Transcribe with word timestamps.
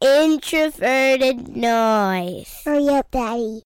introverted 0.00 1.56
noise. 1.56 2.62
Oh, 2.66 2.70
Hurry 2.70 2.88
up, 2.88 3.10
Daddy. 3.10 3.62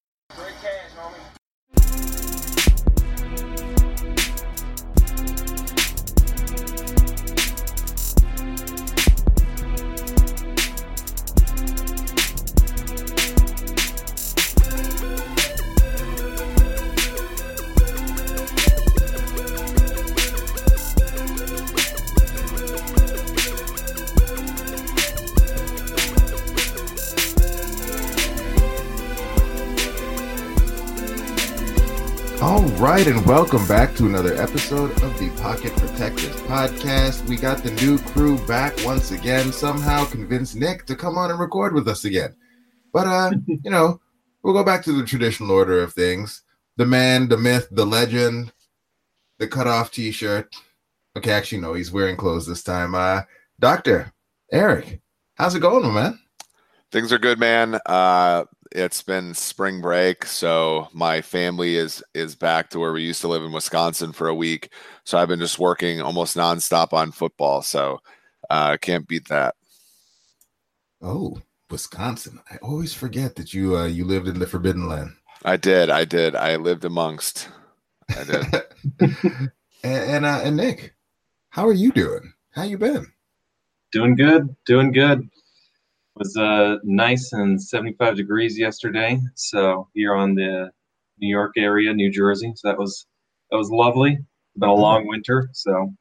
Right, 32.80 33.06
and 33.06 33.26
welcome 33.26 33.66
back 33.66 33.94
to 33.94 34.06
another 34.06 34.34
episode 34.40 34.90
of 35.02 35.18
the 35.18 35.28
Pocket 35.42 35.70
Protectors 35.76 36.34
podcast. 36.42 37.28
We 37.28 37.36
got 37.36 37.62
the 37.62 37.72
new 37.72 37.98
crew 37.98 38.38
back 38.46 38.72
once 38.86 39.10
again. 39.10 39.52
Somehow 39.52 40.06
convinced 40.06 40.56
Nick 40.56 40.86
to 40.86 40.96
come 40.96 41.18
on 41.18 41.30
and 41.30 41.38
record 41.38 41.74
with 41.74 41.86
us 41.88 42.06
again. 42.06 42.34
But 42.90 43.06
uh, 43.06 43.32
you 43.46 43.70
know, 43.70 44.00
we'll 44.42 44.54
go 44.54 44.64
back 44.64 44.82
to 44.84 44.92
the 44.92 45.04
traditional 45.04 45.50
order 45.50 45.82
of 45.82 45.92
things. 45.92 46.42
The 46.78 46.86
man, 46.86 47.28
the 47.28 47.36
myth, 47.36 47.68
the 47.70 47.84
legend, 47.84 48.50
the 49.38 49.46
cutoff 49.46 49.90
t-shirt. 49.90 50.56
Okay, 51.18 51.32
actually, 51.32 51.60
no, 51.60 51.74
he's 51.74 51.92
wearing 51.92 52.16
clothes 52.16 52.46
this 52.46 52.62
time. 52.62 52.94
Uh, 52.94 53.22
Doctor 53.58 54.10
Eric, 54.50 55.02
how's 55.34 55.54
it 55.54 55.60
going, 55.60 55.82
my 55.82 55.90
man? 55.90 56.18
Things 56.92 57.12
are 57.12 57.18
good, 57.18 57.38
man. 57.38 57.78
Uh, 57.84 58.44
it's 58.72 59.02
been 59.02 59.34
spring 59.34 59.80
break, 59.80 60.24
so 60.24 60.88
my 60.92 61.20
family 61.20 61.76
is 61.76 62.02
is 62.14 62.34
back 62.34 62.70
to 62.70 62.78
where 62.78 62.92
we 62.92 63.02
used 63.02 63.20
to 63.22 63.28
live 63.28 63.42
in 63.42 63.52
Wisconsin 63.52 64.12
for 64.12 64.28
a 64.28 64.34
week. 64.34 64.72
So 65.04 65.18
I've 65.18 65.28
been 65.28 65.40
just 65.40 65.58
working 65.58 66.00
almost 66.00 66.36
nonstop 66.36 66.92
on 66.92 67.12
football. 67.12 67.62
So 67.62 68.00
uh, 68.48 68.76
can't 68.80 69.08
beat 69.08 69.28
that. 69.28 69.54
Oh, 71.02 71.40
Wisconsin. 71.70 72.40
I 72.50 72.56
always 72.56 72.94
forget 72.94 73.36
that 73.36 73.54
you 73.54 73.76
uh, 73.76 73.86
you 73.86 74.04
lived 74.04 74.28
in 74.28 74.38
the 74.38 74.46
Forbidden 74.46 74.88
Land. 74.88 75.12
I 75.44 75.56
did. 75.56 75.90
I 75.90 76.04
did. 76.04 76.36
I 76.36 76.56
lived 76.56 76.84
amongst. 76.84 77.48
I 78.10 78.24
did. 78.24 78.44
and 79.00 79.50
and, 79.82 80.26
uh, 80.26 80.40
and 80.44 80.56
Nick, 80.56 80.94
how 81.50 81.66
are 81.66 81.72
you 81.72 81.92
doing? 81.92 82.32
How 82.52 82.62
you 82.62 82.78
been? 82.78 83.06
Doing 83.92 84.14
good, 84.14 84.54
doing 84.66 84.92
good. 84.92 85.28
Was 86.16 86.36
uh, 86.36 86.76
nice 86.82 87.32
and 87.32 87.62
75 87.62 88.16
degrees 88.16 88.58
yesterday. 88.58 89.20
So 89.36 89.88
here 89.94 90.14
on 90.14 90.34
the 90.34 90.70
New 91.20 91.28
York 91.28 91.52
area, 91.56 91.92
New 91.92 92.10
Jersey. 92.10 92.52
So 92.56 92.68
that 92.68 92.78
was 92.78 93.06
that 93.50 93.56
was 93.56 93.70
lovely. 93.70 94.12
It's 94.12 94.58
been 94.58 94.68
a 94.68 94.74
long 94.74 95.06
winter, 95.06 95.48
so 95.52 95.92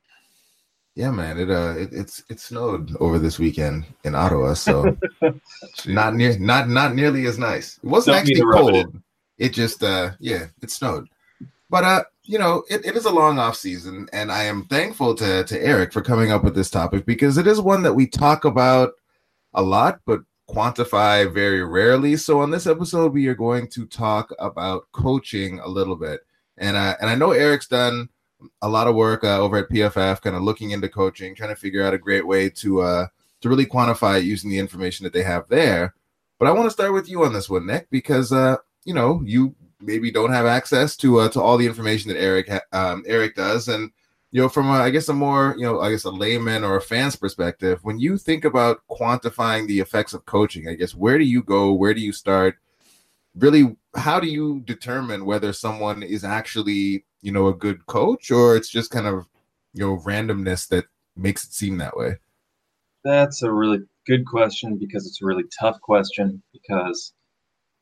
Yeah, 0.95 1.11
man. 1.11 1.37
It 1.37 1.49
uh, 1.49 1.75
it, 1.77 1.89
it's 1.91 2.23
it 2.29 2.39
snowed 2.39 2.95
over 2.99 3.19
this 3.19 3.39
weekend 3.39 3.85
in 4.03 4.15
Ottawa, 4.15 4.53
so 4.53 4.97
not 5.85 6.15
near, 6.15 6.37
not 6.39 6.69
not 6.69 6.95
nearly 6.95 7.25
as 7.27 7.37
nice. 7.37 7.77
It 7.83 7.87
wasn't 7.87 8.15
Don't 8.15 8.27
actually 8.27 8.45
rub 8.45 8.69
it 8.69 8.83
cold. 8.83 9.01
It 9.37 9.49
just 9.53 9.83
uh, 9.83 10.11
yeah, 10.19 10.47
it 10.61 10.71
snowed. 10.71 11.07
But 11.69 11.83
uh, 11.83 12.03
you 12.23 12.39
know, 12.39 12.63
it, 12.69 12.85
it 12.85 12.95
is 12.95 13.05
a 13.05 13.11
long 13.11 13.39
off 13.39 13.55
season, 13.55 14.07
and 14.11 14.31
I 14.31 14.43
am 14.43 14.65
thankful 14.65 15.15
to 15.15 15.43
to 15.43 15.63
Eric 15.63 15.93
for 15.93 16.01
coming 16.01 16.31
up 16.31 16.43
with 16.43 16.55
this 16.55 16.69
topic 16.69 17.05
because 17.05 17.37
it 17.37 17.47
is 17.47 17.61
one 17.61 17.83
that 17.83 17.93
we 17.93 18.07
talk 18.07 18.45
about 18.45 18.93
a 19.53 19.61
lot, 19.61 20.01
but 20.05 20.21
quantify 20.49 21.31
very 21.31 21.63
rarely. 21.63 22.15
So 22.17 22.41
on 22.41 22.51
this 22.51 22.67
episode, 22.67 23.13
we 23.13 23.27
are 23.27 23.35
going 23.35 23.67
to 23.69 23.85
talk 23.85 24.33
about 24.39 24.87
coaching 24.91 25.59
a 25.59 25.67
little 25.67 25.95
bit, 25.95 26.21
and 26.57 26.75
uh, 26.75 26.95
and 27.01 27.09
I 27.09 27.15
know 27.15 27.31
Eric's 27.31 27.67
done 27.67 28.09
a 28.61 28.69
lot 28.69 28.87
of 28.87 28.95
work 28.95 29.23
uh, 29.23 29.39
over 29.39 29.57
at 29.57 29.69
PFF, 29.69 30.21
kind 30.21 30.35
of 30.35 30.41
looking 30.43 30.71
into 30.71 30.89
coaching, 30.89 31.35
trying 31.35 31.49
to 31.49 31.55
figure 31.55 31.83
out 31.83 31.93
a 31.93 31.97
great 31.97 32.25
way 32.25 32.49
to 32.49 32.81
uh 32.81 33.07
to 33.41 33.49
really 33.49 33.65
quantify 33.65 34.21
using 34.21 34.49
the 34.49 34.59
information 34.59 35.03
that 35.03 35.13
they 35.13 35.23
have 35.23 35.47
there. 35.49 35.93
But 36.37 36.47
I 36.47 36.51
want 36.51 36.65
to 36.65 36.71
start 36.71 36.93
with 36.93 37.09
you 37.09 37.23
on 37.23 37.33
this 37.33 37.49
one, 37.49 37.65
Nick, 37.65 37.89
because 37.89 38.31
uh 38.31 38.57
you 38.85 38.93
know 38.93 39.21
you 39.25 39.55
maybe 39.81 40.11
don't 40.11 40.33
have 40.33 40.45
access 40.45 40.95
to 40.97 41.19
uh, 41.19 41.29
to 41.29 41.41
all 41.41 41.57
the 41.57 41.65
information 41.67 42.11
that 42.11 42.21
Eric 42.21 42.49
ha- 42.49 42.61
um, 42.71 43.03
Eric 43.07 43.35
does, 43.35 43.67
and 43.67 43.91
you 44.31 44.41
know 44.41 44.49
from 44.49 44.67
a, 44.67 44.73
I 44.73 44.89
guess 44.89 45.09
a 45.09 45.13
more 45.13 45.55
you 45.57 45.63
know 45.63 45.79
I 45.81 45.91
guess 45.91 46.05
a 46.05 46.11
layman 46.11 46.63
or 46.63 46.77
a 46.77 46.81
fan's 46.81 47.15
perspective, 47.15 47.79
when 47.83 47.99
you 47.99 48.17
think 48.17 48.45
about 48.45 48.81
quantifying 48.89 49.67
the 49.67 49.79
effects 49.79 50.13
of 50.13 50.25
coaching, 50.25 50.67
I 50.67 50.75
guess 50.75 50.95
where 50.95 51.17
do 51.17 51.25
you 51.25 51.43
go? 51.43 51.73
Where 51.73 51.93
do 51.93 52.01
you 52.01 52.11
start? 52.11 52.57
Really, 53.35 53.75
how 53.95 54.19
do 54.19 54.27
you 54.27 54.61
determine 54.61 55.25
whether 55.25 55.53
someone 55.53 56.03
is 56.03 56.23
actually 56.23 57.05
you 57.21 57.31
know 57.31 57.47
a 57.47 57.53
good 57.53 57.85
coach 57.85 58.31
or 58.31 58.55
it's 58.55 58.69
just 58.69 58.91
kind 58.91 59.07
of 59.07 59.27
you 59.73 59.85
know 59.85 59.97
randomness 59.99 60.67
that 60.69 60.85
makes 61.15 61.43
it 61.43 61.53
seem 61.53 61.77
that 61.77 61.97
way? 61.97 62.17
that's 63.03 63.43
a 63.43 63.51
really 63.51 63.79
good 64.05 64.25
question 64.25 64.77
because 64.77 65.05
it's 65.05 65.21
a 65.21 65.25
really 65.25 65.45
tough 65.59 65.79
question 65.81 66.41
because 66.51 67.13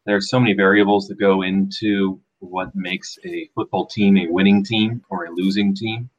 there's 0.06 0.29
so 0.29 0.40
many 0.40 0.53
variables 0.53 1.08
that 1.08 1.19
go 1.19 1.41
into 1.41 2.19
what 2.40 2.75
makes 2.75 3.18
a 3.25 3.50
football 3.56 3.85
team 3.85 4.18
a 4.18 4.28
winning 4.28 4.64
team 4.64 5.02
or 5.09 5.25
a 5.25 5.31
losing 5.31 5.74
team. 5.74 6.09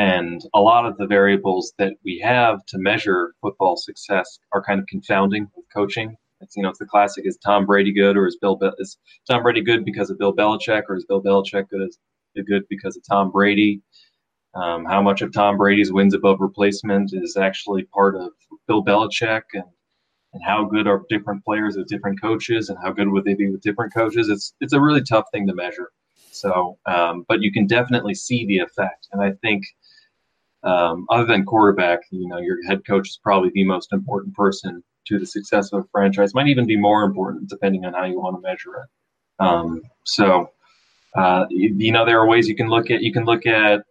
And 0.00 0.40
a 0.54 0.60
lot 0.60 0.86
of 0.86 0.96
the 0.96 1.06
variables 1.06 1.74
that 1.76 1.92
we 2.06 2.18
have 2.20 2.64
to 2.68 2.78
measure 2.78 3.34
football 3.42 3.76
success 3.76 4.38
are 4.50 4.62
kind 4.62 4.80
of 4.80 4.86
confounding 4.86 5.46
with 5.54 5.66
coaching. 5.70 6.16
It's 6.40 6.56
you 6.56 6.62
know 6.62 6.70
it's 6.70 6.78
the 6.78 6.86
classic: 6.86 7.26
is 7.26 7.36
Tom 7.36 7.66
Brady 7.66 7.92
good 7.92 8.16
or 8.16 8.26
is 8.26 8.38
Bill 8.40 8.56
Be- 8.56 8.70
is 8.78 8.96
Tom 9.28 9.42
Brady 9.42 9.60
good 9.60 9.84
because 9.84 10.08
of 10.08 10.16
Bill 10.16 10.34
Belichick 10.34 10.84
or 10.88 10.96
is 10.96 11.04
Bill 11.04 11.22
Belichick 11.22 11.68
good 11.68 11.82
as 11.82 11.98
good 12.46 12.62
because 12.70 12.96
of 12.96 13.02
Tom 13.06 13.30
Brady? 13.30 13.82
Um, 14.54 14.86
how 14.86 15.02
much 15.02 15.20
of 15.20 15.34
Tom 15.34 15.58
Brady's 15.58 15.92
wins 15.92 16.14
above 16.14 16.40
replacement 16.40 17.12
is 17.12 17.36
actually 17.36 17.82
part 17.84 18.16
of 18.16 18.30
Bill 18.66 18.82
Belichick 18.82 19.42
and 19.52 19.64
and 20.32 20.42
how 20.42 20.64
good 20.64 20.86
are 20.86 21.02
different 21.10 21.44
players 21.44 21.76
with 21.76 21.88
different 21.88 22.22
coaches 22.22 22.70
and 22.70 22.78
how 22.82 22.90
good 22.90 23.10
would 23.10 23.24
they 23.24 23.34
be 23.34 23.50
with 23.50 23.60
different 23.60 23.92
coaches? 23.92 24.30
It's 24.30 24.54
it's 24.62 24.72
a 24.72 24.80
really 24.80 25.02
tough 25.02 25.26
thing 25.30 25.46
to 25.46 25.54
measure. 25.54 25.90
So, 26.30 26.78
um, 26.86 27.26
but 27.28 27.42
you 27.42 27.52
can 27.52 27.66
definitely 27.66 28.14
see 28.14 28.46
the 28.46 28.60
effect, 28.60 29.08
and 29.12 29.20
I 29.20 29.32
think 29.42 29.64
um, 30.62 31.06
other 31.10 31.24
than 31.24 31.44
quarterback, 31.44 32.00
you 32.10 32.28
know, 32.28 32.38
your 32.38 32.58
head 32.66 32.86
coach 32.86 33.08
is 33.08 33.20
probably 33.22 33.50
the 33.54 33.64
most 33.64 33.92
important 33.92 34.34
person 34.34 34.82
to 35.06 35.18
the 35.18 35.26
success 35.26 35.72
of 35.72 35.84
a 35.84 35.88
franchise. 35.90 36.34
Might 36.34 36.48
even 36.48 36.66
be 36.66 36.76
more 36.76 37.02
important 37.04 37.48
depending 37.48 37.84
on 37.84 37.94
how 37.94 38.04
you 38.04 38.20
want 38.20 38.36
to 38.36 38.42
measure 38.42 38.74
it. 38.76 39.44
Um, 39.44 39.82
so, 40.04 40.50
uh, 41.16 41.46
you, 41.48 41.74
you 41.76 41.92
know, 41.92 42.04
there 42.04 42.20
are 42.20 42.28
ways 42.28 42.46
you 42.46 42.56
can 42.56 42.68
look 42.68 42.90
at. 42.90 43.02
You 43.02 43.12
can 43.12 43.24
look 43.24 43.46
at 43.46 43.82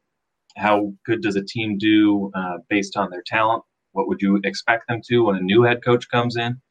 how 0.58 0.94
good 1.06 1.22
does 1.22 1.36
a 1.36 1.44
team 1.44 1.78
do 1.78 2.32
uh, 2.36 2.58
based 2.70 2.96
on 2.96 3.10
their 3.10 3.24
talent. 3.26 3.64
What 3.94 4.08
would 4.08 4.22
you 4.22 4.40
expect 4.44 4.88
them 4.88 5.02
to 5.08 5.26
when 5.26 5.38
a 5.38 5.42
new 5.42 5.64
head 5.64 5.84
coach 5.84 6.10
comes 6.10 6.36
in? 6.36 6.62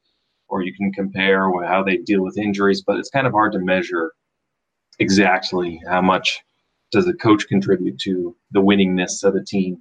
Or 0.49 0.63
you 0.63 0.73
can 0.73 0.93
compare 0.93 1.51
how 1.67 1.83
they 1.83 1.99
deal 1.99 2.23
with 2.23 2.39
injuries, 2.39 2.83
but 2.87 2.99
it's 2.99 3.11
kind 3.11 3.27
of 3.27 3.33
hard 3.33 3.53
to 3.53 3.59
measure 3.59 4.13
exactly 4.99 5.81
how 5.89 6.01
much 6.01 6.41
does 6.91 7.07
a 7.07 7.13
coach 7.13 7.47
contribute 7.49 7.99
to 7.99 8.35
the 8.53 8.61
winningness 8.61 9.25
of 9.25 9.35
a 9.35 9.45
team. 9.45 9.79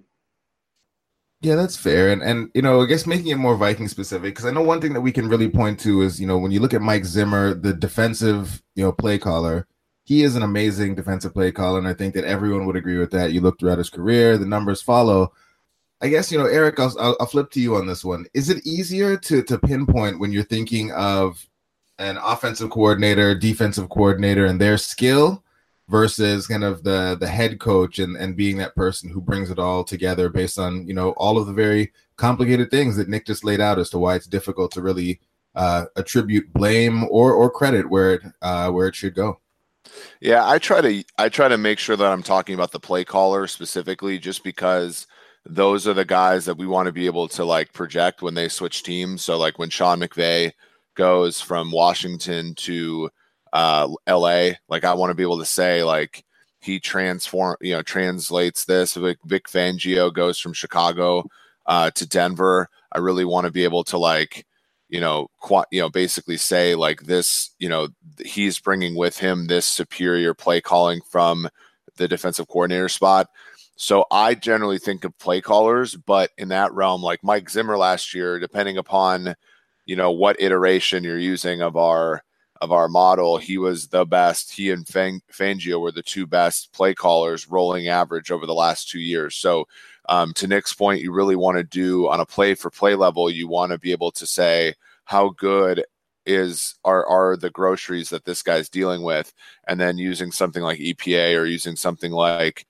Yeah, 1.41 1.55
that's 1.55 1.77
fair. 1.77 2.11
And 2.11 2.23
and 2.23 2.49
you 2.55 2.61
know, 2.63 2.81
I 2.81 2.85
guess 2.87 3.05
making 3.05 3.27
it 3.27 3.35
more 3.37 3.55
Viking 3.55 3.87
specific, 3.87 4.33
because 4.33 4.45
I 4.45 4.51
know 4.51 4.63
one 4.63 4.81
thing 4.81 4.93
that 4.93 5.01
we 5.01 5.11
can 5.11 5.29
really 5.29 5.49
point 5.49 5.79
to 5.81 6.01
is, 6.01 6.19
you 6.19 6.25
know, 6.25 6.37
when 6.37 6.51
you 6.51 6.59
look 6.59 6.73
at 6.73 6.81
Mike 6.81 7.05
Zimmer, 7.05 7.53
the 7.53 7.73
defensive, 7.73 8.61
you 8.75 8.83
know, 8.83 8.91
play 8.91 9.19
caller, 9.19 9.67
he 10.03 10.23
is 10.23 10.35
an 10.35 10.41
amazing 10.41 10.95
defensive 10.95 11.33
play 11.33 11.51
caller, 11.51 11.77
and 11.77 11.87
I 11.87 11.93
think 11.93 12.15
that 12.15 12.23
everyone 12.23 12.65
would 12.65 12.75
agree 12.75 12.97
with 12.97 13.11
that. 13.11 13.33
You 13.33 13.41
look 13.41 13.59
throughout 13.59 13.77
his 13.77 13.89
career, 13.89 14.37
the 14.37 14.45
numbers 14.47 14.81
follow. 14.81 15.31
I 16.01 16.09
guess 16.09 16.31
you 16.31 16.37
know, 16.39 16.45
Eric. 16.45 16.79
I'll, 16.79 16.95
I'll, 16.99 17.17
I'll 17.19 17.27
flip 17.27 17.51
to 17.51 17.61
you 17.61 17.75
on 17.75 17.85
this 17.87 18.03
one. 18.03 18.25
Is 18.33 18.49
it 18.49 18.65
easier 18.65 19.15
to 19.17 19.43
to 19.43 19.59
pinpoint 19.59 20.19
when 20.19 20.31
you're 20.31 20.43
thinking 20.43 20.91
of 20.93 21.45
an 21.99 22.17
offensive 22.17 22.71
coordinator, 22.71 23.35
defensive 23.35 23.89
coordinator, 23.89 24.45
and 24.45 24.59
their 24.61 24.77
skill 24.77 25.43
versus 25.89 26.47
kind 26.47 26.63
of 26.63 26.83
the 26.83 27.17
the 27.19 27.27
head 27.27 27.59
coach 27.59 27.99
and 27.99 28.17
and 28.17 28.35
being 28.35 28.57
that 28.57 28.75
person 28.75 29.09
who 29.09 29.21
brings 29.21 29.49
it 29.49 29.59
all 29.59 29.83
together 29.83 30.29
based 30.29 30.59
on 30.59 30.87
you 30.87 30.93
know 30.93 31.11
all 31.11 31.37
of 31.37 31.47
the 31.47 31.53
very 31.53 31.91
complicated 32.17 32.69
things 32.69 32.97
that 32.97 33.07
Nick 33.07 33.25
just 33.25 33.43
laid 33.43 33.61
out 33.61 33.79
as 33.79 33.89
to 33.91 33.99
why 33.99 34.15
it's 34.15 34.27
difficult 34.27 34.71
to 34.73 34.81
really 34.81 35.19
uh, 35.55 35.85
attribute 35.95 36.51
blame 36.53 37.03
or 37.09 37.33
or 37.33 37.49
credit 37.49 37.89
where 37.89 38.15
it 38.15 38.21
uh, 38.41 38.69
where 38.69 38.87
it 38.87 38.95
should 38.95 39.15
go. 39.15 39.39
Yeah, 40.19 40.47
I 40.47 40.59
try 40.59 40.81
to 40.81 41.03
I 41.17 41.29
try 41.29 41.47
to 41.47 41.57
make 41.57 41.79
sure 41.79 41.95
that 41.95 42.11
I'm 42.11 42.23
talking 42.23 42.55
about 42.55 42.71
the 42.71 42.79
play 42.79 43.05
caller 43.05 43.47
specifically, 43.47 44.19
just 44.19 44.43
because 44.43 45.07
those 45.45 45.87
are 45.87 45.93
the 45.93 46.05
guys 46.05 46.45
that 46.45 46.57
we 46.57 46.67
want 46.67 46.87
to 46.87 46.91
be 46.91 47.05
able 47.05 47.27
to 47.29 47.45
like 47.45 47.73
project 47.73 48.21
when 48.21 48.33
they 48.33 48.49
switch 48.49 48.83
teams. 48.83 49.23
So 49.23 49.37
like 49.37 49.57
when 49.57 49.69
Sean 49.69 50.01
McVay 50.01 50.51
goes 50.95 51.39
from 51.39 51.71
Washington 51.71 52.53
to 52.55 53.09
uh, 53.53 53.87
LA, 54.07 54.51
like 54.69 54.83
I 54.83 54.93
want 54.93 55.11
to 55.11 55.15
be 55.15 55.23
able 55.23 55.39
to 55.39 55.45
say 55.45 55.83
like 55.83 56.23
he 56.59 56.79
transform, 56.79 57.57
you 57.61 57.73
know, 57.73 57.81
translates 57.81 58.65
this. 58.65 58.95
Vic, 58.95 59.17
Vic 59.25 59.47
Fangio 59.47 60.13
goes 60.13 60.39
from 60.39 60.53
Chicago 60.53 61.25
uh, 61.65 61.91
to 61.91 62.07
Denver. 62.07 62.69
I 62.91 62.99
really 62.99 63.25
want 63.25 63.45
to 63.45 63.51
be 63.51 63.63
able 63.63 63.83
to 63.85 63.97
like 63.97 64.45
you 64.89 65.01
know, 65.01 65.29
you 65.71 65.81
know, 65.81 65.89
basically 65.89 66.37
say 66.37 66.75
like 66.75 67.03
this, 67.03 67.51
you 67.59 67.67
know, 67.67 67.89
he's 68.23 68.59
bringing 68.59 68.95
with 68.95 69.17
him 69.17 69.47
this 69.47 69.65
superior 69.65 70.33
play 70.33 70.61
calling 70.61 71.01
from 71.09 71.49
the 71.97 72.07
defensive 72.07 72.47
coordinator 72.47 72.89
spot. 72.89 73.27
So 73.75 74.05
I 74.11 74.33
generally 74.33 74.79
think 74.79 75.03
of 75.03 75.17
play 75.19 75.41
callers, 75.41 75.95
but 75.95 76.31
in 76.37 76.47
that 76.49 76.73
realm, 76.73 77.03
like 77.03 77.23
Mike 77.23 77.49
Zimmer 77.49 77.77
last 77.77 78.13
year, 78.13 78.39
depending 78.39 78.77
upon, 78.77 79.35
you 79.85 79.95
know, 79.95 80.11
what 80.11 80.41
iteration 80.41 81.03
you're 81.03 81.19
using 81.19 81.61
of 81.61 81.75
our 81.75 82.23
of 82.61 82.71
our 82.71 82.87
model, 82.87 83.37
he 83.37 83.57
was 83.57 83.87
the 83.87 84.05
best. 84.05 84.51
He 84.51 84.71
and 84.71 84.87
Fang- 84.87 85.21
Fangio 85.31 85.79
were 85.79 85.91
the 85.91 86.03
two 86.03 86.25
best 86.25 86.71
play 86.73 86.93
callers 86.93 87.47
rolling 87.47 87.87
average 87.87 88.31
over 88.31 88.45
the 88.45 88.53
last 88.53 88.89
two 88.89 88.99
years. 88.99 89.35
So 89.35 89.67
um, 90.09 90.33
to 90.33 90.47
Nick's 90.47 90.73
point, 90.73 91.01
you 91.01 91.11
really 91.11 91.35
want 91.35 91.57
to 91.57 91.63
do 91.63 92.07
on 92.07 92.19
a 92.19 92.25
play 92.25 92.55
for 92.55 92.69
play 92.69 92.95
level, 92.95 93.29
you 93.29 93.47
want 93.47 93.71
to 93.71 93.77
be 93.77 93.91
able 93.91 94.11
to 94.11 94.25
say 94.25 94.73
how 95.05 95.29
good 95.29 95.83
is 96.25 96.75
are 96.83 97.05
are 97.05 97.37
the 97.37 97.49
groceries 97.49 98.09
that 98.09 98.25
this 98.25 98.43
guy's 98.43 98.69
dealing 98.69 99.01
with, 99.01 99.33
and 99.67 99.79
then 99.79 99.97
using 99.97 100.31
something 100.31 100.63
like 100.63 100.79
EPA 100.79 101.39
or 101.39 101.45
using 101.45 101.75
something 101.75 102.11
like 102.11 102.65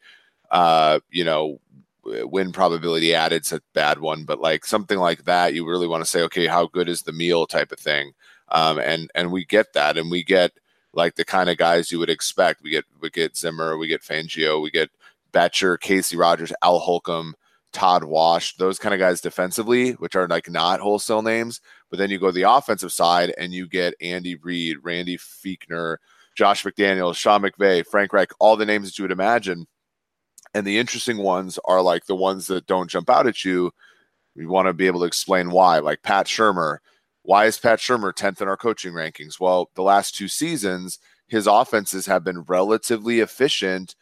uh, 0.52 1.00
you 1.10 1.24
know 1.24 1.60
win 2.04 2.52
probability 2.52 3.14
added's 3.14 3.52
a 3.52 3.62
bad 3.74 4.00
one, 4.00 4.24
but 4.24 4.40
like 4.40 4.66
something 4.66 4.98
like 4.98 5.26
that, 5.26 5.54
you 5.54 5.68
really 5.68 5.88
want 5.88 6.04
to 6.04 6.10
say, 6.10 6.22
okay, 6.22 6.48
how 6.48 6.68
good 6.68 6.88
is 6.88 7.02
the 7.02 7.12
meal 7.12 7.46
type 7.46 7.72
of 7.72 7.80
thing, 7.80 8.14
um, 8.50 8.80
and 8.80 9.12
and 9.16 9.32
we 9.32 9.46
get 9.46 9.74
that, 9.74 9.98
and 9.98 10.12
we 10.12 10.24
get 10.24 10.52
like 10.94 11.16
the 11.16 11.26
kind 11.26 11.50
of 11.50 11.58
guys 11.58 11.92
you 11.92 12.00
would 12.00 12.10
expect. 12.10 12.62
We 12.64 12.72
get 12.72 12.86
we 13.02 13.10
get 13.10 13.38
Zimmer, 13.38 13.78
we 13.78 13.88
get 13.88 14.02
Fangio, 14.02 14.62
we 14.62 14.72
get 14.72 14.90
Bettcher, 15.34 15.78
Kacy 15.78 16.18
Rodgers, 16.18 16.54
Al 16.64 16.80
Holcomb, 16.80 17.36
Todd 17.74 18.04
Wash, 18.04 18.56
those 18.58 18.80
kind 18.80 18.94
of 18.94 19.00
guys 19.00 19.22
defensively, 19.22 19.92
which 19.94 20.16
are 20.16 20.28
like 20.28 20.50
not 20.50 20.80
wholesale 20.80 21.22
names. 21.22 21.62
But 21.90 22.00
then 22.00 22.10
you 22.10 22.20
go 22.20 22.28
to 22.28 22.32
the 22.32 22.50
offensive 22.50 22.92
side 22.92 23.34
and 23.38 23.54
you 23.54 23.68
get 23.68 23.94
Andy 24.02 24.36
Reid, 24.36 24.78
Randy 24.84 25.18
Fichtner, 25.18 25.98
Josh 26.36 26.64
McDaniels, 26.64 27.16
Sean 27.16 27.42
McVay, 27.42 27.86
Frank 27.86 28.14
Reich, 28.14 28.32
all 28.40 28.58
the 28.58 28.66
names 28.66 28.88
that 28.88 28.98
you 28.98 29.04
would 29.04 29.12
imagine. 29.12 29.68
And 30.54 30.66
the 30.66 30.78
interesting 30.80 31.18
ones 31.18 31.60
are 31.66 31.82
like 31.82 32.06
the 32.06 32.16
ones 32.16 32.48
that 32.48 32.68
don't 32.68 32.90
jump 32.90 33.10
out 33.10 33.28
at 33.28 33.46
you. 33.46 33.72
We 34.36 34.46
want 34.46 34.68
to 34.68 34.74
be 34.74 34.88
able 34.88 35.02
to 35.02 35.06
explain 35.06 35.52
why, 35.52 35.80
like 35.80 36.04
Pat 36.04 36.26
Shurmur. 36.28 36.78
Why 37.28 37.44
is 37.44 37.58
Pat 37.60 37.80
Shurmur 37.80 38.14
10th 38.14 38.42
in 38.42 38.48
our 38.48 38.56
coaching 38.56 38.94
rankings? 38.94 39.38
Well, 39.38 39.70
the 39.76 39.82
last 39.82 40.16
two 40.16 40.30
seasons, 40.30 40.98
his 41.28 41.46
offenses 41.46 42.06
have 42.06 42.24
been 42.24 42.44
relatively 42.44 43.20
efficient 43.20 43.96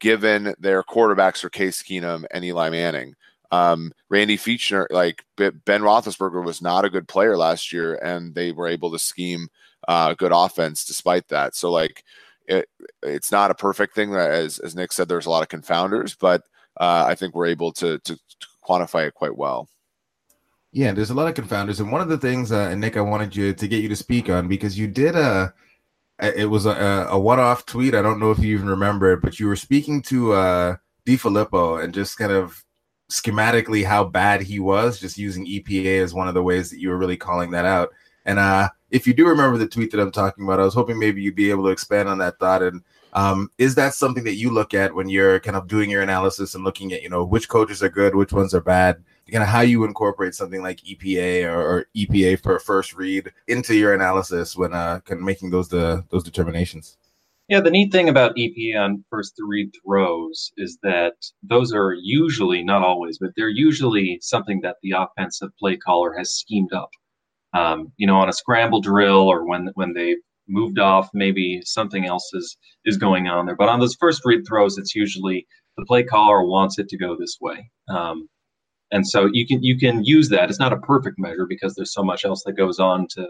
given 0.00 0.54
their 0.58 0.82
quarterbacks 0.82 1.44
are 1.44 1.50
Case 1.50 1.82
Keenum 1.82 2.24
and 2.30 2.46
Eli 2.46 2.70
Manning. 2.70 3.12
Um, 3.50 3.92
Randy 4.08 4.38
Fichtner, 4.38 4.86
like 4.88 5.26
Ben 5.36 5.82
Roethlisberger, 5.82 6.42
was 6.42 6.62
not 6.62 6.86
a 6.86 6.90
good 6.90 7.06
player 7.06 7.36
last 7.36 7.70
year, 7.70 7.96
and 7.96 8.34
they 8.34 8.52
were 8.52 8.66
able 8.66 8.90
to 8.92 8.98
scheme 8.98 9.48
uh, 9.86 10.14
good 10.14 10.32
offense 10.34 10.86
despite 10.86 11.28
that. 11.28 11.54
So, 11.54 11.70
like, 11.70 12.02
it, 12.46 12.66
it's 13.02 13.30
not 13.30 13.50
a 13.50 13.54
perfect 13.54 13.94
thing. 13.94 14.14
As 14.14 14.58
as 14.58 14.74
Nick 14.74 14.92
said, 14.92 15.06
there's 15.06 15.26
a 15.26 15.30
lot 15.30 15.42
of 15.42 15.48
confounders, 15.50 16.16
but 16.18 16.44
uh, 16.80 17.04
I 17.06 17.14
think 17.14 17.34
we're 17.34 17.44
able 17.44 17.72
to, 17.72 17.98
to, 17.98 18.16
to 18.16 18.46
quantify 18.66 19.06
it 19.06 19.12
quite 19.12 19.36
well. 19.36 19.68
Yeah, 20.72 20.92
there's 20.92 21.10
a 21.10 21.14
lot 21.14 21.28
of 21.28 21.34
confounders, 21.34 21.80
and 21.80 21.90
one 21.90 22.02
of 22.02 22.08
the 22.08 22.18
things, 22.18 22.52
uh, 22.52 22.74
Nick, 22.74 22.96
I 22.98 23.00
wanted 23.00 23.34
you 23.34 23.54
to 23.54 23.68
get 23.68 23.82
you 23.82 23.88
to 23.88 23.96
speak 23.96 24.28
on 24.28 24.48
because 24.48 24.78
you 24.78 24.86
did 24.86 25.16
a 25.16 25.52
uh, 26.20 26.32
it 26.36 26.46
was 26.46 26.66
a, 26.66 27.06
a 27.10 27.18
one-off 27.18 27.64
tweet. 27.64 27.94
I 27.94 28.02
don't 28.02 28.18
know 28.18 28.32
if 28.32 28.40
you 28.40 28.54
even 28.54 28.68
remember 28.68 29.12
it, 29.12 29.22
but 29.22 29.38
you 29.40 29.46
were 29.46 29.56
speaking 29.56 30.02
to 30.02 30.32
uh 30.32 30.76
DeFilippo 31.06 31.82
and 31.82 31.94
just 31.94 32.18
kind 32.18 32.32
of 32.32 32.64
schematically 33.10 33.84
how 33.84 34.04
bad 34.04 34.42
he 34.42 34.58
was, 34.60 35.00
just 35.00 35.16
using 35.16 35.46
EPA 35.46 36.02
as 36.02 36.12
one 36.12 36.28
of 36.28 36.34
the 36.34 36.42
ways 36.42 36.70
that 36.70 36.80
you 36.80 36.90
were 36.90 36.98
really 36.98 37.16
calling 37.16 37.50
that 37.52 37.64
out. 37.64 37.90
And 38.26 38.38
uh 38.38 38.68
if 38.90 39.06
you 39.06 39.14
do 39.14 39.26
remember 39.26 39.58
the 39.58 39.68
tweet 39.68 39.90
that 39.92 40.00
I'm 40.00 40.12
talking 40.12 40.44
about, 40.44 40.60
I 40.60 40.64
was 40.64 40.74
hoping 40.74 40.98
maybe 40.98 41.22
you'd 41.22 41.34
be 41.34 41.50
able 41.50 41.64
to 41.64 41.70
expand 41.70 42.08
on 42.08 42.18
that 42.18 42.38
thought. 42.38 42.62
And 42.62 42.82
um, 43.12 43.50
is 43.58 43.74
that 43.74 43.94
something 43.94 44.24
that 44.24 44.36
you 44.36 44.50
look 44.50 44.74
at 44.74 44.94
when 44.94 45.08
you're 45.08 45.40
kind 45.40 45.56
of 45.56 45.68
doing 45.68 45.90
your 45.90 46.02
analysis 46.02 46.54
and 46.54 46.64
looking 46.64 46.92
at, 46.92 47.02
you 47.02 47.10
know, 47.10 47.24
which 47.24 47.48
coaches 47.48 47.82
are 47.82 47.88
good, 47.88 48.14
which 48.14 48.32
ones 48.32 48.54
are 48.54 48.60
bad? 48.60 49.02
Kind 49.30 49.42
of 49.42 49.48
how 49.48 49.60
you 49.60 49.84
incorporate 49.84 50.34
something 50.34 50.62
like 50.62 50.80
EPA 50.80 51.44
or, 51.44 51.60
or, 51.60 51.86
EPA 51.96 52.42
for 52.42 52.58
first 52.58 52.94
read 52.94 53.32
into 53.46 53.74
your 53.74 53.94
analysis 53.94 54.56
when 54.56 54.72
uh, 54.72 55.00
kind 55.00 55.20
of 55.20 55.24
making 55.24 55.50
those 55.50 55.68
the 55.68 56.04
those 56.10 56.24
determinations. 56.24 56.96
Yeah, 57.48 57.60
the 57.60 57.70
neat 57.70 57.90
thing 57.92 58.10
about 58.10 58.36
EPA 58.36 58.78
on 58.78 59.04
first 59.10 59.34
read 59.38 59.70
throws 59.82 60.52
is 60.58 60.78
that 60.82 61.14
those 61.42 61.72
are 61.72 61.94
usually, 61.94 62.62
not 62.62 62.82
always, 62.82 63.18
but 63.18 63.30
they're 63.36 63.48
usually 63.48 64.18
something 64.20 64.60
that 64.62 64.76
the 64.82 64.92
offensive 64.92 65.48
play 65.58 65.78
caller 65.78 66.14
has 66.14 66.30
schemed 66.30 66.74
up. 66.74 66.90
Um, 67.54 67.90
you 67.96 68.06
know, 68.06 68.16
on 68.16 68.28
a 68.28 68.34
scramble 68.34 68.82
drill 68.82 69.26
or 69.28 69.46
when 69.46 69.70
when 69.74 69.94
they 69.94 70.16
moved 70.46 70.78
off, 70.78 71.08
maybe 71.14 71.62
something 71.64 72.04
else 72.06 72.30
is 72.34 72.56
is 72.84 72.98
going 72.98 73.28
on 73.28 73.46
there. 73.46 73.56
But 73.56 73.70
on 73.70 73.80
those 73.80 73.96
first 73.98 74.22
read 74.26 74.46
throws, 74.46 74.76
it's 74.76 74.94
usually 74.94 75.46
the 75.78 75.86
play 75.86 76.02
caller 76.02 76.44
wants 76.44 76.78
it 76.78 76.88
to 76.88 76.98
go 76.98 77.16
this 77.16 77.38
way. 77.40 77.70
Um, 77.88 78.28
and 78.90 79.06
so 79.06 79.28
you 79.32 79.46
can 79.46 79.62
you 79.62 79.78
can 79.78 80.04
use 80.04 80.28
that. 80.30 80.48
It's 80.48 80.58
not 80.58 80.72
a 80.72 80.78
perfect 80.78 81.18
measure 81.18 81.46
because 81.46 81.74
there's 81.74 81.92
so 81.92 82.02
much 82.02 82.24
else 82.24 82.42
that 82.44 82.52
goes 82.52 82.78
on 82.78 83.06
to 83.10 83.26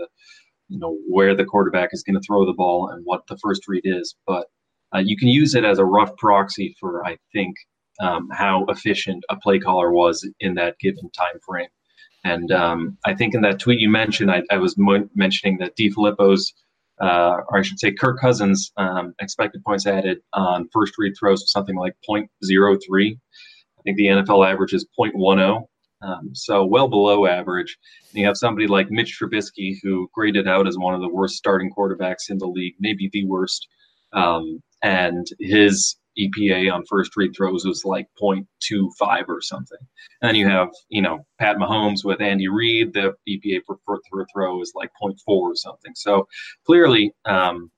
you 0.69 0.79
know 0.79 0.97
where 1.09 1.35
the 1.35 1.45
quarterback 1.45 1.91
is 1.93 2.03
going 2.03 2.15
to 2.15 2.27
throw 2.27 2.45
the 2.47 2.53
ball 2.53 2.89
and 2.89 3.03
what 3.05 3.27
the 3.29 3.39
first 3.39 3.67
read 3.69 3.83
is. 3.85 4.15
But 4.27 4.47
uh, 4.95 4.99
you 4.99 5.17
can 5.17 5.29
use 5.29 5.55
it 5.55 5.65
as 5.65 5.79
a 5.79 5.85
rough 5.85 6.17
proxy 6.17 6.77
for 6.79 7.05
I 7.07 7.19
think 7.33 7.57
um, 8.01 8.29
how 8.33 8.65
efficient 8.69 9.25
a 9.31 9.37
play 9.37 9.59
caller 9.59 9.93
was 9.93 10.29
in 10.41 10.55
that 10.55 10.79
given 10.79 11.11
time 11.11 11.41
frame. 11.45 11.69
And 12.25 12.51
um, 12.53 12.99
I 13.05 13.15
think 13.15 13.35
in 13.35 13.43
that 13.43 13.59
tweet 13.59 13.81
you 13.81 13.89
mentioned, 13.89 14.31
I, 14.31 14.43
I 14.51 14.59
was 14.59 14.77
mo- 14.77 15.09
mentioning 15.15 15.59
that 15.59 15.77
DeFilippo's, 15.77 16.53
uh, 17.01 17.39
or 17.49 17.59
I 17.59 17.63
should 17.63 17.79
say 17.79 17.93
Kirk 17.93 18.21
Cousins, 18.21 18.73
um, 18.77 19.15
expected 19.21 19.63
points 19.65 19.87
added 19.87 20.19
on 20.33 20.69
first 20.73 20.95
read 20.99 21.15
throws 21.19 21.41
was 21.41 21.53
something 21.53 21.77
like 21.77 21.95
0.03 22.09 23.19
think 23.89 23.97
the 23.97 24.23
NFL 24.23 24.51
average 24.51 24.75
is 24.75 24.87
0.10, 24.99 25.65
um, 26.03 26.31
so 26.35 26.65
well 26.65 26.89
below 26.89 27.27
average. 27.27 27.77
And 28.11 28.21
you 28.21 28.27
have 28.27 28.37
somebody 28.37 28.67
like 28.67 28.91
Mitch 28.91 29.19
Trubisky, 29.21 29.77
who 29.83 30.09
graded 30.15 30.47
out 30.47 30.69
as 30.69 30.77
one 30.79 30.95
of 30.95 31.01
the 31.01 31.09
worst 31.09 31.37
starting 31.37 31.73
quarterbacks 31.77 32.31
in 32.31 32.39
the 32.39 32.47
league, 32.47 32.75
maybe 32.79 33.09
the 33.13 33.25
worst. 33.27 33.67
Um, 34.13 34.63
and 34.83 35.27
his 35.41 35.97
EPA 36.19 36.73
on 36.73 36.85
first 36.89 37.17
read 37.17 37.33
throws 37.37 37.65
was 37.65 37.85
like 37.85 38.07
0.25 38.21 39.25
or 39.29 39.41
something. 39.41 39.79
And 40.21 40.29
then 40.29 40.35
you 40.35 40.49
have, 40.49 40.69
you 40.89 41.03
know, 41.03 41.25
Pat 41.39 41.57
Mahomes 41.57 42.05
with 42.05 42.21
Andy 42.21 42.49
Reid, 42.49 42.93
the 42.93 43.15
EPA 43.29 43.61
for 43.67 43.79
first 43.87 44.03
throw 44.33 44.61
is 44.61 44.73
like 44.75 44.91
0.4 45.03 45.15
or 45.27 45.55
something. 45.55 45.93
So 45.95 46.27
clearly, 46.67 47.13
um, 47.25 47.71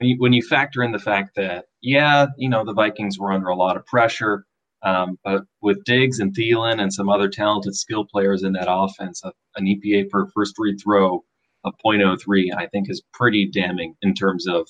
when 0.00 0.32
you 0.32 0.42
factor 0.42 0.82
in 0.82 0.92
the 0.92 0.98
fact 0.98 1.34
that, 1.36 1.66
yeah, 1.82 2.26
you 2.36 2.48
know, 2.48 2.64
the 2.64 2.72
Vikings 2.72 3.18
were 3.18 3.32
under 3.32 3.48
a 3.48 3.56
lot 3.56 3.76
of 3.76 3.84
pressure, 3.86 4.44
um, 4.82 5.18
but 5.24 5.42
with 5.60 5.84
Diggs 5.84 6.20
and 6.20 6.34
Thielen 6.34 6.80
and 6.80 6.92
some 6.92 7.08
other 7.08 7.28
talented 7.28 7.74
skill 7.74 8.04
players 8.04 8.42
in 8.42 8.52
that 8.52 8.68
offense, 8.68 9.22
an 9.56 9.66
EPA 9.66 10.08
per 10.10 10.26
first 10.28 10.54
read 10.58 10.80
throw 10.80 11.24
of 11.64 11.74
0.03, 11.84 12.54
I 12.56 12.66
think, 12.66 12.88
is 12.88 13.02
pretty 13.12 13.46
damning 13.46 13.96
in 14.02 14.14
terms 14.14 14.46
of 14.46 14.68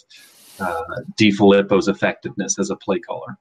uh, 0.60 0.82
DeFilippo's 1.18 1.88
effectiveness 1.88 2.58
as 2.58 2.70
a 2.70 2.76
play 2.76 2.98
caller. 2.98 3.36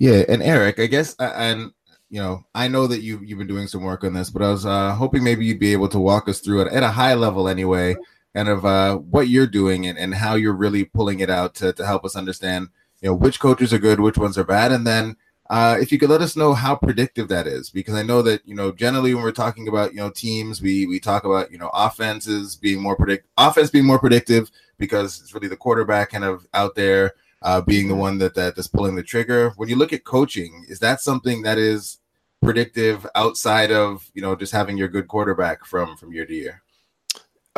Yeah, 0.00 0.24
and 0.28 0.42
Eric, 0.42 0.78
I 0.78 0.86
guess, 0.86 1.14
and 1.18 1.72
you 2.08 2.20
know, 2.20 2.44
I 2.54 2.68
know 2.68 2.86
that 2.86 3.02
you 3.02 3.20
you've 3.24 3.38
been 3.38 3.48
doing 3.48 3.66
some 3.66 3.82
work 3.82 4.04
on 4.04 4.14
this, 4.14 4.30
but 4.30 4.42
I 4.42 4.50
was 4.50 4.64
uh, 4.64 4.94
hoping 4.94 5.24
maybe 5.24 5.44
you'd 5.44 5.58
be 5.58 5.72
able 5.72 5.88
to 5.88 5.98
walk 5.98 6.28
us 6.28 6.40
through 6.40 6.62
it 6.62 6.72
at 6.72 6.82
a 6.82 6.88
high 6.88 7.14
level, 7.14 7.48
anyway, 7.48 7.96
kind 8.34 8.48
of 8.48 8.64
uh, 8.64 8.96
what 8.96 9.28
you're 9.28 9.46
doing 9.46 9.86
and, 9.86 9.98
and 9.98 10.14
how 10.14 10.36
you're 10.36 10.54
really 10.54 10.84
pulling 10.84 11.20
it 11.20 11.30
out 11.30 11.54
to 11.56 11.72
to 11.72 11.84
help 11.84 12.04
us 12.04 12.16
understand 12.16 12.68
you 13.00 13.08
know 13.08 13.14
which 13.14 13.40
coaches 13.40 13.72
are 13.72 13.78
good, 13.78 14.00
which 14.00 14.18
ones 14.18 14.38
are 14.38 14.44
bad, 14.44 14.72
and 14.72 14.86
then 14.86 15.16
uh, 15.50 15.78
if 15.80 15.90
you 15.90 15.98
could 15.98 16.10
let 16.10 16.20
us 16.20 16.36
know 16.36 16.52
how 16.52 16.76
predictive 16.76 17.28
that 17.28 17.46
is, 17.46 17.70
because 17.70 17.94
I 17.94 18.02
know 18.02 18.20
that 18.22 18.46
you 18.46 18.54
know 18.54 18.70
generally 18.70 19.14
when 19.14 19.22
we're 19.22 19.32
talking 19.32 19.66
about 19.66 19.92
you 19.92 19.98
know 19.98 20.10
teams, 20.10 20.60
we 20.60 20.86
we 20.86 21.00
talk 21.00 21.24
about 21.24 21.50
you 21.50 21.58
know 21.58 21.70
offenses 21.72 22.54
being 22.56 22.82
more 22.82 22.96
predict 22.96 23.26
offense 23.38 23.70
being 23.70 23.86
more 23.86 23.98
predictive 23.98 24.50
because 24.78 25.20
it's 25.20 25.32
really 25.32 25.48
the 25.48 25.56
quarterback 25.56 26.10
kind 26.10 26.24
of 26.24 26.46
out 26.52 26.74
there 26.74 27.14
uh, 27.42 27.60
being 27.62 27.88
the 27.88 27.94
one 27.94 28.18
that 28.18 28.34
that 28.34 28.58
is 28.58 28.68
pulling 28.68 28.94
the 28.94 29.02
trigger. 29.02 29.50
When 29.56 29.68
you 29.70 29.76
look 29.76 29.92
at 29.92 30.04
coaching, 30.04 30.66
is 30.68 30.80
that 30.80 31.00
something 31.00 31.42
that 31.42 31.56
is 31.56 31.98
predictive 32.42 33.06
outside 33.14 33.72
of 33.72 34.10
you 34.12 34.20
know 34.20 34.36
just 34.36 34.52
having 34.52 34.76
your 34.76 34.88
good 34.88 35.08
quarterback 35.08 35.64
from 35.64 35.96
from 35.96 36.12
year 36.12 36.26
to 36.26 36.34
year? 36.34 36.62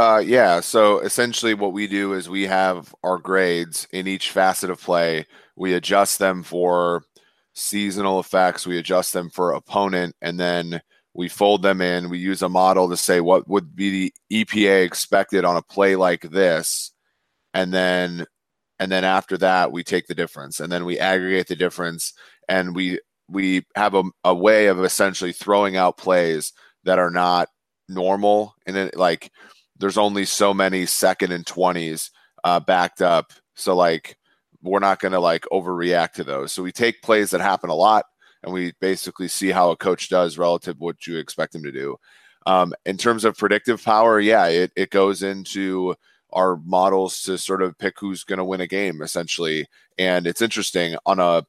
Uh, 0.00 0.16
yeah. 0.24 0.60
So 0.60 1.00
essentially, 1.00 1.52
what 1.52 1.74
we 1.74 1.86
do 1.86 2.14
is 2.14 2.26
we 2.26 2.44
have 2.46 2.94
our 3.04 3.18
grades 3.18 3.86
in 3.92 4.06
each 4.06 4.30
facet 4.30 4.70
of 4.70 4.80
play. 4.80 5.26
We 5.56 5.74
adjust 5.74 6.18
them 6.18 6.42
for 6.42 7.02
seasonal 7.52 8.18
effects. 8.18 8.66
We 8.66 8.78
adjust 8.78 9.12
them 9.12 9.28
for 9.28 9.52
opponent, 9.52 10.16
and 10.22 10.40
then 10.40 10.80
we 11.12 11.28
fold 11.28 11.60
them 11.60 11.82
in. 11.82 12.08
We 12.08 12.16
use 12.16 12.40
a 12.40 12.48
model 12.48 12.88
to 12.88 12.96
say 12.96 13.20
what 13.20 13.46
would 13.46 13.76
be 13.76 14.10
the 14.30 14.44
EPA 14.44 14.86
expected 14.86 15.44
on 15.44 15.58
a 15.58 15.62
play 15.62 15.96
like 15.96 16.22
this, 16.22 16.92
and 17.52 17.70
then 17.70 18.24
and 18.78 18.90
then 18.90 19.04
after 19.04 19.36
that 19.36 19.70
we 19.70 19.84
take 19.84 20.06
the 20.06 20.14
difference, 20.14 20.60
and 20.60 20.72
then 20.72 20.86
we 20.86 20.98
aggregate 20.98 21.48
the 21.48 21.56
difference, 21.56 22.14
and 22.48 22.74
we 22.74 23.00
we 23.28 23.66
have 23.76 23.94
a, 23.94 24.04
a 24.24 24.34
way 24.34 24.68
of 24.68 24.82
essentially 24.82 25.32
throwing 25.32 25.76
out 25.76 25.98
plays 25.98 26.54
that 26.84 26.98
are 26.98 27.10
not 27.10 27.50
normal 27.90 28.54
and 28.66 28.76
it 28.76 28.96
like 28.96 29.30
there's 29.80 29.98
only 29.98 30.24
so 30.24 30.54
many 30.54 30.86
second 30.86 31.32
and 31.32 31.44
20s 31.44 32.10
uh, 32.44 32.60
backed 32.60 33.02
up. 33.02 33.32
So 33.54 33.74
like 33.74 34.16
we're 34.62 34.78
not 34.78 35.00
going 35.00 35.12
to 35.12 35.20
like 35.20 35.46
overreact 35.50 36.12
to 36.12 36.24
those. 36.24 36.52
So 36.52 36.62
we 36.62 36.72
take 36.72 37.02
plays 37.02 37.30
that 37.30 37.40
happen 37.40 37.70
a 37.70 37.74
lot 37.74 38.04
and 38.42 38.52
we 38.52 38.72
basically 38.80 39.28
see 39.28 39.50
how 39.50 39.70
a 39.70 39.76
coach 39.76 40.08
does 40.08 40.38
relative 40.38 40.76
to 40.76 40.84
what 40.84 41.06
you 41.06 41.16
expect 41.16 41.54
him 41.54 41.62
to 41.62 41.72
do. 41.72 41.96
Um, 42.46 42.72
in 42.86 42.96
terms 42.96 43.24
of 43.24 43.36
predictive 43.36 43.84
power 43.84 44.18
yeah 44.18 44.46
it, 44.46 44.72
it 44.74 44.88
goes 44.88 45.22
into 45.22 45.94
our 46.32 46.56
models 46.64 47.20
to 47.22 47.36
sort 47.36 47.60
of 47.60 47.76
pick 47.76 48.00
who's 48.00 48.24
going 48.24 48.38
to 48.38 48.44
win 48.44 48.60
a 48.60 48.66
game 48.66 49.02
essentially. 49.02 49.66
And 49.98 50.26
it's 50.26 50.42
interesting 50.42 50.96
on 51.04 51.18
a 51.18 51.44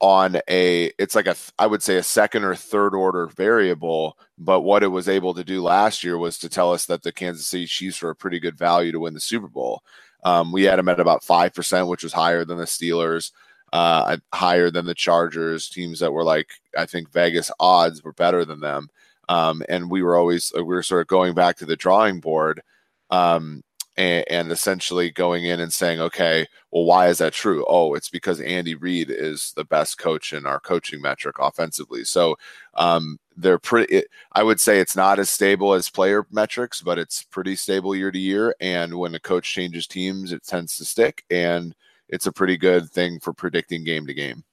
on 0.00 0.40
a 0.48 0.90
it's 0.98 1.14
like 1.14 1.26
a 1.26 1.36
i 1.58 1.66
would 1.66 1.82
say 1.82 1.96
a 1.96 2.02
second 2.02 2.44
or 2.44 2.54
third 2.54 2.94
order 2.94 3.26
variable 3.26 4.16
but 4.38 4.62
what 4.62 4.82
it 4.82 4.88
was 4.88 5.08
able 5.08 5.34
to 5.34 5.44
do 5.44 5.62
last 5.62 6.02
year 6.02 6.16
was 6.16 6.38
to 6.38 6.48
tell 6.48 6.72
us 6.72 6.86
that 6.86 7.02
the 7.02 7.12
kansas 7.12 7.46
city 7.46 7.66
chiefs 7.66 8.00
were 8.02 8.10
a 8.10 8.16
pretty 8.16 8.40
good 8.40 8.56
value 8.56 8.92
to 8.92 9.00
win 9.00 9.14
the 9.14 9.20
super 9.20 9.48
bowl. 9.48 9.82
Um, 10.22 10.52
we 10.52 10.64
had 10.64 10.78
them 10.78 10.88
at 10.88 11.00
about 11.00 11.22
5% 11.22 11.88
which 11.88 12.02
was 12.02 12.12
higher 12.12 12.44
than 12.44 12.58
the 12.58 12.64
steelers 12.64 13.32
uh, 13.72 14.16
higher 14.34 14.70
than 14.70 14.86
the 14.86 14.94
chargers 14.94 15.68
teams 15.68 16.00
that 16.00 16.12
were 16.12 16.24
like 16.24 16.48
i 16.76 16.86
think 16.86 17.10
vegas 17.12 17.50
odds 17.60 18.02
were 18.02 18.12
better 18.12 18.44
than 18.44 18.60
them. 18.60 18.88
Um, 19.30 19.62
and 19.68 19.88
we 19.88 20.02
were 20.02 20.16
always 20.16 20.52
we 20.56 20.62
were 20.64 20.82
sort 20.82 21.02
of 21.02 21.06
going 21.06 21.34
back 21.34 21.56
to 21.58 21.66
the 21.66 21.76
drawing 21.76 22.18
board. 22.18 22.62
Um, 23.10 23.62
and, 23.96 24.24
and, 24.28 24.52
essentially 24.52 25.10
going 25.10 25.44
in 25.44 25.60
and 25.60 25.72
saying, 25.72 26.00
okay, 26.00 26.46
well, 26.70 26.84
why 26.84 27.08
is 27.08 27.18
that 27.18 27.32
true? 27.32 27.64
Oh, 27.68 27.94
it's 27.94 28.08
because 28.08 28.40
Andy 28.40 28.74
Reid 28.74 29.10
is 29.10 29.52
the 29.56 29.64
best 29.64 29.98
coach 29.98 30.32
in 30.32 30.46
our 30.46 30.60
coaching 30.60 31.00
metric 31.00 31.36
offensively. 31.38 32.04
So 32.04 32.36
um, 32.74 33.18
they're 33.36 33.58
pretty. 33.58 33.94
It, 33.94 34.06
I 34.32 34.42
would 34.42 34.60
say 34.60 34.78
it's 34.78 34.96
not 34.96 35.18
as 35.18 35.30
stable 35.30 35.74
as 35.74 35.88
player 35.88 36.26
metrics, 36.30 36.80
but 36.80 36.98
it's 36.98 37.24
pretty 37.24 37.56
stable 37.56 37.94
year 37.94 38.10
to 38.10 38.18
year. 38.18 38.54
And 38.60 38.94
when 38.98 39.14
a 39.14 39.20
coach 39.20 39.52
changes 39.52 39.86
teams, 39.86 40.32
it 40.32 40.44
tends 40.44 40.76
to 40.76 40.84
stick, 40.84 41.24
and 41.30 41.74
it's 42.08 42.26
a 42.26 42.32
pretty 42.32 42.56
good 42.56 42.90
thing 42.90 43.20
for 43.20 43.32
predicting 43.32 43.84
game 43.84 44.06
to 44.06 44.14
game. 44.14 44.44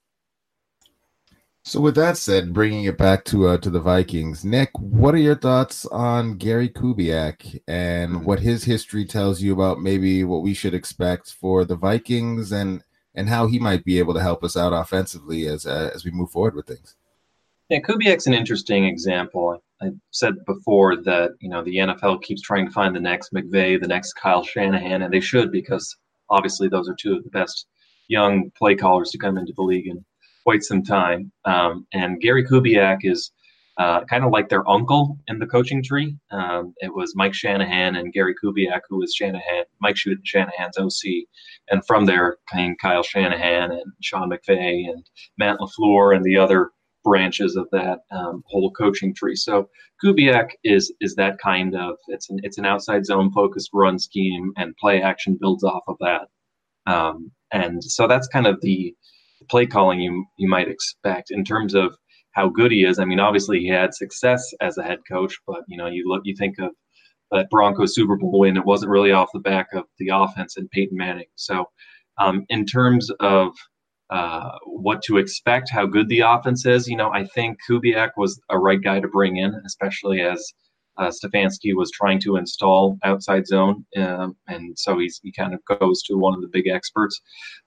So, 1.67 1.81
with 1.81 1.95
that 1.95 2.15
said, 2.15 2.53
bringing 2.53 2.86
it 2.86 2.97
back 2.97 3.25
to 3.25 3.47
uh, 3.47 3.57
to 3.57 3.69
the 3.69 3.81
Vikings, 3.81 4.45
Nick, 4.45 4.69
what 4.79 5.13
are 5.13 5.17
your 5.17 5.36
thoughts 5.36 5.86
on 5.88 6.38
Gary 6.38 6.69
Kubiak 6.69 7.59
and 7.67 8.13
mm-hmm. 8.13 8.24
what 8.24 8.39
his 8.39 8.63
history 8.63 9.03
tells 9.03 9.41
you 9.41 9.51
about 9.51 9.81
maybe 9.81 10.24
what 10.24 10.43
we 10.43 10.53
should 10.53 10.74
expect 10.74 11.33
for 11.33 11.65
the 11.65 11.75
Vikings 11.75 12.53
and 12.53 12.86
and 13.15 13.27
how 13.27 13.47
he 13.47 13.59
might 13.59 13.83
be 13.83 14.00
able 14.00 14.13
to 14.13 14.21
help 14.21 14.45
us 14.45 14.55
out 14.55 14.71
offensively 14.71 15.45
as 15.45 15.65
uh, 15.65 15.91
as 15.93 16.05
we 16.05 16.12
move 16.12 16.31
forward 16.31 16.55
with 16.55 16.67
things? 16.67 16.95
Yeah, 17.67 17.81
Kubiak's 17.81 18.27
an 18.27 18.33
interesting 18.33 18.86
example. 18.86 19.62
I 19.81 19.89
said 20.12 20.36
before 20.45 20.95
that 20.95 21.31
you 21.41 21.50
know 21.50 21.65
the 21.65 21.75
NFL 21.75 22.21
keeps 22.21 22.41
trying 22.41 22.67
to 22.67 22.71
find 22.71 22.95
the 22.95 23.01
next 23.01 23.33
McVay, 23.33 23.77
the 23.77 23.89
next 23.89 24.13
Kyle 24.13 24.41
Shanahan, 24.41 25.01
and 25.01 25.13
they 25.13 25.19
should 25.19 25.51
because 25.51 25.97
obviously 26.29 26.69
those 26.69 26.88
are 26.88 26.95
two 26.95 27.17
of 27.17 27.25
the 27.25 27.29
best 27.29 27.67
young 28.07 28.51
play 28.51 28.74
callers 28.74 29.12
to 29.12 29.17
come 29.17 29.38
into 29.38 29.51
the 29.51 29.63
league 29.63 29.88
and 29.88 30.05
quite 30.47 30.63
some 30.63 30.81
time. 30.81 31.29
Um, 31.43 31.85
and 31.91 32.21
Gary 32.21 32.45
Kubiak 32.45 32.99
is 33.01 33.31
uh, 33.77 34.05
kind 34.05 34.23
of 34.23 34.31
like 34.31 34.47
their 34.47 34.67
uncle 34.69 35.17
in 35.27 35.39
the 35.39 35.45
coaching 35.45 35.83
tree. 35.83 36.15
Um, 36.31 36.73
it 36.77 36.93
was 36.95 37.17
Mike 37.17 37.33
Shanahan 37.33 37.97
and 37.97 38.13
Gary 38.13 38.33
Kubiak, 38.41 38.79
who 38.87 38.99
was 38.99 39.13
Shanahan, 39.13 39.65
Mike 39.81 39.97
Shanahan's 39.97 40.77
OC. 40.77 41.25
And 41.69 41.85
from 41.85 42.05
there 42.05 42.37
came 42.49 42.77
Kyle 42.81 43.03
Shanahan 43.03 43.71
and 43.71 43.91
Sean 44.01 44.29
McVay 44.29 44.89
and 44.89 45.05
Matt 45.37 45.57
LaFleur 45.59 46.15
and 46.15 46.23
the 46.23 46.37
other 46.37 46.69
branches 47.03 47.57
of 47.57 47.67
that 47.73 47.99
um, 48.11 48.41
whole 48.47 48.71
coaching 48.71 49.13
tree. 49.13 49.35
So 49.35 49.69
Kubiak 50.01 50.51
is 50.63 50.93
is 51.01 51.15
that 51.15 51.39
kind 51.39 51.75
of 51.75 51.97
it's 52.07 52.29
an 52.29 52.39
it's 52.43 52.57
an 52.57 52.65
outside 52.65 53.05
zone 53.05 53.33
focused 53.33 53.71
run 53.73 53.99
scheme 53.99 54.53
and 54.55 54.77
play 54.77 55.01
action 55.01 55.37
builds 55.41 55.65
off 55.65 55.83
of 55.89 55.97
that. 55.99 56.29
Um, 56.89 57.31
and 57.51 57.83
so 57.83 58.07
that's 58.07 58.29
kind 58.29 58.47
of 58.47 58.61
the 58.61 58.95
play 59.49 59.65
calling 59.65 59.99
you 59.99 60.25
you 60.37 60.47
might 60.49 60.67
expect 60.67 61.31
in 61.31 61.43
terms 61.43 61.73
of 61.73 61.95
how 62.31 62.49
good 62.49 62.71
he 62.71 62.83
is. 62.83 62.99
I 62.99 63.05
mean, 63.05 63.19
obviously 63.19 63.59
he 63.59 63.67
had 63.67 63.93
success 63.93 64.53
as 64.61 64.77
a 64.77 64.83
head 64.83 64.99
coach, 65.09 65.35
but 65.47 65.61
you 65.67 65.77
know, 65.77 65.87
you 65.87 66.07
look, 66.07 66.21
you 66.23 66.35
think 66.35 66.59
of 66.59 66.71
that 67.31 67.49
Broncos 67.49 67.95
Super 67.95 68.15
Bowl 68.15 68.39
win. 68.39 68.57
It 68.57 68.65
wasn't 68.65 68.91
really 68.91 69.11
off 69.11 69.29
the 69.33 69.39
back 69.39 69.67
of 69.73 69.85
the 69.97 70.09
offense 70.13 70.55
and 70.57 70.69
Peyton 70.71 70.97
Manning. 70.97 71.25
So, 71.35 71.65
um, 72.19 72.45
in 72.49 72.65
terms 72.65 73.09
of 73.19 73.53
uh, 74.09 74.51
what 74.65 75.01
to 75.03 75.17
expect, 75.17 75.69
how 75.69 75.85
good 75.85 76.09
the 76.09 76.21
offense 76.21 76.65
is, 76.65 76.87
you 76.87 76.95
know, 76.95 77.11
I 77.11 77.25
think 77.25 77.57
Kubiak 77.69 78.11
was 78.17 78.39
a 78.49 78.57
right 78.57 78.81
guy 78.81 78.99
to 78.99 79.07
bring 79.07 79.37
in, 79.37 79.53
especially 79.65 80.21
as 80.21 80.53
uh, 80.97 81.11
Stefanski 81.11 81.73
was 81.75 81.91
trying 81.91 82.19
to 82.21 82.37
install 82.37 82.97
outside 83.03 83.47
zone, 83.47 83.85
um, 83.97 84.35
and 84.47 84.77
so 84.77 84.97
he's, 84.97 85.19
he 85.23 85.31
kind 85.31 85.53
of 85.53 85.79
goes 85.79 86.01
to 86.03 86.15
one 86.15 86.33
of 86.33 86.41
the 86.41 86.47
big 86.47 86.67
experts. 86.67 87.21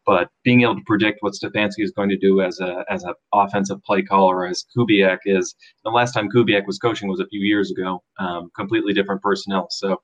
But 0.07 0.29
being 0.45 0.63
able 0.63 0.77
to 0.77 0.83
predict 0.87 1.19
what 1.21 1.35
Stefanski 1.35 1.85
is 1.85 1.93
going 1.93 2.09
to 2.09 2.17
do 2.17 2.41
as 2.41 2.61
a 2.61 2.85
as 2.91 3.05
an 3.05 3.15
offensive 3.33 3.83
play 3.85 4.03
caller, 4.03 4.47
as 4.47 4.65
Kubiak 4.77 5.19
is, 5.27 5.55
the 5.85 5.91
last 5.91 6.13
time 6.13 6.29
Kubiak 6.31 6.67
was 6.67 6.79
coaching 6.79 7.09
was 7.09 7.21
a 7.21 7.29
few 7.29 7.41
years 7.41 7.71
ago, 7.71 8.03
um, 8.19 8.51
completely 8.57 8.93
different 8.93 9.23
personnel. 9.23 9.69
So 9.71 10.01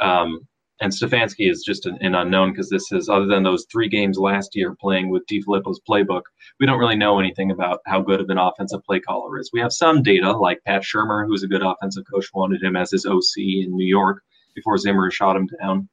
um, 0.00 0.46
and 0.80 0.92
Stefanski 0.92 1.50
is 1.50 1.62
just 1.62 1.84
an, 1.86 1.98
an 2.00 2.14
unknown 2.14 2.52
because 2.52 2.70
this 2.70 2.90
is 2.90 3.08
other 3.08 3.26
than 3.26 3.42
those 3.42 3.66
three 3.70 3.88
games 3.88 4.18
last 4.18 4.56
year 4.56 4.74
playing 4.80 5.10
with 5.10 5.26
DeFilippo's 5.26 5.80
playbook, 5.88 6.22
we 6.58 6.66
don't 6.66 6.78
really 6.78 6.96
know 6.96 7.18
anything 7.18 7.50
about 7.50 7.80
how 7.86 8.00
good 8.00 8.20
of 8.20 8.30
an 8.30 8.38
offensive 8.38 8.82
play 8.84 9.00
caller 9.00 9.38
is. 9.38 9.50
We 9.52 9.60
have 9.60 9.72
some 9.72 10.02
data, 10.02 10.32
like 10.32 10.64
Pat 10.64 10.82
Shurmur, 10.82 11.26
who's 11.26 11.42
a 11.42 11.48
good 11.48 11.62
offensive 11.62 12.04
coach, 12.12 12.30
wanted 12.32 12.62
him 12.62 12.76
as 12.76 12.90
his 12.90 13.04
OC 13.04 13.36
in 13.36 13.76
New 13.76 13.86
York 13.86 14.22
before 14.54 14.78
Zimmer 14.78 15.10
shot 15.10 15.36
him 15.36 15.48
down. 15.60 15.88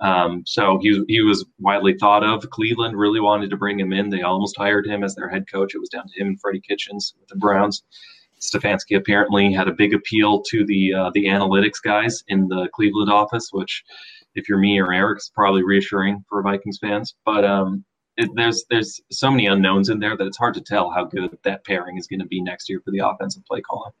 Um, 0.00 0.44
so 0.46 0.78
he 0.80 1.04
he 1.08 1.20
was 1.20 1.44
widely 1.58 1.94
thought 1.98 2.24
of. 2.24 2.48
Cleveland 2.48 2.96
really 2.98 3.20
wanted 3.20 3.50
to 3.50 3.56
bring 3.58 3.78
him 3.78 3.92
in. 3.92 4.08
They 4.08 4.22
almost 4.22 4.56
hired 4.56 4.86
him 4.86 5.04
as 5.04 5.14
their 5.14 5.28
head 5.28 5.44
coach. 5.50 5.74
It 5.74 5.78
was 5.78 5.90
down 5.90 6.08
to 6.08 6.20
him 6.20 6.28
and 6.28 6.40
Freddie 6.40 6.62
Kitchens 6.66 7.14
with 7.20 7.28
the 7.28 7.36
Browns. 7.36 7.82
Stefanski 8.40 8.96
apparently 8.96 9.52
had 9.52 9.68
a 9.68 9.72
big 9.72 9.92
appeal 9.92 10.40
to 10.44 10.64
the 10.64 10.94
uh, 10.94 11.10
the 11.12 11.26
analytics 11.26 11.82
guys 11.84 12.24
in 12.28 12.48
the 12.48 12.68
Cleveland 12.72 13.10
office, 13.10 13.50
which 13.52 13.84
if 14.34 14.48
you're 14.48 14.58
me 14.58 14.78
or 14.78 14.92
Eric, 14.92 15.18
it's 15.18 15.30
probably 15.30 15.62
reassuring 15.62 16.24
for 16.28 16.42
Vikings 16.42 16.78
fans. 16.80 17.14
But 17.24 17.44
um, 17.44 17.84
it, 18.16 18.30
there's 18.34 18.64
there's 18.70 19.00
so 19.10 19.30
many 19.30 19.46
unknowns 19.46 19.88
in 19.88 19.98
there 19.98 20.16
that 20.16 20.26
it's 20.26 20.38
hard 20.38 20.54
to 20.54 20.60
tell 20.60 20.90
how 20.90 21.04
good 21.04 21.36
that 21.44 21.64
pairing 21.64 21.96
is 21.96 22.06
going 22.06 22.20
to 22.20 22.26
be 22.26 22.40
next 22.40 22.68
year 22.68 22.80
for 22.84 22.90
the 22.90 23.00
offensive 23.06 23.44
play 23.46 23.60
calling. 23.60 23.92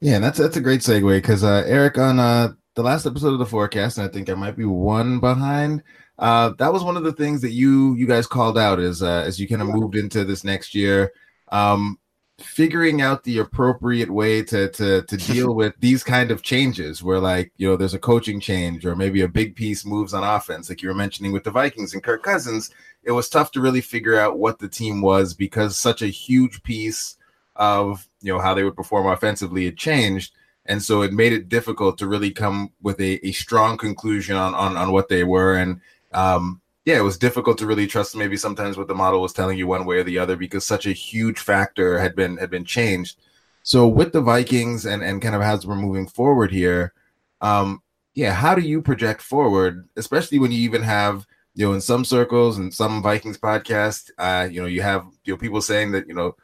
Yeah, 0.00 0.18
that's 0.18 0.38
that's 0.38 0.56
a 0.56 0.62
great 0.62 0.80
segue 0.80 1.18
because 1.18 1.44
uh, 1.44 1.64
Eric 1.66 1.98
on 1.98 2.18
uh, 2.18 2.52
the 2.74 2.82
last 2.82 3.06
episode 3.06 3.32
of 3.32 3.38
the 3.38 3.46
forecast, 3.46 3.98
and 3.98 4.08
I 4.08 4.12
think 4.12 4.30
I 4.30 4.34
might 4.34 4.56
be 4.56 4.64
one 4.64 5.20
behind. 5.20 5.82
Uh, 6.18 6.50
that 6.58 6.72
was 6.72 6.84
one 6.84 6.96
of 6.96 7.02
the 7.02 7.12
things 7.12 7.40
that 7.42 7.50
you 7.50 7.94
you 7.94 8.06
guys 8.06 8.26
called 8.26 8.58
out 8.58 8.78
as 8.78 9.02
uh, 9.02 9.24
as 9.26 9.40
you 9.40 9.48
kind 9.48 9.62
of 9.62 9.68
moved 9.68 9.96
into 9.96 10.24
this 10.24 10.44
next 10.44 10.74
year. 10.74 11.12
Um, 11.50 11.98
figuring 12.42 13.00
out 13.00 13.24
the 13.24 13.38
appropriate 13.38 14.10
way 14.10 14.42
to 14.42 14.68
to 14.70 15.02
to 15.02 15.16
deal 15.32 15.54
with 15.54 15.74
these 15.80 16.02
kind 16.02 16.30
of 16.30 16.42
changes 16.42 17.02
where 17.02 17.20
like 17.20 17.52
you 17.56 17.68
know 17.68 17.76
there's 17.76 17.94
a 17.94 17.98
coaching 17.98 18.40
change 18.40 18.84
or 18.84 18.96
maybe 18.96 19.20
a 19.22 19.28
big 19.28 19.54
piece 19.54 19.84
moves 19.84 20.14
on 20.14 20.24
offense 20.24 20.68
like 20.68 20.82
you 20.82 20.88
were 20.88 20.94
mentioning 20.94 21.32
with 21.32 21.44
the 21.44 21.50
Vikings 21.50 21.94
and 21.94 22.02
Kirk 22.02 22.22
Cousins 22.22 22.70
it 23.02 23.12
was 23.12 23.28
tough 23.28 23.50
to 23.52 23.60
really 23.60 23.80
figure 23.80 24.18
out 24.18 24.38
what 24.38 24.58
the 24.58 24.68
team 24.68 25.00
was 25.00 25.34
because 25.34 25.76
such 25.76 26.02
a 26.02 26.06
huge 26.06 26.62
piece 26.62 27.16
of 27.56 28.08
you 28.20 28.32
know 28.32 28.40
how 28.40 28.54
they 28.54 28.64
would 28.64 28.76
perform 28.76 29.06
offensively 29.06 29.64
had 29.64 29.76
changed. 29.76 30.32
And 30.66 30.82
so 30.82 31.02
it 31.02 31.12
made 31.12 31.32
it 31.32 31.48
difficult 31.48 31.98
to 31.98 32.06
really 32.06 32.30
come 32.30 32.70
with 32.82 33.00
a, 33.00 33.26
a 33.26 33.32
strong 33.32 33.76
conclusion 33.76 34.36
on, 34.36 34.54
on 34.54 34.76
on 34.76 34.92
what 34.92 35.08
they 35.08 35.24
were. 35.24 35.56
And 35.56 35.80
um 36.12 36.60
yeah, 36.90 36.98
it 36.98 37.02
was 37.02 37.18
difficult 37.18 37.56
to 37.58 37.66
really 37.66 37.86
trust 37.86 38.16
maybe 38.16 38.36
sometimes 38.36 38.76
what 38.76 38.88
the 38.88 38.94
model 38.94 39.22
was 39.22 39.32
telling 39.32 39.56
you 39.56 39.68
one 39.68 39.84
way 39.86 39.98
or 39.98 40.02
the 40.02 40.18
other 40.18 40.36
because 40.36 40.66
such 40.66 40.86
a 40.86 40.92
huge 40.92 41.38
factor 41.38 41.98
had 41.98 42.16
been 42.16 42.36
had 42.36 42.50
been 42.50 42.64
changed. 42.64 43.18
So 43.62 43.86
with 43.86 44.12
the 44.12 44.20
Vikings 44.20 44.86
and 44.86 45.02
and 45.02 45.22
kind 45.22 45.36
of 45.36 45.42
as 45.42 45.64
we're 45.64 45.76
moving 45.76 46.08
forward 46.08 46.50
here, 46.50 46.92
um, 47.40 47.82
yeah, 48.14 48.32
how 48.32 48.56
do 48.56 48.62
you 48.62 48.82
project 48.82 49.22
forward, 49.22 49.88
especially 49.96 50.40
when 50.40 50.50
you 50.50 50.58
even 50.58 50.82
have 50.82 51.26
you 51.54 51.66
know 51.66 51.74
in 51.74 51.80
some 51.80 52.04
circles 52.04 52.58
and 52.58 52.74
some 52.74 53.02
Vikings 53.02 53.38
podcasts, 53.38 54.10
uh, 54.18 54.48
you 54.50 54.60
know, 54.60 54.66
you 54.66 54.82
have 54.82 55.06
you 55.24 55.34
know 55.34 55.38
people 55.38 55.60
saying 55.60 55.92
that 55.92 56.08
you 56.08 56.14
know 56.14 56.34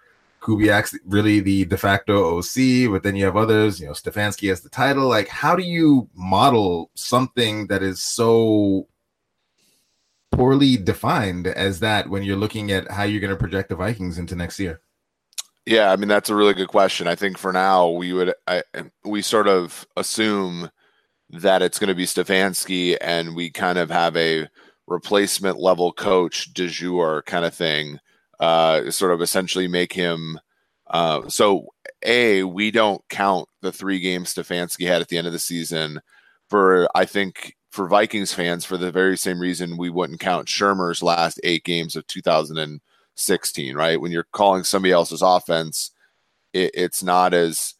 Kubiak's 0.42 0.96
really 1.04 1.40
the 1.40 1.64
de 1.64 1.76
facto 1.76 2.38
OC, 2.38 2.88
but 2.92 3.02
then 3.02 3.16
you 3.16 3.24
have 3.24 3.36
others, 3.36 3.80
you 3.80 3.86
know, 3.86 3.92
Stefanski 3.94 4.48
has 4.48 4.60
the 4.60 4.68
title. 4.68 5.08
Like, 5.08 5.26
how 5.26 5.56
do 5.56 5.64
you 5.64 6.08
model 6.14 6.90
something 6.94 7.66
that 7.66 7.82
is 7.82 8.00
so 8.00 8.86
poorly 10.36 10.76
defined 10.76 11.46
as 11.46 11.80
that 11.80 12.08
when 12.08 12.22
you're 12.22 12.36
looking 12.36 12.70
at 12.70 12.90
how 12.90 13.04
you're 13.04 13.20
going 13.20 13.30
to 13.30 13.36
project 13.36 13.70
the 13.70 13.76
Vikings 13.76 14.18
into 14.18 14.36
next 14.36 14.60
year? 14.60 14.80
Yeah, 15.64 15.90
I 15.90 15.96
mean 15.96 16.08
that's 16.08 16.30
a 16.30 16.36
really 16.36 16.54
good 16.54 16.68
question. 16.68 17.08
I 17.08 17.16
think 17.16 17.38
for 17.38 17.52
now 17.52 17.88
we 17.88 18.12
would 18.12 18.32
I, 18.46 18.62
we 19.04 19.20
sort 19.22 19.48
of 19.48 19.86
assume 19.96 20.70
that 21.30 21.62
it's 21.62 21.80
going 21.80 21.88
to 21.88 21.94
be 21.94 22.04
Stefanski, 22.04 22.96
and 23.00 23.34
we 23.34 23.50
kind 23.50 23.78
of 23.78 23.90
have 23.90 24.16
a 24.16 24.48
replacement 24.86 25.58
level 25.58 25.92
coach 25.92 26.52
de 26.54 26.68
jour 26.68 27.24
kind 27.26 27.44
of 27.44 27.52
thing, 27.52 27.98
uh, 28.38 28.90
sort 28.92 29.12
of 29.12 29.20
essentially 29.20 29.66
make 29.66 29.92
him. 29.92 30.38
Uh, 30.88 31.28
so 31.28 31.66
a 32.04 32.44
we 32.44 32.70
don't 32.70 33.02
count 33.08 33.48
the 33.60 33.72
three 33.72 33.98
games 33.98 34.32
Stefanski 34.32 34.86
had 34.86 35.02
at 35.02 35.08
the 35.08 35.18
end 35.18 35.26
of 35.26 35.32
the 35.32 35.38
season 35.40 36.00
for 36.48 36.88
I 36.94 37.06
think 37.06 37.55
for 37.76 37.86
Vikings 37.86 38.32
fans 38.32 38.64
for 38.64 38.78
the 38.78 38.90
very 38.90 39.18
same 39.18 39.38
reason 39.38 39.76
we 39.76 39.90
wouldn't 39.90 40.18
count 40.18 40.48
Shurmur's 40.48 41.02
last 41.02 41.38
eight 41.44 41.62
games 41.62 41.94
of 41.94 42.06
2016, 42.06 43.76
right? 43.76 44.00
When 44.00 44.10
you're 44.10 44.26
calling 44.32 44.64
somebody 44.64 44.92
else's 44.92 45.20
offense, 45.20 45.90
it, 46.54 46.70
it's 46.72 47.02
not 47.02 47.34
as 47.34 47.74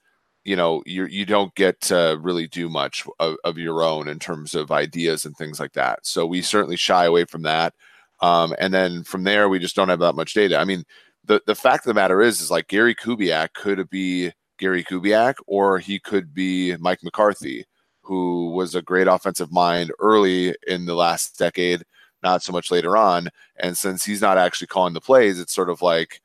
you 0.45 0.55
know 0.55 0.83
you 0.85 1.07
you 1.07 1.25
don't 1.25 1.55
get 1.55 1.81
to 1.81 2.19
really 2.21 2.47
do 2.47 2.69
much 2.69 3.05
of, 3.19 3.37
of, 3.43 3.57
your 3.57 3.83
own 3.83 4.07
in 4.07 4.19
terms 4.19 4.55
of 4.55 4.71
ideas 4.71 5.25
and 5.25 5.35
things 5.35 5.59
like 5.59 5.73
that. 5.73 6.07
So 6.07 6.27
we 6.27 6.43
certainly 6.43 6.77
shy 6.77 7.07
away 7.07 7.25
from 7.25 7.43
that. 7.43 7.73
Um, 8.21 8.55
and 8.59 8.73
then 8.75 9.03
from 9.03 9.25
there, 9.25 9.49
we 9.49 9.59
just 9.59 9.75
don't 9.75 9.89
have 9.89 10.01
that 10.01 10.15
much 10.15 10.35
data. 10.35 10.59
I 10.59 10.65
mean, 10.65 10.85
the 11.25 11.41
the 11.47 11.55
fact 11.55 11.87
of 11.87 11.89
the 11.89 12.01
matter 12.01 12.21
is, 12.21 12.43
is 12.43 12.51
like 12.51 12.69
Gary 12.69 12.95
Kubiak 12.95 13.55
could 13.55 13.89
be 13.89 14.31
Gary 14.59 14.85
Kubiak, 14.85 15.37
or 15.47 15.79
he 15.79 15.99
could 15.99 16.35
be 16.35 16.77
Mike 16.77 17.03
McCarthy, 17.03 17.65
who 18.07 18.51
was 18.51 18.75
a 18.75 18.83
great 18.83 19.09
offensive 19.09 19.53
mind 19.53 19.91
early 19.99 20.55
in 20.67 20.87
the 20.87 20.95
last 20.95 21.39
decade, 21.39 21.83
not 22.23 22.43
so 22.43 22.53
much 22.53 22.71
later 22.71 22.97
on. 22.97 23.29
And 23.57 23.77
since 23.77 24.05
he's 24.05 24.21
not 24.21 24.39
actually 24.39 24.69
calling 24.69 24.95
the 24.95 25.01
plays, 25.01 25.41
it's 25.41 25.53
sort 25.53 25.71
of 25.71 25.83
like, 25.83 26.23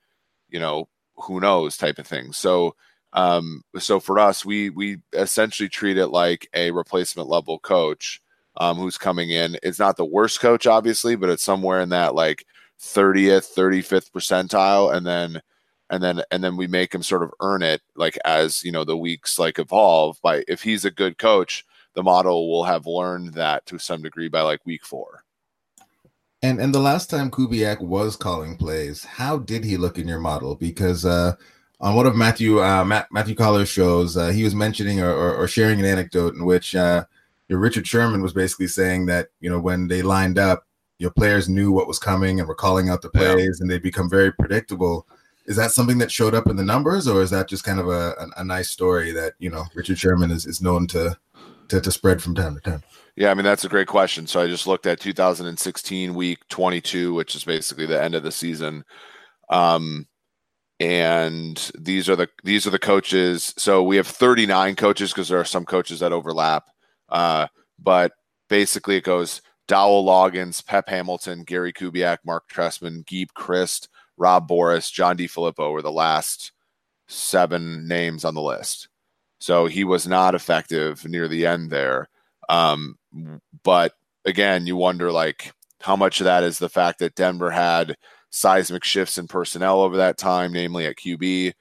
you 0.50 0.59
know, 0.59 0.88
who 1.15 1.39
knows 1.39 1.77
type 1.77 2.00
of 2.00 2.07
thing. 2.07 2.33
So 2.33 2.75
um, 3.13 3.63
so 3.77 4.00
for 4.00 4.19
us, 4.19 4.45
we 4.45 4.69
we 4.69 5.00
essentially 5.13 5.69
treat 5.69 5.97
it 5.97 6.07
like 6.07 6.47
a 6.53 6.71
replacement 6.71 7.27
level 7.29 7.59
coach 7.59 8.21
um, 8.57 8.77
who's 8.77 8.97
coming 8.97 9.31
in. 9.31 9.57
It's 9.63 9.79
not 9.79 9.97
the 9.97 10.05
worst 10.05 10.39
coach, 10.39 10.65
obviously, 10.65 11.15
but 11.15 11.29
it's 11.29 11.43
somewhere 11.43 11.81
in 11.81 11.89
that 11.89 12.15
like 12.15 12.45
30th, 12.79 13.53
35th 13.53 14.11
percentile, 14.11 14.93
and 14.95 15.05
then 15.05 15.41
and 15.89 16.01
then 16.01 16.23
and 16.31 16.43
then 16.43 16.55
we 16.57 16.67
make 16.67 16.95
him 16.95 17.03
sort 17.03 17.21
of 17.21 17.31
earn 17.41 17.61
it 17.61 17.81
like 17.95 18.17
as 18.23 18.63
you 18.63 18.71
know 18.71 18.85
the 18.85 18.97
weeks 18.97 19.38
like 19.38 19.59
evolve 19.59 20.17
by 20.23 20.43
if 20.47 20.63
he's 20.63 20.85
a 20.85 20.91
good 20.91 21.17
coach 21.17 21.65
the 21.93 22.03
model 22.03 22.50
will 22.50 22.63
have 22.63 22.86
learned 22.88 23.33
that 23.33 23.65
to 23.65 23.77
some 23.77 24.01
degree 24.01 24.27
by 24.27 24.41
like 24.41 24.65
week 24.65 24.86
four 24.86 25.24
and 26.41 26.60
and 26.60 26.74
the 26.74 26.79
last 26.79 27.10
time 27.10 27.29
kubiak 27.29 27.81
was 27.81 28.15
calling 28.15 28.57
plays 28.57 29.03
how 29.03 29.38
did 29.38 29.63
he 29.63 29.77
look 29.77 29.98
in 29.98 30.07
your 30.07 30.19
model 30.19 30.55
because 30.55 31.05
uh 31.05 31.33
on 31.81 31.95
one 31.95 32.05
of 32.05 32.15
Matthew 32.15 32.62
uh, 32.62 32.86
Matt, 32.86 33.07
Matthew 33.12 33.36
Coller's 33.36 33.67
shows, 33.67 34.15
uh, 34.15 34.29
he 34.29 34.43
was 34.43 34.53
mentioning 34.55 35.01
or, 35.01 35.12
or, 35.12 35.36
or, 35.36 35.48
sharing 35.48 35.79
an 35.79 35.86
anecdote 35.86 36.36
in 36.36 36.45
which 36.45 36.75
uh, 36.75 37.05
your 37.50 37.60
Richard 37.60 37.88
Sherman 37.88 38.21
was 38.21 38.33
basically 38.33 38.67
saying 38.67 39.07
that 39.07 39.29
you 39.39 39.50
know 39.50 39.60
when 39.60 39.88
they 39.88 40.01
lined 40.01 40.38
up, 40.38 40.67
your 41.00 41.12
players 41.12 41.50
knew 41.50 41.71
what 41.71 41.88
was 41.88 42.00
coming 42.00 42.39
and 42.39 42.48
were 42.48 42.55
calling 42.55 42.89
out 42.89 43.01
the 43.01 43.10
plays, 43.10 43.57
yeah. 43.60 43.63
and 43.63 43.69
they 43.69 43.79
become 43.79 44.10
very 44.10 44.31
predictable. 44.31 45.07
Is 45.48 45.55
that 45.55 45.71
something 45.71 45.98
that 45.98 46.12
showed 46.12 46.36
up 46.36 46.48
in 46.48 46.55
the 46.55 46.63
numbers, 46.63 47.07
or 47.07 47.24
is 47.24 47.31
that 47.31 47.50
just 47.50 47.63
kind 47.63 47.79
of 47.79 47.89
a, 47.89 48.12
a, 48.12 48.27
a 48.38 48.43
nice 48.43 48.69
story 48.69 49.12
that 49.12 49.33
you 49.39 49.50
know 49.50 49.65
Richard 49.74 49.98
Sherman 49.98 50.29
is, 50.29 50.45
is 50.45 50.62
known 50.62 50.86
to, 50.88 51.17
to 51.80 51.92
spread 51.92 52.22
from 52.22 52.36
time 52.36 52.56
to 52.56 52.62
time? 52.62 52.84
Yeah, 53.16 53.32
I 53.32 53.34
mean 53.34 53.46
that's 53.46 53.66
a 53.66 53.70
great 53.70 53.88
question. 53.88 54.28
So 54.28 54.42
I 54.42 54.48
just 54.48 54.68
looked 54.68 54.86
at 54.86 55.00
2016 55.00 56.13
week 56.13 56.48
22, 56.50 57.13
which 57.13 57.36
is 57.36 57.44
basically 57.44 57.86
the 57.86 58.01
end 58.01 58.16
of 58.16 58.24
the 58.24 58.32
season. 58.32 58.84
Um, 59.50 60.08
and 60.80 61.72
these 61.78 62.10
are 62.10 62.16
the 62.16 62.28
these 62.44 62.66
are 62.66 62.72
the 62.72 62.80
coaches. 62.80 63.54
So 63.58 63.84
we 63.84 63.98
have 63.98 64.08
39 64.08 64.75
coaches 64.75 65.12
because 65.12 65.30
there 65.30 65.40
are 65.40 65.46
some 65.46 65.66
coaches 65.66 66.00
that 66.00 66.13
overlap. 66.13 66.66
Uh, 67.10 67.48
but 67.78 68.13
basically, 68.50 68.96
it 68.96 69.04
goes 69.04 69.42
Dowell 69.68 70.06
Loggins, 70.06 70.66
Pep 70.66 70.90
Hamilton, 70.90 71.44
Gary 71.44 71.72
Kubiak, 71.72 72.18
Mark 72.25 72.50
Trestman, 72.50 73.06
Geep 73.06 73.30
Chryst, 73.38 73.88
Rob 74.18 74.48
Boras, 74.48 74.92
John 74.92 75.18
DeFilippo 75.18 75.72
were 75.72 75.82
the 75.82 75.92
last 75.92 76.51
seven 77.08 77.88
names 77.88 78.25
on 78.25 78.34
the 78.34 78.42
list. 78.42 78.90
So 79.41 79.65
he 79.65 79.83
was 79.83 80.07
not 80.07 80.36
effective 80.36 81.03
near 81.03 81.27
the 81.27 81.48
end 81.48 81.71
there. 81.71 82.10
Um, 82.48 83.00
but 83.63 83.93
again, 84.24 84.68
you 84.68 84.75
wonder 84.75 85.11
like 85.11 85.51
how 85.81 85.96
much 85.96 86.22
of 86.22 86.25
that 86.25 86.44
is 86.44 86.59
the 86.59 86.70
fact 86.70 87.00
that 87.00 87.16
Denver 87.16 87.50
had 87.50 87.98
seismic 88.29 88.83
shifts 88.83 89.18
in 89.18 89.27
personnel 89.27 89.81
over 89.81 89.98
that 89.98 90.20
time, 90.20 90.53
namely 90.53 90.85
at 90.85 90.96
QB. 90.96 91.53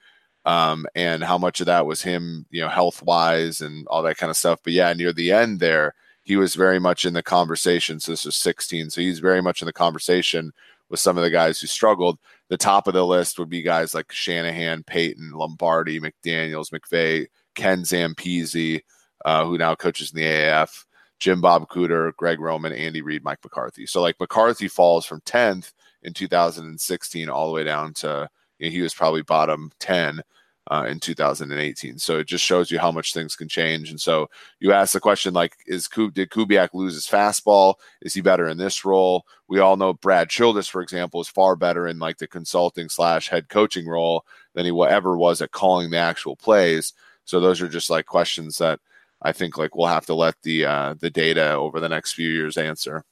Um, 0.45 0.85
and 0.95 1.25
how 1.25 1.39
much 1.39 1.61
of 1.61 1.67
that 1.67 1.87
was 1.87 2.03
him, 2.03 2.45
you 2.51 2.61
know, 2.61 2.69
health 2.69 3.03
wise 3.03 3.63
and 3.63 3.87
all 3.89 4.03
that 4.03 4.19
kind 4.19 4.29
of 4.29 4.37
stuff. 4.37 4.61
But 4.63 4.75
yeah, 4.75 4.93
near 4.93 5.15
the 5.15 5.33
end 5.33 5.59
there, 5.59 5.95
he 6.23 6.37
was 6.37 6.55
very 6.55 6.79
much 6.79 7.07
in 7.07 7.15
the 7.15 7.23
conversation. 7.23 7.99
So 7.99 8.13
this 8.13 8.27
was 8.27 8.37
16. 8.37 8.91
So 8.91 9.01
he's 9.01 9.21
very 9.21 9.41
much 9.41 9.63
in 9.63 9.67
the 9.67 9.73
conversation 9.73 10.53
with 10.91 11.01
some 11.01 11.17
of 11.17 11.25
the 11.25 11.31
guys 11.31 11.59
who 11.59 11.67
struggled. 11.67 12.19
The 12.49 12.59
top 12.59 12.89
of 12.89 12.93
the 12.93 13.07
list 13.07 13.39
would 13.39 13.49
be 13.49 13.63
guys 13.63 13.95
like 13.95 14.13
Shanahan, 14.13 14.83
Payton, 14.83 15.31
Lombardi, 15.31 15.99
McDaniels, 15.99 16.71
McVay, 16.71 17.29
Ken 17.55 17.83
Zampese, 17.83 18.83
uh, 19.25 19.45
who 19.45 19.59
now 19.59 19.75
coaches 19.75 20.13
in 20.13 20.17
the 20.17 20.27
AAF, 20.27 20.85
Jim 21.19 21.41
Bob 21.41 21.69
Cooter, 21.69 22.15
Greg 22.17 22.41
Roman, 22.41 22.73
Andy 22.73 23.03
Reid, 23.03 23.23
Mike 23.23 23.41
McCarthy. 23.45 23.87
So 23.87 24.01
like 24.01 24.19
McCarthy 24.19 24.69
falls 24.69 25.05
from 25.05 25.21
10th 25.23 25.73
in 26.03 26.15
2016 26.15 27.29
all 27.29 27.47
the 27.47 27.53
way 27.53 27.65
down 27.65 27.93
to 27.95 28.29
you 28.59 28.67
know, 28.67 28.73
he 28.73 28.81
was 28.81 28.95
probably 28.95 29.23
bottom 29.23 29.71
10 29.81 30.23
uh, 30.71 30.87
in 30.89 31.01
2018. 31.01 31.99
So 31.99 32.19
it 32.19 32.27
just 32.27 32.45
shows 32.45 32.71
you 32.71 32.79
how 32.79 32.93
much 32.93 33.13
things 33.13 33.35
can 33.35 33.49
change. 33.49 33.91
And 33.91 34.01
so 34.01 34.31
you 34.61 34.73
ask 34.73 34.93
the 34.93 35.01
question 35.01 35.35
like, 35.35 35.57
is 35.67 35.89
did 35.89 36.31
Kubiak 36.31 36.71
lose 36.73 36.95
his 36.95 37.07
fastball? 37.07 37.75
Is 38.03 38.15
he 38.15 38.21
better 38.21 38.49
in 38.49 38.57
this 38.57 38.85
role? 38.85 39.27
We 39.49 39.59
all 39.59 39.77
know 39.77 39.95
Brad 39.95 40.31
Childress, 40.31 40.69
for 40.69 40.81
example, 40.81 41.21
is 41.21 41.29
far 41.29 41.57
better 41.57 41.87
in 41.89 41.99
like 41.99 42.19
the 42.19 42.29
consulting 42.29 42.89
slash 42.89 43.29
head 43.29 43.49
coaching 43.49 43.89
role 43.89 44.25
than 44.55 44.65
he 44.65 44.83
ever 44.89 45.17
was 45.17 45.43
at 45.43 45.51
calling 45.51 45.91
the 45.91 45.99
actual 45.99 46.37
plays. 46.37 46.93
So 47.31 47.39
those 47.39 47.63
are 47.63 47.69
just 47.69 47.91
like 47.91 48.07
questions 48.07 48.59
that 48.59 48.81
I 49.23 49.31
think 49.31 49.57
like 49.57 49.77
we'll 49.77 49.87
have 49.87 50.07
to 50.07 50.15
let 50.15 50.35
the 50.43 50.67
uh, 50.67 50.95
the 50.99 51.11
data 51.11 51.53
over 51.53 51.79
the 51.79 51.89
next 51.89 52.13
few 52.13 52.29
years 52.29 52.57
answer. 52.57 53.05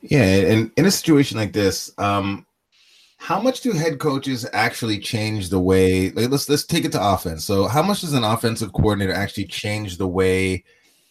Yeah, 0.00 0.22
and 0.22 0.70
in 0.76 0.86
a 0.86 0.90
situation 0.90 1.38
like 1.38 1.52
this, 1.52 1.90
um, 1.98 2.46
how 3.16 3.40
much 3.40 3.62
do 3.62 3.72
head 3.72 3.98
coaches 3.98 4.46
actually 4.52 4.98
change 5.00 5.48
the 5.48 5.58
way? 5.58 6.10
Like, 6.10 6.30
let's 6.30 6.48
let's 6.48 6.64
take 6.64 6.84
it 6.84 6.92
to 6.92 7.04
offense. 7.04 7.44
So, 7.44 7.66
how 7.66 7.82
much 7.82 8.02
does 8.02 8.12
an 8.12 8.24
offensive 8.24 8.72
coordinator 8.72 9.12
actually 9.12 9.46
change 9.46 9.96
the 9.96 10.08
way 10.08 10.62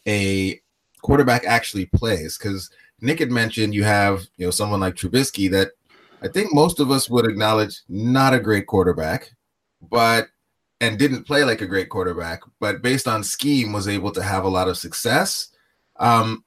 a 0.07 0.61
quarterback 1.01 1.43
actually 1.45 1.87
plays? 1.87 2.37
Because 2.37 2.69
Nick 3.01 3.19
had 3.19 3.31
mentioned 3.31 3.73
you 3.73 3.83
have 3.83 4.25
you 4.37 4.45
know 4.45 4.51
someone 4.51 4.79
like 4.79 4.95
Trubisky 4.95 5.51
that 5.51 5.71
I 6.21 6.29
think 6.29 6.53
most 6.53 6.79
of 6.79 6.91
us 6.91 7.09
would 7.09 7.25
acknowledge 7.25 7.81
not 7.89 8.33
a 8.33 8.39
great 8.39 8.67
quarterback, 8.67 9.31
but 9.89 10.27
and 10.81 10.97
didn't 10.97 11.23
play 11.25 11.43
like 11.43 11.61
a 11.61 11.67
great 11.67 11.89
quarterback, 11.89 12.41
but 12.59 12.81
based 12.81 13.07
on 13.07 13.23
scheme 13.23 13.71
was 13.71 13.87
able 13.87 14.11
to 14.11 14.23
have 14.23 14.43
a 14.43 14.49
lot 14.49 14.67
of 14.67 14.77
success. 14.77 15.49
Um, 15.97 16.43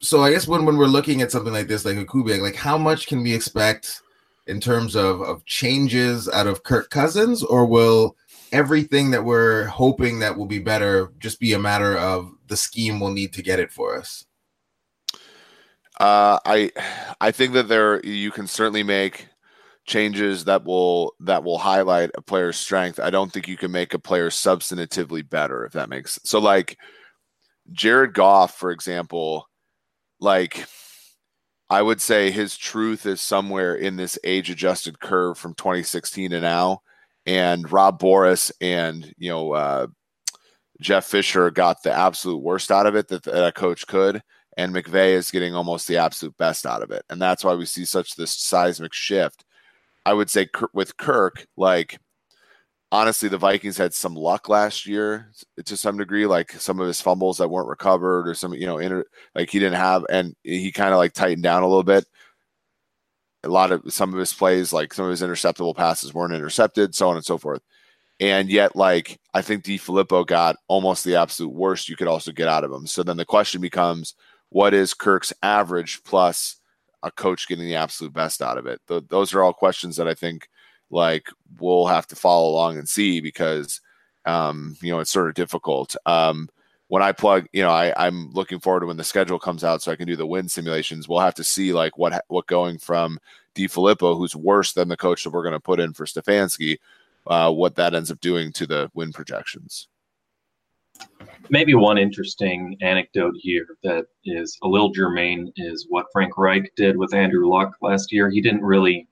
so 0.00 0.22
I 0.22 0.30
guess 0.30 0.46
when, 0.46 0.64
when 0.64 0.76
we're 0.76 0.86
looking 0.86 1.20
at 1.20 1.32
something 1.32 1.52
like 1.52 1.66
this, 1.66 1.84
like 1.84 1.96
a 1.96 2.04
Kubiak, 2.04 2.40
like 2.40 2.54
how 2.54 2.78
much 2.78 3.08
can 3.08 3.20
we 3.22 3.34
expect 3.34 4.00
in 4.46 4.60
terms 4.60 4.94
of, 4.94 5.20
of 5.20 5.44
changes 5.44 6.28
out 6.28 6.46
of 6.46 6.62
Kirk 6.62 6.88
Cousins, 6.88 7.42
or 7.42 7.66
will 7.66 8.16
everything 8.52 9.10
that 9.10 9.24
we're 9.24 9.64
hoping 9.64 10.20
that 10.20 10.38
will 10.38 10.46
be 10.46 10.60
better 10.60 11.12
just 11.18 11.40
be 11.40 11.52
a 11.52 11.58
matter 11.58 11.98
of 11.98 12.32
the 12.46 12.56
scheme 12.56 13.00
will 13.00 13.12
need 13.12 13.32
to 13.34 13.42
get 13.42 13.58
it 13.58 13.72
for 13.72 13.98
us? 13.98 14.24
Uh, 15.98 16.38
I 16.46 16.70
I 17.20 17.32
think 17.32 17.54
that 17.54 17.66
there 17.66 18.00
you 18.06 18.30
can 18.30 18.46
certainly 18.46 18.84
make 18.84 19.26
changes 19.88 20.44
that 20.44 20.64
will 20.64 21.14
that 21.20 21.42
will 21.42 21.58
highlight 21.58 22.10
a 22.14 22.22
player's 22.22 22.56
strength. 22.56 23.00
I 23.00 23.10
don't 23.10 23.32
think 23.32 23.48
you 23.48 23.56
can 23.56 23.72
make 23.72 23.94
a 23.94 23.98
player 23.98 24.30
substantively 24.30 25.28
better 25.28 25.64
if 25.64 25.72
that 25.72 25.88
makes 25.88 26.20
so. 26.22 26.38
Like 26.38 26.78
Jared 27.72 28.14
Goff, 28.14 28.56
for 28.56 28.70
example, 28.70 29.48
like 30.20 30.66
I 31.70 31.82
would 31.82 32.00
say 32.00 32.30
his 32.30 32.56
truth 32.56 33.04
is 33.06 33.20
somewhere 33.20 33.74
in 33.74 33.96
this 33.96 34.18
age 34.24 34.50
adjusted 34.50 35.00
curve 35.00 35.36
from 35.36 35.54
2016 35.54 36.30
to 36.30 36.40
now. 36.40 36.82
And 37.26 37.70
Rob 37.70 38.00
Boras 38.00 38.50
and, 38.60 39.12
you 39.18 39.28
know, 39.28 39.52
uh, 39.52 39.86
Jeff 40.80 41.04
Fisher 41.04 41.50
got 41.50 41.82
the 41.82 41.92
absolute 41.92 42.38
worst 42.38 42.70
out 42.70 42.86
of 42.86 42.94
it 42.94 43.08
that, 43.08 43.24
that 43.24 43.48
a 43.48 43.52
coach 43.52 43.86
could. 43.86 44.22
And 44.56 44.74
McVay 44.74 45.12
is 45.12 45.30
getting 45.30 45.54
almost 45.54 45.86
the 45.86 45.98
absolute 45.98 46.36
best 46.38 46.64
out 46.64 46.82
of 46.82 46.90
it. 46.90 47.04
And 47.10 47.20
that's 47.20 47.44
why 47.44 47.54
we 47.54 47.66
see 47.66 47.84
such 47.84 48.16
this 48.16 48.34
seismic 48.34 48.94
shift. 48.94 49.44
I 50.08 50.14
would 50.14 50.30
say 50.30 50.48
with 50.72 50.96
Kirk, 50.96 51.46
like 51.58 51.98
honestly, 52.90 53.28
the 53.28 53.36
Vikings 53.36 53.76
had 53.76 53.92
some 53.92 54.14
luck 54.14 54.48
last 54.48 54.86
year 54.86 55.30
to 55.62 55.76
some 55.76 55.98
degree, 55.98 56.24
like 56.24 56.52
some 56.52 56.80
of 56.80 56.86
his 56.86 56.98
fumbles 56.98 57.36
that 57.36 57.50
weren't 57.50 57.68
recovered 57.68 58.26
or 58.26 58.32
some, 58.32 58.54
you 58.54 58.64
know, 58.64 58.78
inter, 58.78 59.04
like 59.34 59.50
he 59.50 59.58
didn't 59.58 59.76
have, 59.76 60.06
and 60.08 60.34
he 60.42 60.72
kind 60.72 60.92
of 60.92 60.96
like 60.96 61.12
tightened 61.12 61.42
down 61.42 61.62
a 61.62 61.68
little 61.68 61.82
bit. 61.82 62.06
A 63.44 63.50
lot 63.50 63.70
of 63.70 63.82
some 63.92 64.14
of 64.14 64.18
his 64.18 64.32
plays, 64.32 64.72
like 64.72 64.94
some 64.94 65.04
of 65.04 65.10
his 65.10 65.20
interceptable 65.20 65.76
passes 65.76 66.14
weren't 66.14 66.32
intercepted, 66.32 66.94
so 66.94 67.10
on 67.10 67.16
and 67.16 67.24
so 67.24 67.36
forth. 67.36 67.60
And 68.18 68.48
yet, 68.48 68.74
like, 68.74 69.20
I 69.34 69.42
think 69.42 69.62
DeFilippo 69.62 70.26
got 70.26 70.56
almost 70.68 71.04
the 71.04 71.16
absolute 71.16 71.52
worst 71.52 71.90
you 71.90 71.96
could 71.96 72.08
also 72.08 72.32
get 72.32 72.48
out 72.48 72.64
of 72.64 72.72
him. 72.72 72.86
So 72.86 73.02
then 73.02 73.18
the 73.18 73.26
question 73.26 73.60
becomes, 73.60 74.14
what 74.48 74.72
is 74.72 74.94
Kirk's 74.94 75.34
average 75.42 76.02
plus 76.02 76.56
a 77.02 77.10
coach 77.10 77.48
getting 77.48 77.66
the 77.66 77.76
absolute 77.76 78.12
best 78.12 78.42
out 78.42 78.58
of 78.58 78.66
it? 78.66 78.80
Th- 78.88 79.04
those 79.08 79.34
are 79.34 79.42
all 79.42 79.52
questions 79.52 79.96
that 79.96 80.08
I 80.08 80.14
think 80.14 80.48
like 80.90 81.28
we'll 81.58 81.86
have 81.86 82.06
to 82.08 82.16
follow 82.16 82.50
along 82.50 82.78
and 82.78 82.88
see 82.88 83.20
because 83.20 83.80
um, 84.24 84.76
you 84.80 84.92
know 84.92 85.00
it's 85.00 85.10
sort 85.10 85.28
of 85.28 85.34
difficult. 85.34 85.96
Um, 86.06 86.48
when 86.88 87.02
I 87.02 87.12
plug, 87.12 87.46
you 87.52 87.62
know, 87.62 87.70
I, 87.70 87.92
I'm 87.96 88.32
looking 88.32 88.60
forward 88.60 88.80
to 88.80 88.86
when 88.86 88.96
the 88.96 89.04
schedule 89.04 89.38
comes 89.38 89.62
out 89.62 89.82
so 89.82 89.92
I 89.92 89.96
can 89.96 90.06
do 90.06 90.16
the 90.16 90.26
win 90.26 90.48
simulations. 90.48 91.06
We'll 91.06 91.20
have 91.20 91.34
to 91.34 91.44
see 91.44 91.72
like 91.72 91.98
what 91.98 92.24
what 92.28 92.46
going 92.46 92.78
from 92.78 93.18
DeFilippo, 93.54 94.16
who's 94.16 94.34
worse 94.34 94.72
than 94.72 94.88
the 94.88 94.96
coach 94.96 95.24
that 95.24 95.30
we're 95.30 95.42
going 95.42 95.52
to 95.52 95.60
put 95.60 95.80
in 95.80 95.92
for 95.92 96.06
Stefanski, 96.06 96.78
uh, 97.26 97.52
what 97.52 97.76
that 97.76 97.94
ends 97.94 98.10
up 98.10 98.20
doing 98.20 98.52
to 98.52 98.66
the 98.66 98.90
win 98.94 99.12
projections. 99.12 99.88
Maybe 101.50 101.74
one 101.74 101.96
interesting 101.96 102.76
anecdote 102.82 103.34
here 103.38 103.66
that 103.82 104.06
is 104.24 104.58
a 104.62 104.68
little 104.68 104.90
germane 104.90 105.50
is 105.56 105.86
what 105.88 106.06
Frank 106.12 106.36
Reich 106.36 106.72
did 106.76 106.96
with 106.96 107.14
Andrew 107.14 107.48
Luck 107.48 107.74
last 107.80 108.12
year. 108.12 108.28
He 108.28 108.42
didn't 108.42 108.62
really 108.62 109.08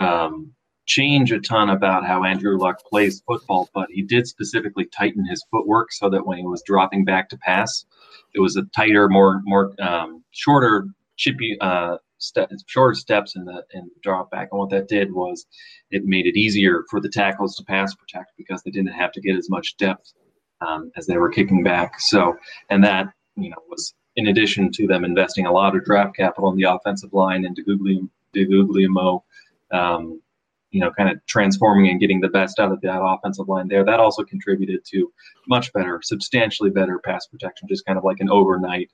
um, 0.00 0.52
change 0.86 1.32
a 1.32 1.40
ton 1.40 1.70
about 1.70 2.06
how 2.06 2.24
Andrew 2.24 2.58
Luck 2.58 2.82
plays 2.88 3.22
football, 3.26 3.68
but 3.74 3.90
he 3.90 4.02
did 4.02 4.26
specifically 4.26 4.86
tighten 4.86 5.26
his 5.26 5.44
footwork 5.50 5.92
so 5.92 6.08
that 6.08 6.26
when 6.26 6.38
he 6.38 6.46
was 6.46 6.62
dropping 6.64 7.04
back 7.04 7.28
to 7.28 7.38
pass, 7.38 7.84
it 8.34 8.40
was 8.40 8.56
a 8.56 8.62
tighter, 8.74 9.08
more 9.08 9.42
more 9.44 9.72
um, 9.80 10.24
shorter, 10.30 10.86
chippy, 11.16 11.58
uh, 11.60 11.96
step, 12.18 12.50
shorter 12.66 12.94
steps 12.94 13.36
in 13.36 13.44
the 13.44 13.64
in 13.74 13.84
the 13.84 14.00
drop 14.02 14.30
back. 14.30 14.48
And 14.50 14.60
what 14.60 14.70
that 14.70 14.88
did 14.88 15.12
was 15.12 15.46
it 15.90 16.04
made 16.04 16.26
it 16.26 16.38
easier 16.38 16.84
for 16.88 17.00
the 17.00 17.10
tackles 17.10 17.56
to 17.56 17.64
pass 17.64 17.94
protect 17.94 18.32
because 18.38 18.62
they 18.62 18.70
didn't 18.70 18.92
have 18.92 19.12
to 19.12 19.20
get 19.20 19.36
as 19.36 19.50
much 19.50 19.76
depth 19.76 20.14
um, 20.60 20.90
as 20.96 21.06
they 21.06 21.16
were 21.16 21.30
kicking 21.30 21.62
back. 21.62 22.00
So, 22.00 22.36
and 22.70 22.82
that 22.84 23.12
you 23.36 23.50
know 23.50 23.56
was 23.68 23.94
in 24.16 24.28
addition 24.28 24.72
to 24.72 24.86
them 24.86 25.04
investing 25.04 25.46
a 25.46 25.52
lot 25.52 25.76
of 25.76 25.84
draft 25.84 26.16
capital 26.16 26.50
in 26.50 26.56
the 26.56 26.64
offensive 26.64 27.12
line 27.12 27.44
and 27.44 27.56
DeGuglielmo, 28.34 29.22
um, 29.72 30.20
you 30.70 30.80
know, 30.80 30.90
kind 30.96 31.10
of 31.10 31.24
transforming 31.26 31.90
and 31.90 32.00
getting 32.00 32.20
the 32.20 32.28
best 32.28 32.58
out 32.58 32.72
of 32.72 32.80
that 32.80 33.00
offensive 33.02 33.48
line 33.48 33.68
there. 33.68 33.84
That 33.84 34.00
also 34.00 34.24
contributed 34.24 34.84
to 34.86 35.12
much 35.48 35.72
better, 35.72 36.00
substantially 36.02 36.70
better 36.70 36.98
pass 36.98 37.26
protection, 37.26 37.68
just 37.68 37.84
kind 37.84 37.98
of 37.98 38.04
like 38.04 38.20
an 38.20 38.30
overnight, 38.30 38.90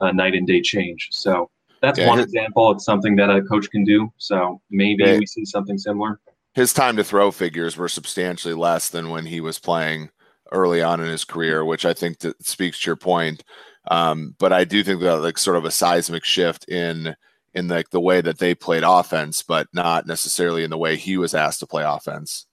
uh, 0.00 0.10
night 0.10 0.34
and 0.34 0.46
day 0.46 0.62
change. 0.62 1.08
So 1.12 1.50
that's 1.82 1.98
yeah, 1.98 2.08
one 2.08 2.18
his, 2.18 2.26
example 2.26 2.70
of 2.70 2.80
something 2.80 3.16
that 3.16 3.30
a 3.30 3.42
coach 3.42 3.70
can 3.70 3.84
do. 3.84 4.10
So 4.16 4.60
maybe 4.70 5.04
yeah, 5.04 5.18
we 5.18 5.26
see 5.26 5.44
something 5.44 5.76
similar. 5.76 6.18
His 6.54 6.72
time 6.72 6.96
to 6.96 7.04
throw 7.04 7.30
figures 7.30 7.76
were 7.76 7.88
substantially 7.88 8.54
less 8.54 8.88
than 8.88 9.10
when 9.10 9.26
he 9.26 9.40
was 9.40 9.58
playing 9.58 10.10
early 10.52 10.82
on 10.82 11.00
in 11.00 11.06
his 11.06 11.24
career, 11.24 11.64
which 11.64 11.84
I 11.84 11.94
think 11.94 12.20
that 12.20 12.44
speaks 12.44 12.80
to 12.80 12.90
your 12.90 12.96
point. 12.96 13.42
Um, 13.90 14.36
but 14.38 14.52
I 14.52 14.64
do 14.64 14.84
think 14.84 15.00
that 15.00 15.16
like 15.16 15.38
sort 15.38 15.56
of 15.56 15.64
a 15.64 15.70
seismic 15.70 16.24
shift 16.24 16.68
in 16.68 17.16
in 17.54 17.68
like 17.68 17.90
the, 17.90 17.98
the 17.98 18.00
way 18.00 18.20
that 18.20 18.38
they 18.38 18.54
played 18.54 18.84
offense, 18.84 19.42
but 19.42 19.68
not 19.72 20.06
necessarily 20.06 20.64
in 20.64 20.70
the 20.70 20.78
way 20.78 20.96
he 20.96 21.16
was 21.16 21.34
asked 21.34 21.60
to 21.60 21.66
play 21.66 21.84
offense. 21.84 22.46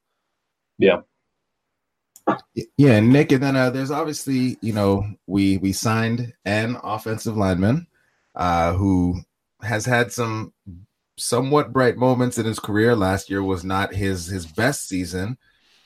Yeah. 0.77 1.01
Yeah, 2.77 2.93
and 2.93 3.11
Nick, 3.11 3.31
and 3.31 3.41
then 3.41 3.55
uh, 3.55 3.71
there's 3.71 3.91
obviously, 3.91 4.57
you 4.61 4.73
know, 4.73 5.03
we 5.25 5.57
we 5.57 5.71
signed 5.71 6.33
an 6.45 6.77
offensive 6.83 7.35
lineman 7.35 7.87
uh, 8.35 8.73
who 8.73 9.19
has 9.61 9.85
had 9.85 10.11
some 10.11 10.53
somewhat 11.17 11.73
bright 11.73 11.97
moments 11.97 12.37
in 12.37 12.45
his 12.45 12.59
career. 12.59 12.95
Last 12.95 13.29
year 13.31 13.41
was 13.41 13.63
not 13.63 13.95
his 13.95 14.27
his 14.27 14.45
best 14.45 14.87
season, 14.87 15.37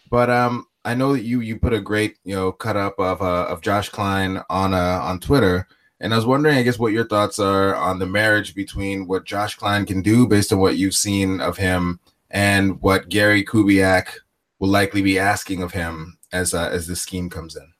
but 0.09 0.29
um, 0.29 0.65
I 0.85 0.95
know 0.95 1.13
that 1.13 1.23
you 1.23 1.39
you 1.41 1.57
put 1.57 1.73
a 1.73 1.81
great 1.81 2.17
you 2.23 2.35
know 2.35 2.51
cut 2.51 2.75
up 2.77 2.99
of 2.99 3.21
uh, 3.21 3.45
of 3.45 3.61
Josh 3.61 3.89
Kline 3.89 4.41
on 4.49 4.73
uh, 4.73 4.99
on 5.01 5.19
Twitter 5.19 5.67
and 6.03 6.13
I 6.13 6.17
was 6.17 6.25
wondering, 6.25 6.57
I 6.57 6.63
guess, 6.63 6.77
what 6.77 6.91
your 6.91 7.07
thoughts 7.07 7.39
are 7.39 7.75
on 7.75 7.97
the 7.97 8.05
marriage 8.05 8.53
between 8.53 9.07
what 9.07 9.23
Josh 9.23 9.55
Kline 9.55 9.85
can 9.85 10.01
do 10.01 10.27
based 10.27 10.51
on 10.51 10.59
what 10.59 10.75
you've 10.75 10.95
seen 10.95 11.39
of 11.39 11.55
him 11.55 12.01
and 12.29 12.81
what 12.81 13.07
Gary 13.07 13.45
Kubiak 13.45 14.07
will 14.59 14.67
likely 14.67 15.01
be 15.01 15.17
asking 15.17 15.63
of 15.63 15.71
him 15.71 16.17
as 16.33 16.53
uh, 16.53 16.67
as 16.69 16.87
the 16.87 16.97
scheme 16.97 17.29
comes 17.29 17.55
in. 17.55 17.71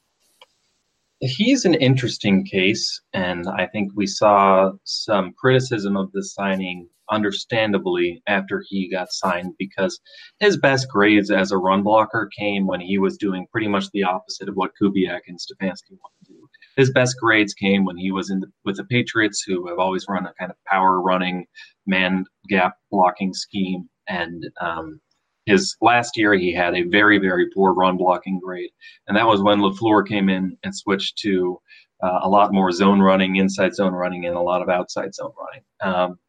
He's 1.20 1.66
an 1.66 1.74
interesting 1.74 2.46
case, 2.46 3.02
and 3.14 3.46
I 3.46 3.68
think 3.68 3.92
we 3.94 4.08
saw 4.08 4.72
some 4.86 5.34
criticism 5.34 5.98
of 5.98 6.10
the 6.14 6.24
signing, 6.24 6.88
understandably, 7.10 8.22
after 8.28 8.64
he 8.68 8.90
got 8.90 9.12
signed 9.12 9.54
because 9.58 10.00
his 10.40 10.58
best 10.58 10.88
grades 10.90 11.32
as 11.32 11.52
a 11.52 11.58
run 11.58 11.84
blocker 11.84 12.30
came 12.38 12.68
when 12.68 12.82
he 12.82 12.98
was 12.98 13.18
doing 13.18 13.48
pretty 13.52 13.68
much 13.68 13.86
the 13.92 14.04
opposite 14.04 14.50
of 14.50 14.56
what 14.56 14.72
Kubiak 14.82 15.22
and 15.28 15.40
Stefanski 15.40 15.92
wanted 15.92 16.26
to 16.26 16.34
do 16.34 16.50
his 16.76 16.92
best 16.92 17.16
grades 17.20 17.54
came 17.54 17.86
when 17.86 17.98
he 17.98 18.12
was 18.12 18.30
in 18.30 18.40
the, 18.40 18.52
with 18.66 18.78
the 18.78 18.84
Patriots, 18.86 19.44
who 19.46 19.68
have 19.68 19.80
always 19.80 20.06
run 20.10 20.26
a 20.26 20.34
kind 20.40 20.52
of 20.52 20.58
power 20.66 21.02
running, 21.02 21.46
man 21.86 22.26
gap 22.50 22.78
blocking 22.92 23.34
scheme. 23.34 23.90
And 24.08 24.50
um, 24.60 25.00
his 25.46 25.76
last 25.82 26.18
year, 26.18 26.34
he 26.34 26.54
had 26.54 26.76
a 26.76 26.84
very, 26.84 27.20
very 27.20 27.50
poor 27.54 27.74
run 27.74 27.98
blocking 27.98 28.40
grade. 28.40 28.72
And 29.08 29.16
that 29.18 29.28
was 29.28 29.42
when 29.42 29.60
LaFleur 29.60 30.08
came 30.08 30.30
in 30.30 30.58
and 30.64 30.76
switched 30.76 31.18
to 31.20 31.60
uh, 32.02 32.20
a 32.24 32.30
lot 32.30 32.54
more 32.54 32.72
zone 32.72 33.02
running, 33.02 33.36
inside 33.36 33.76
zone 33.76 33.94
running, 33.94 34.26
and 34.26 34.36
a 34.36 34.42
lot 34.42 34.62
of 34.62 34.70
outside 34.70 35.14
zone 35.14 35.32
running. 35.40 35.64
Um, 35.82 36.20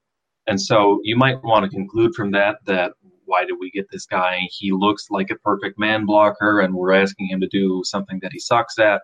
and 0.46 0.60
so 0.60 1.00
you 1.02 1.16
might 1.16 1.42
want 1.42 1.64
to 1.64 1.70
conclude 1.70 2.14
from 2.14 2.30
that 2.32 2.56
that 2.66 2.92
why 3.26 3.44
did 3.44 3.56
we 3.58 3.70
get 3.70 3.86
this 3.90 4.06
guy? 4.06 4.40
He 4.50 4.70
looks 4.72 5.06
like 5.10 5.30
a 5.30 5.36
perfect 5.36 5.78
man 5.78 6.04
blocker, 6.04 6.60
and 6.60 6.74
we're 6.74 6.92
asking 6.92 7.28
him 7.28 7.40
to 7.40 7.48
do 7.48 7.82
something 7.84 8.18
that 8.22 8.32
he 8.32 8.38
sucks 8.38 8.78
at. 8.78 9.02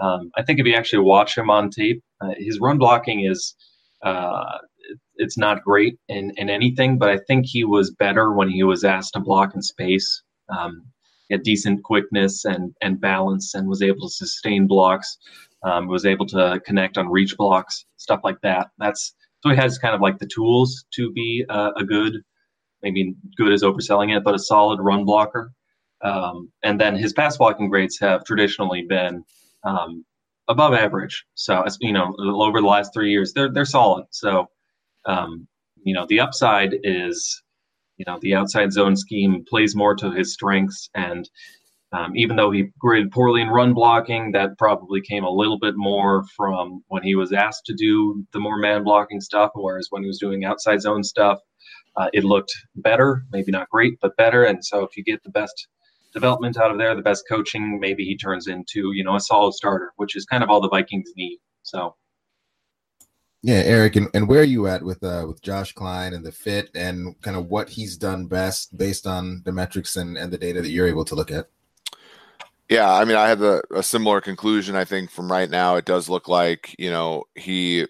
Um, 0.00 0.30
I 0.36 0.42
think 0.42 0.60
if 0.60 0.66
you 0.66 0.74
actually 0.74 1.02
watch 1.02 1.36
him 1.36 1.50
on 1.50 1.70
tape, 1.70 2.02
uh, 2.20 2.34
his 2.36 2.60
run 2.60 2.78
blocking 2.78 3.24
is 3.24 3.54
uh, 4.02 4.58
it's 5.16 5.38
not 5.38 5.64
great 5.64 5.98
in, 6.08 6.32
in 6.36 6.50
anything, 6.50 6.98
but 6.98 7.08
I 7.08 7.18
think 7.26 7.46
he 7.46 7.64
was 7.64 7.90
better 7.90 8.32
when 8.32 8.50
he 8.50 8.62
was 8.62 8.84
asked 8.84 9.14
to 9.14 9.20
block 9.20 9.54
in 9.54 9.62
space. 9.62 10.22
Um, 10.56 10.84
he 11.28 11.34
had 11.34 11.42
decent 11.42 11.82
quickness 11.82 12.44
and, 12.44 12.74
and 12.82 13.00
balance 13.00 13.54
and 13.54 13.68
was 13.68 13.82
able 13.82 14.06
to 14.06 14.14
sustain 14.14 14.66
blocks, 14.66 15.18
um, 15.64 15.88
was 15.88 16.06
able 16.06 16.26
to 16.26 16.60
connect 16.64 16.98
on 16.98 17.10
reach 17.10 17.36
blocks, 17.36 17.84
stuff 17.96 18.20
like 18.22 18.40
that. 18.42 18.68
That's 18.78 19.14
so 19.42 19.50
he 19.50 19.56
has 19.56 19.78
kind 19.78 19.94
of 19.94 20.00
like 20.00 20.18
the 20.18 20.26
tools 20.26 20.84
to 20.94 21.12
be 21.12 21.44
uh, 21.48 21.72
a 21.76 21.84
good, 21.84 22.22
maybe 22.82 23.14
good 23.36 23.52
is 23.52 23.62
overselling 23.62 24.16
it, 24.16 24.24
but 24.24 24.34
a 24.34 24.38
solid 24.38 24.80
run 24.80 25.04
blocker. 25.04 25.52
Um, 26.02 26.50
and 26.62 26.80
then 26.80 26.96
his 26.96 27.12
pass 27.12 27.36
blocking 27.36 27.68
grades 27.68 27.98
have 28.00 28.24
traditionally 28.24 28.82
been 28.82 29.24
um, 29.64 30.04
above 30.48 30.74
average. 30.74 31.24
So 31.34 31.64
you 31.80 31.92
know, 31.92 32.14
over 32.18 32.60
the 32.60 32.66
last 32.66 32.92
three 32.92 33.10
years, 33.10 33.32
they're 33.32 33.52
they're 33.52 33.64
solid. 33.64 34.06
So 34.10 34.48
um, 35.06 35.46
you 35.82 35.94
know, 35.94 36.06
the 36.08 36.20
upside 36.20 36.74
is 36.82 37.42
you 37.96 38.04
know 38.06 38.18
the 38.20 38.34
outside 38.34 38.72
zone 38.72 38.96
scheme 38.96 39.44
plays 39.48 39.74
more 39.74 39.94
to 39.96 40.10
his 40.10 40.32
strengths, 40.32 40.90
and 40.94 41.28
um, 41.92 42.16
even 42.16 42.36
though 42.36 42.50
he 42.50 42.68
graded 42.78 43.12
poorly 43.12 43.42
in 43.42 43.48
run 43.48 43.72
blocking, 43.72 44.32
that 44.32 44.58
probably 44.58 45.00
came 45.00 45.24
a 45.24 45.30
little 45.30 45.58
bit 45.58 45.74
more 45.76 46.24
from 46.36 46.82
when 46.88 47.02
he 47.02 47.14
was 47.14 47.32
asked 47.32 47.64
to 47.66 47.74
do 47.74 48.24
the 48.32 48.40
more 48.40 48.58
man 48.58 48.82
blocking 48.82 49.20
stuff, 49.20 49.50
whereas 49.54 49.88
when 49.90 50.02
he 50.02 50.08
was 50.08 50.18
doing 50.18 50.44
outside 50.44 50.80
zone 50.80 51.04
stuff, 51.04 51.38
uh, 51.96 52.08
it 52.12 52.24
looked 52.24 52.52
better, 52.76 53.24
maybe 53.32 53.52
not 53.52 53.70
great, 53.70 53.98
but 54.00 54.16
better. 54.16 54.44
And 54.44 54.64
so 54.64 54.82
if 54.82 54.96
you 54.96 55.04
get 55.04 55.22
the 55.22 55.30
best 55.30 55.68
development 56.12 56.58
out 56.58 56.70
of 56.70 56.78
there, 56.78 56.94
the 56.94 57.02
best 57.02 57.24
coaching, 57.28 57.78
maybe 57.80 58.04
he 58.04 58.16
turns 58.16 58.48
into, 58.48 58.92
you 58.92 59.04
know, 59.04 59.16
a 59.16 59.20
solid 59.20 59.54
starter, 59.54 59.92
which 59.96 60.16
is 60.16 60.24
kind 60.24 60.42
of 60.42 60.50
all 60.50 60.60
the 60.60 60.68
Vikings 60.68 61.12
need. 61.16 61.38
So 61.62 61.94
yeah, 63.42 63.62
Eric, 63.64 63.94
and, 63.94 64.08
and 64.12 64.26
where 64.26 64.40
are 64.40 64.44
you 64.44 64.66
at 64.66 64.82
with 64.82 65.04
uh 65.04 65.24
with 65.28 65.40
Josh 65.40 65.72
Kline 65.72 66.14
and 66.14 66.26
the 66.26 66.32
fit 66.32 66.68
and 66.74 67.20
kind 67.22 67.36
of 67.36 67.46
what 67.46 67.68
he's 67.68 67.96
done 67.96 68.26
best 68.26 68.76
based 68.76 69.06
on 69.06 69.42
the 69.44 69.52
metrics 69.52 69.94
and, 69.94 70.18
and 70.18 70.32
the 70.32 70.38
data 70.38 70.60
that 70.62 70.70
you're 70.70 70.88
able 70.88 71.04
to 71.04 71.14
look 71.14 71.30
at? 71.30 71.46
Yeah, 72.68 72.92
I 72.92 73.04
mean, 73.04 73.16
I 73.16 73.28
have 73.28 73.42
a, 73.42 73.62
a 73.74 73.82
similar 73.82 74.20
conclusion. 74.20 74.74
I 74.74 74.84
think 74.84 75.10
from 75.10 75.30
right 75.30 75.48
now, 75.48 75.76
it 75.76 75.84
does 75.84 76.08
look 76.08 76.26
like 76.28 76.74
you 76.78 76.90
know 76.90 77.24
he 77.34 77.86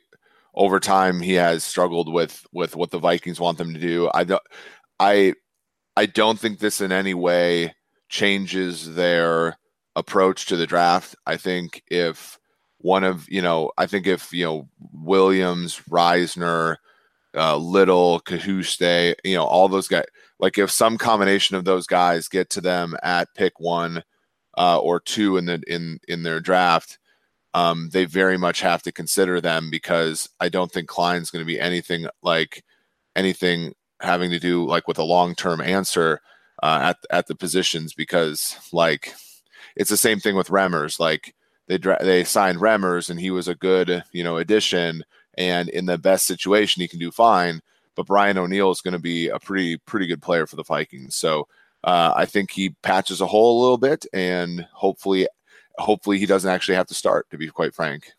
over 0.55 0.81
time 0.81 1.21
he 1.21 1.35
has 1.35 1.65
struggled 1.65 2.13
with 2.13 2.47
with 2.53 2.77
what 2.77 2.91
the 2.91 2.99
Vikings 2.99 3.41
want 3.41 3.59
them 3.59 3.73
to 3.75 3.81
do. 3.81 4.11
I 4.13 4.25
don't, 4.25 4.43
I, 5.01 5.35
I 5.97 6.07
don't 6.07 6.39
think 6.39 6.59
this 6.59 6.81
in 6.81 6.93
any 6.93 7.15
way 7.15 7.75
changes 8.11 8.95
their 8.95 9.59
approach 9.97 10.47
to 10.47 10.57
the 10.57 10.67
draft. 10.67 11.17
I 11.27 11.37
think 11.39 11.83
if 11.89 12.39
one 12.79 13.05
of 13.05 13.27
you 13.31 13.41
know, 13.43 13.73
I 13.79 13.87
think 13.87 14.07
if 14.07 14.33
you 14.33 14.45
know 14.45 14.69
Williams, 14.93 15.81
Risner, 15.91 16.77
uh, 17.35 17.57
Little, 17.57 18.21
Cajuste, 18.21 19.15
you 19.25 19.37
know, 19.37 19.45
all 19.45 19.69
those 19.69 19.89
guys, 19.89 20.05
like 20.39 20.59
if 20.59 20.71
some 20.71 20.99
combination 20.99 21.57
of 21.57 21.65
those 21.65 21.87
guys 21.87 22.29
get 22.29 22.51
to 22.51 22.61
them 22.61 22.95
at 23.03 23.35
pick 23.35 23.59
one 23.59 24.03
uh, 24.57 24.79
or 24.79 25.01
two 25.01 25.37
in 25.37 25.47
the 25.47 25.63
in 25.67 25.99
in 26.09 26.23
their 26.23 26.41
draft, 26.41 26.99
um, 27.55 27.91
they 27.93 28.05
very 28.05 28.37
much 28.37 28.61
have 28.61 28.83
to 28.83 28.93
consider 28.93 29.41
them 29.41 29.71
because 29.71 30.29
I 30.41 30.49
don't 30.49 30.71
think 30.71 30.89
Kline's 30.89 31.31
going 31.31 31.45
to 31.45 31.47
be 31.47 31.61
anything 31.61 32.07
like 32.23 32.65
anything 33.15 33.75
having 34.01 34.31
to 34.31 34.39
do 34.39 34.67
like 34.67 34.87
with 34.87 34.99
a 34.99 35.05
long 35.05 35.35
term 35.35 35.61
answer 35.61 36.21
uh, 36.63 36.81
at 36.83 36.97
at 37.11 37.27
the 37.27 37.35
positions 37.35 37.95
because 37.95 38.57
like 38.73 39.15
it's 39.77 39.91
the 39.91 39.97
same 39.97 40.21
thing 40.21 40.37
with 40.37 40.49
Remmers. 40.49 40.99
Like 40.99 41.35
they 41.69 41.79
they 41.79 42.25
signed 42.25 42.59
Remmers 42.59 43.11
and 43.11 43.21
he 43.21 43.31
was 43.31 43.49
a 43.49 43.55
good 43.55 44.05
you 44.13 44.25
know 44.25 44.37
addition 44.37 45.03
and 45.39 45.69
in 45.69 45.87
the 45.87 45.99
best 45.99 46.27
situation 46.27 46.81
he 46.81 46.89
can 46.89 46.99
do 46.99 47.11
fine. 47.11 47.61
But 47.95 48.07
Brian 48.07 48.37
O'Neill 48.37 48.71
is 48.71 48.83
going 48.83 48.93
to 48.93 48.99
be 48.99 49.29
a 49.29 49.39
pretty 49.39 49.79
pretty 49.79 50.07
good 50.07 50.23
player 50.23 50.47
for 50.47 50.57
the 50.57 50.65
Vikings. 50.65 51.17
So 51.17 51.49
uh, 51.87 52.13
I 52.17 52.27
think 52.27 52.51
he 52.51 52.71
patches 52.83 53.21
a 53.21 53.27
hole 53.27 53.59
a 53.59 53.63
little 53.63 53.79
bit, 53.79 54.05
and 54.13 54.67
hopefully, 54.75 55.29
hopefully 55.79 56.19
he 56.19 56.27
doesn't 56.27 56.51
actually 56.51 56.75
have 56.75 56.89
to 56.89 56.95
start. 56.95 57.31
To 57.31 57.39
be 57.39 57.47
quite 57.49 57.75
frank. 57.75 58.11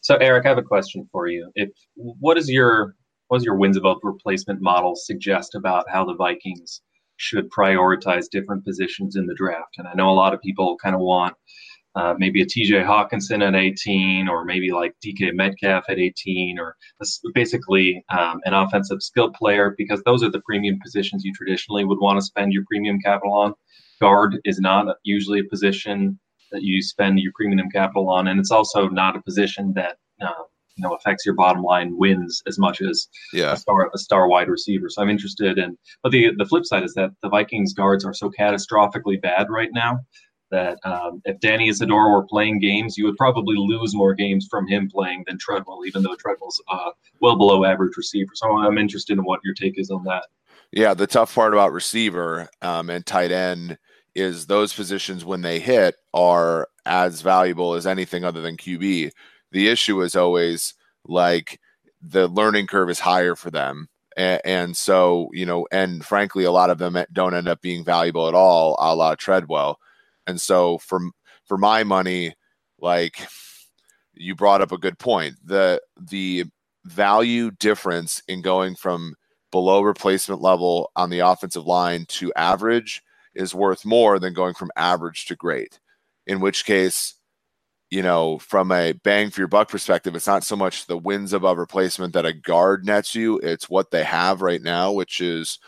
So, 0.00 0.16
Eric, 0.16 0.46
I 0.46 0.48
have 0.48 0.58
a 0.58 0.62
question 0.62 1.08
for 1.12 1.28
you. 1.28 1.50
If 1.54 1.68
what 1.94 2.38
is 2.38 2.50
your 2.50 2.96
what 3.28 3.38
does 3.38 3.44
your 3.44 3.56
wins 3.56 3.76
above 3.76 3.98
replacement 4.02 4.60
model 4.60 4.96
suggest 4.96 5.54
about 5.54 5.84
how 5.90 6.04
the 6.04 6.14
Vikings 6.14 6.80
should 7.16 7.50
prioritize 7.50 8.28
different 8.30 8.64
positions 8.64 9.16
in 9.16 9.26
the 9.26 9.34
draft? 9.34 9.76
And 9.78 9.86
I 9.86 9.94
know 9.94 10.10
a 10.10 10.12
lot 10.12 10.34
of 10.34 10.40
people 10.40 10.76
kind 10.82 10.94
of 10.94 11.00
want 11.00 11.34
uh, 11.94 12.14
maybe 12.18 12.40
a 12.40 12.46
TJ 12.46 12.86
Hockenson 12.86 13.46
at 13.46 13.54
18, 13.54 14.28
or 14.28 14.44
maybe 14.44 14.70
like 14.70 14.94
DK 15.04 15.34
Metcalf 15.34 15.84
at 15.88 15.98
18, 15.98 16.58
or 16.58 16.76
basically 17.34 18.02
um, 18.16 18.40
an 18.44 18.54
offensive 18.54 19.02
skill 19.02 19.30
player, 19.30 19.74
because 19.76 20.02
those 20.04 20.22
are 20.22 20.30
the 20.30 20.40
premium 20.40 20.78
positions 20.82 21.24
you 21.24 21.32
traditionally 21.34 21.84
would 21.84 21.98
want 22.00 22.18
to 22.18 22.24
spend 22.24 22.52
your 22.52 22.64
premium 22.66 22.98
capital 23.00 23.32
on. 23.32 23.54
Guard 24.00 24.38
is 24.44 24.58
not 24.58 24.96
usually 25.04 25.40
a 25.40 25.44
position 25.44 26.18
that 26.50 26.62
you 26.62 26.82
spend 26.82 27.18
your 27.20 27.32
premium 27.36 27.68
capital 27.70 28.08
on, 28.08 28.26
and 28.26 28.40
it's 28.40 28.50
also 28.50 28.88
not 28.88 29.16
a 29.16 29.22
position 29.22 29.72
that 29.74 29.96
uh, 30.20 30.44
you 30.76 30.82
know 30.82 30.94
affects 30.94 31.26
your 31.26 31.34
bottom 31.34 31.62
line 31.62 31.96
wins 31.96 32.42
as 32.46 32.58
much 32.58 32.80
as 32.80 33.06
yeah. 33.32 33.52
a 33.52 33.56
star 33.56 33.90
a 33.94 33.98
star 33.98 34.28
wide 34.28 34.48
receiver. 34.48 34.88
So 34.88 35.02
I'm 35.02 35.10
interested 35.10 35.58
in. 35.58 35.76
But 36.02 36.12
the 36.12 36.32
the 36.36 36.46
flip 36.46 36.64
side 36.64 36.82
is 36.82 36.94
that 36.94 37.10
the 37.22 37.28
Vikings 37.28 37.74
guards 37.74 38.04
are 38.04 38.14
so 38.14 38.30
catastrophically 38.30 39.20
bad 39.20 39.48
right 39.50 39.70
now 39.72 40.00
that 40.52 40.78
um, 40.84 41.20
if 41.24 41.40
Danny 41.40 41.68
Isidora 41.68 42.10
were 42.10 42.26
playing 42.26 42.60
games, 42.60 42.96
you 42.96 43.04
would 43.06 43.16
probably 43.16 43.56
lose 43.56 43.94
more 43.94 44.14
games 44.14 44.46
from 44.48 44.68
him 44.68 44.88
playing 44.88 45.24
than 45.26 45.38
Treadwell, 45.38 45.84
even 45.86 46.02
though 46.02 46.14
Treadwell's 46.14 46.62
uh, 46.70 46.90
well 47.20 47.36
below 47.36 47.64
average 47.64 47.96
receiver. 47.96 48.32
So 48.34 48.56
I'm 48.56 48.78
interested 48.78 49.18
in 49.18 49.24
what 49.24 49.40
your 49.42 49.54
take 49.54 49.78
is 49.78 49.90
on 49.90 50.04
that. 50.04 50.26
Yeah, 50.70 50.94
the 50.94 51.06
tough 51.06 51.34
part 51.34 51.52
about 51.52 51.72
receiver 51.72 52.48
um, 52.60 52.88
and 52.88 53.04
tight 53.04 53.32
end 53.32 53.78
is 54.14 54.46
those 54.46 54.72
positions 54.72 55.24
when 55.24 55.40
they 55.40 55.58
hit 55.58 55.96
are 56.14 56.68
as 56.86 57.22
valuable 57.22 57.74
as 57.74 57.86
anything 57.86 58.24
other 58.24 58.40
than 58.40 58.56
QB. 58.56 59.10
The 59.52 59.68
issue 59.68 60.00
is 60.02 60.14
always 60.14 60.74
like 61.04 61.58
the 62.00 62.28
learning 62.28 62.66
curve 62.66 62.90
is 62.90 63.00
higher 63.00 63.34
for 63.34 63.50
them. 63.50 63.88
And 64.14 64.76
so, 64.76 65.30
you 65.32 65.46
know, 65.46 65.66
and 65.72 66.04
frankly, 66.04 66.44
a 66.44 66.50
lot 66.50 66.68
of 66.68 66.76
them 66.76 67.02
don't 67.12 67.34
end 67.34 67.48
up 67.48 67.62
being 67.62 67.82
valuable 67.82 68.28
at 68.28 68.34
all, 68.34 68.76
a 68.78 68.94
la 68.94 69.14
Treadwell. 69.14 69.78
And 70.26 70.40
so 70.40 70.78
for 70.78 71.00
for 71.46 71.58
my 71.58 71.84
money, 71.84 72.34
like 72.78 73.26
you 74.14 74.34
brought 74.34 74.62
up 74.62 74.72
a 74.72 74.78
good 74.78 74.98
point. 74.98 75.36
The 75.44 75.80
the 76.00 76.44
value 76.84 77.50
difference 77.52 78.22
in 78.28 78.42
going 78.42 78.74
from 78.74 79.14
below 79.50 79.82
replacement 79.82 80.40
level 80.40 80.90
on 80.96 81.10
the 81.10 81.20
offensive 81.20 81.66
line 81.66 82.04
to 82.08 82.32
average 82.34 83.02
is 83.34 83.54
worth 83.54 83.84
more 83.84 84.18
than 84.18 84.34
going 84.34 84.54
from 84.54 84.70
average 84.76 85.26
to 85.26 85.36
great. 85.36 85.78
In 86.26 86.40
which 86.40 86.64
case, 86.64 87.14
you 87.90 88.02
know, 88.02 88.38
from 88.38 88.72
a 88.72 88.92
bang 88.92 89.30
for 89.30 89.40
your 89.40 89.48
buck 89.48 89.68
perspective, 89.68 90.14
it's 90.14 90.26
not 90.26 90.44
so 90.44 90.56
much 90.56 90.86
the 90.86 90.96
wins 90.96 91.32
above 91.32 91.58
replacement 91.58 92.14
that 92.14 92.26
a 92.26 92.32
guard 92.32 92.84
nets 92.84 93.14
you, 93.14 93.38
it's 93.38 93.68
what 93.68 93.90
they 93.90 94.04
have 94.04 94.42
right 94.42 94.62
now, 94.62 94.92
which 94.92 95.20
is 95.20 95.58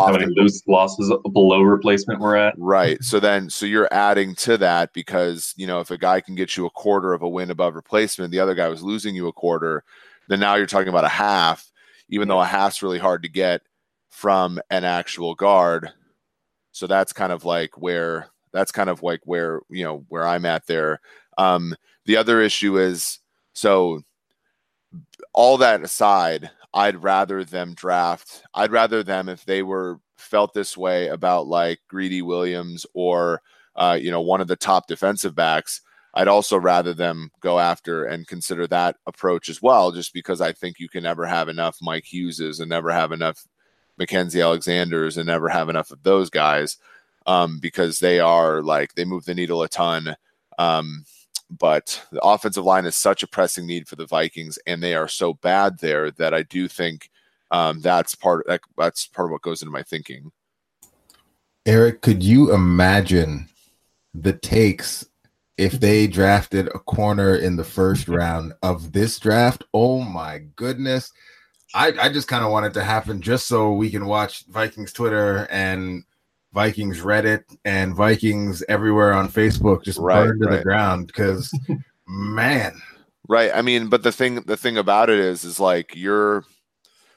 how 0.00 0.12
many 0.12 0.26
loose 0.36 0.62
losses 0.66 1.12
below 1.32 1.62
replacement 1.62 2.20
we're 2.20 2.36
at. 2.36 2.54
Right. 2.58 3.02
So 3.02 3.20
then, 3.20 3.48
so 3.48 3.66
you're 3.66 3.92
adding 3.92 4.34
to 4.36 4.56
that 4.58 4.92
because, 4.92 5.54
you 5.56 5.66
know, 5.66 5.80
if 5.80 5.90
a 5.90 5.98
guy 5.98 6.20
can 6.20 6.34
get 6.34 6.56
you 6.56 6.66
a 6.66 6.70
quarter 6.70 7.12
of 7.12 7.22
a 7.22 7.28
win 7.28 7.50
above 7.50 7.74
replacement, 7.74 8.30
the 8.30 8.40
other 8.40 8.54
guy 8.54 8.68
was 8.68 8.82
losing 8.82 9.14
you 9.14 9.28
a 9.28 9.32
quarter, 9.32 9.84
then 10.28 10.40
now 10.40 10.54
you're 10.54 10.66
talking 10.66 10.88
about 10.88 11.04
a 11.04 11.08
half, 11.08 11.70
even 12.08 12.28
though 12.28 12.40
a 12.40 12.44
half's 12.44 12.82
really 12.82 12.98
hard 12.98 13.22
to 13.22 13.28
get 13.28 13.62
from 14.10 14.60
an 14.70 14.84
actual 14.84 15.34
guard. 15.34 15.92
So 16.72 16.86
that's 16.86 17.12
kind 17.12 17.32
of 17.32 17.44
like 17.44 17.78
where, 17.78 18.28
that's 18.52 18.72
kind 18.72 18.90
of 18.90 19.02
like 19.02 19.20
where, 19.24 19.60
you 19.70 19.84
know, 19.84 20.04
where 20.08 20.26
I'm 20.26 20.44
at 20.44 20.66
there. 20.66 21.00
Um, 21.38 21.74
the 22.06 22.16
other 22.16 22.40
issue 22.40 22.78
is, 22.78 23.18
so 23.54 24.02
all 25.32 25.58
that 25.58 25.82
aside, 25.82 26.50
I'd 26.74 27.02
rather 27.02 27.44
them 27.44 27.74
draft. 27.74 28.42
I'd 28.52 28.72
rather 28.72 29.02
them 29.04 29.28
if 29.28 29.44
they 29.44 29.62
were 29.62 30.00
felt 30.18 30.52
this 30.54 30.76
way 30.76 31.08
about 31.08 31.46
like 31.46 31.78
Greedy 31.88 32.20
Williams 32.20 32.84
or 32.94 33.40
uh, 33.76 33.98
you 34.00 34.10
know 34.10 34.20
one 34.20 34.40
of 34.40 34.48
the 34.48 34.56
top 34.56 34.88
defensive 34.88 35.34
backs. 35.34 35.80
I'd 36.16 36.28
also 36.28 36.56
rather 36.56 36.94
them 36.94 37.30
go 37.40 37.58
after 37.58 38.04
and 38.04 38.26
consider 38.26 38.66
that 38.68 38.96
approach 39.06 39.48
as 39.48 39.62
well, 39.62 39.90
just 39.90 40.12
because 40.12 40.40
I 40.40 40.52
think 40.52 40.78
you 40.78 40.88
can 40.88 41.02
never 41.02 41.26
have 41.26 41.48
enough 41.48 41.78
Mike 41.80 42.04
Hugheses 42.04 42.60
and 42.60 42.68
never 42.68 42.90
have 42.92 43.10
enough 43.10 43.44
Mackensie 44.00 44.42
Alexanders 44.42 45.16
and 45.16 45.26
never 45.26 45.48
have 45.48 45.68
enough 45.68 45.90
of 45.90 46.02
those 46.02 46.30
guys 46.30 46.76
um, 47.26 47.58
because 47.60 47.98
they 47.98 48.20
are 48.20 48.62
like 48.62 48.94
they 48.94 49.04
move 49.04 49.24
the 49.24 49.34
needle 49.34 49.62
a 49.62 49.68
ton. 49.68 50.16
Um, 50.58 51.04
but 51.50 52.04
the 52.10 52.22
offensive 52.22 52.64
line 52.64 52.86
is 52.86 52.96
such 52.96 53.22
a 53.22 53.28
pressing 53.28 53.66
need 53.66 53.88
for 53.88 53.96
the 53.96 54.06
Vikings, 54.06 54.58
and 54.66 54.82
they 54.82 54.94
are 54.94 55.08
so 55.08 55.34
bad 55.34 55.78
there 55.78 56.10
that 56.12 56.34
I 56.34 56.42
do 56.42 56.68
think 56.68 57.10
um, 57.50 57.80
that's 57.80 58.14
part 58.14 58.46
that, 58.46 58.60
that's 58.76 59.06
part 59.06 59.26
of 59.26 59.32
what 59.32 59.42
goes 59.42 59.62
into 59.62 59.72
my 59.72 59.82
thinking. 59.82 60.32
Eric, 61.66 62.02
could 62.02 62.22
you 62.22 62.52
imagine 62.52 63.48
the 64.12 64.32
takes 64.32 65.06
if 65.56 65.72
they 65.72 66.06
drafted 66.06 66.68
a 66.68 66.78
corner 66.78 67.36
in 67.36 67.56
the 67.56 67.64
first 67.64 68.08
round 68.08 68.52
of 68.62 68.92
this 68.92 69.18
draft? 69.18 69.64
Oh 69.72 70.00
my 70.00 70.40
goodness. 70.56 71.12
I, 71.74 71.92
I 72.00 72.08
just 72.08 72.28
kind 72.28 72.44
of 72.44 72.52
want 72.52 72.66
it 72.66 72.74
to 72.74 72.84
happen 72.84 73.20
just 73.20 73.48
so 73.48 73.72
we 73.72 73.90
can 73.90 74.06
watch 74.06 74.44
Vikings 74.46 74.92
Twitter 74.92 75.48
and 75.50 76.04
Vikings 76.54 77.00
Reddit 77.00 77.42
and 77.64 77.96
Vikings 77.96 78.62
everywhere 78.68 79.12
on 79.12 79.28
Facebook 79.28 79.82
just 79.82 79.98
right, 79.98 80.24
burn 80.24 80.38
to 80.38 80.46
right. 80.46 80.56
the 80.58 80.62
ground 80.62 81.08
because 81.08 81.52
man. 82.06 82.80
Right. 83.28 83.50
I 83.52 83.60
mean, 83.60 83.88
but 83.88 84.04
the 84.04 84.12
thing 84.12 84.36
the 84.42 84.56
thing 84.56 84.78
about 84.78 85.10
it 85.10 85.18
is 85.18 85.44
is 85.44 85.58
like 85.58 85.96
you're 85.96 86.44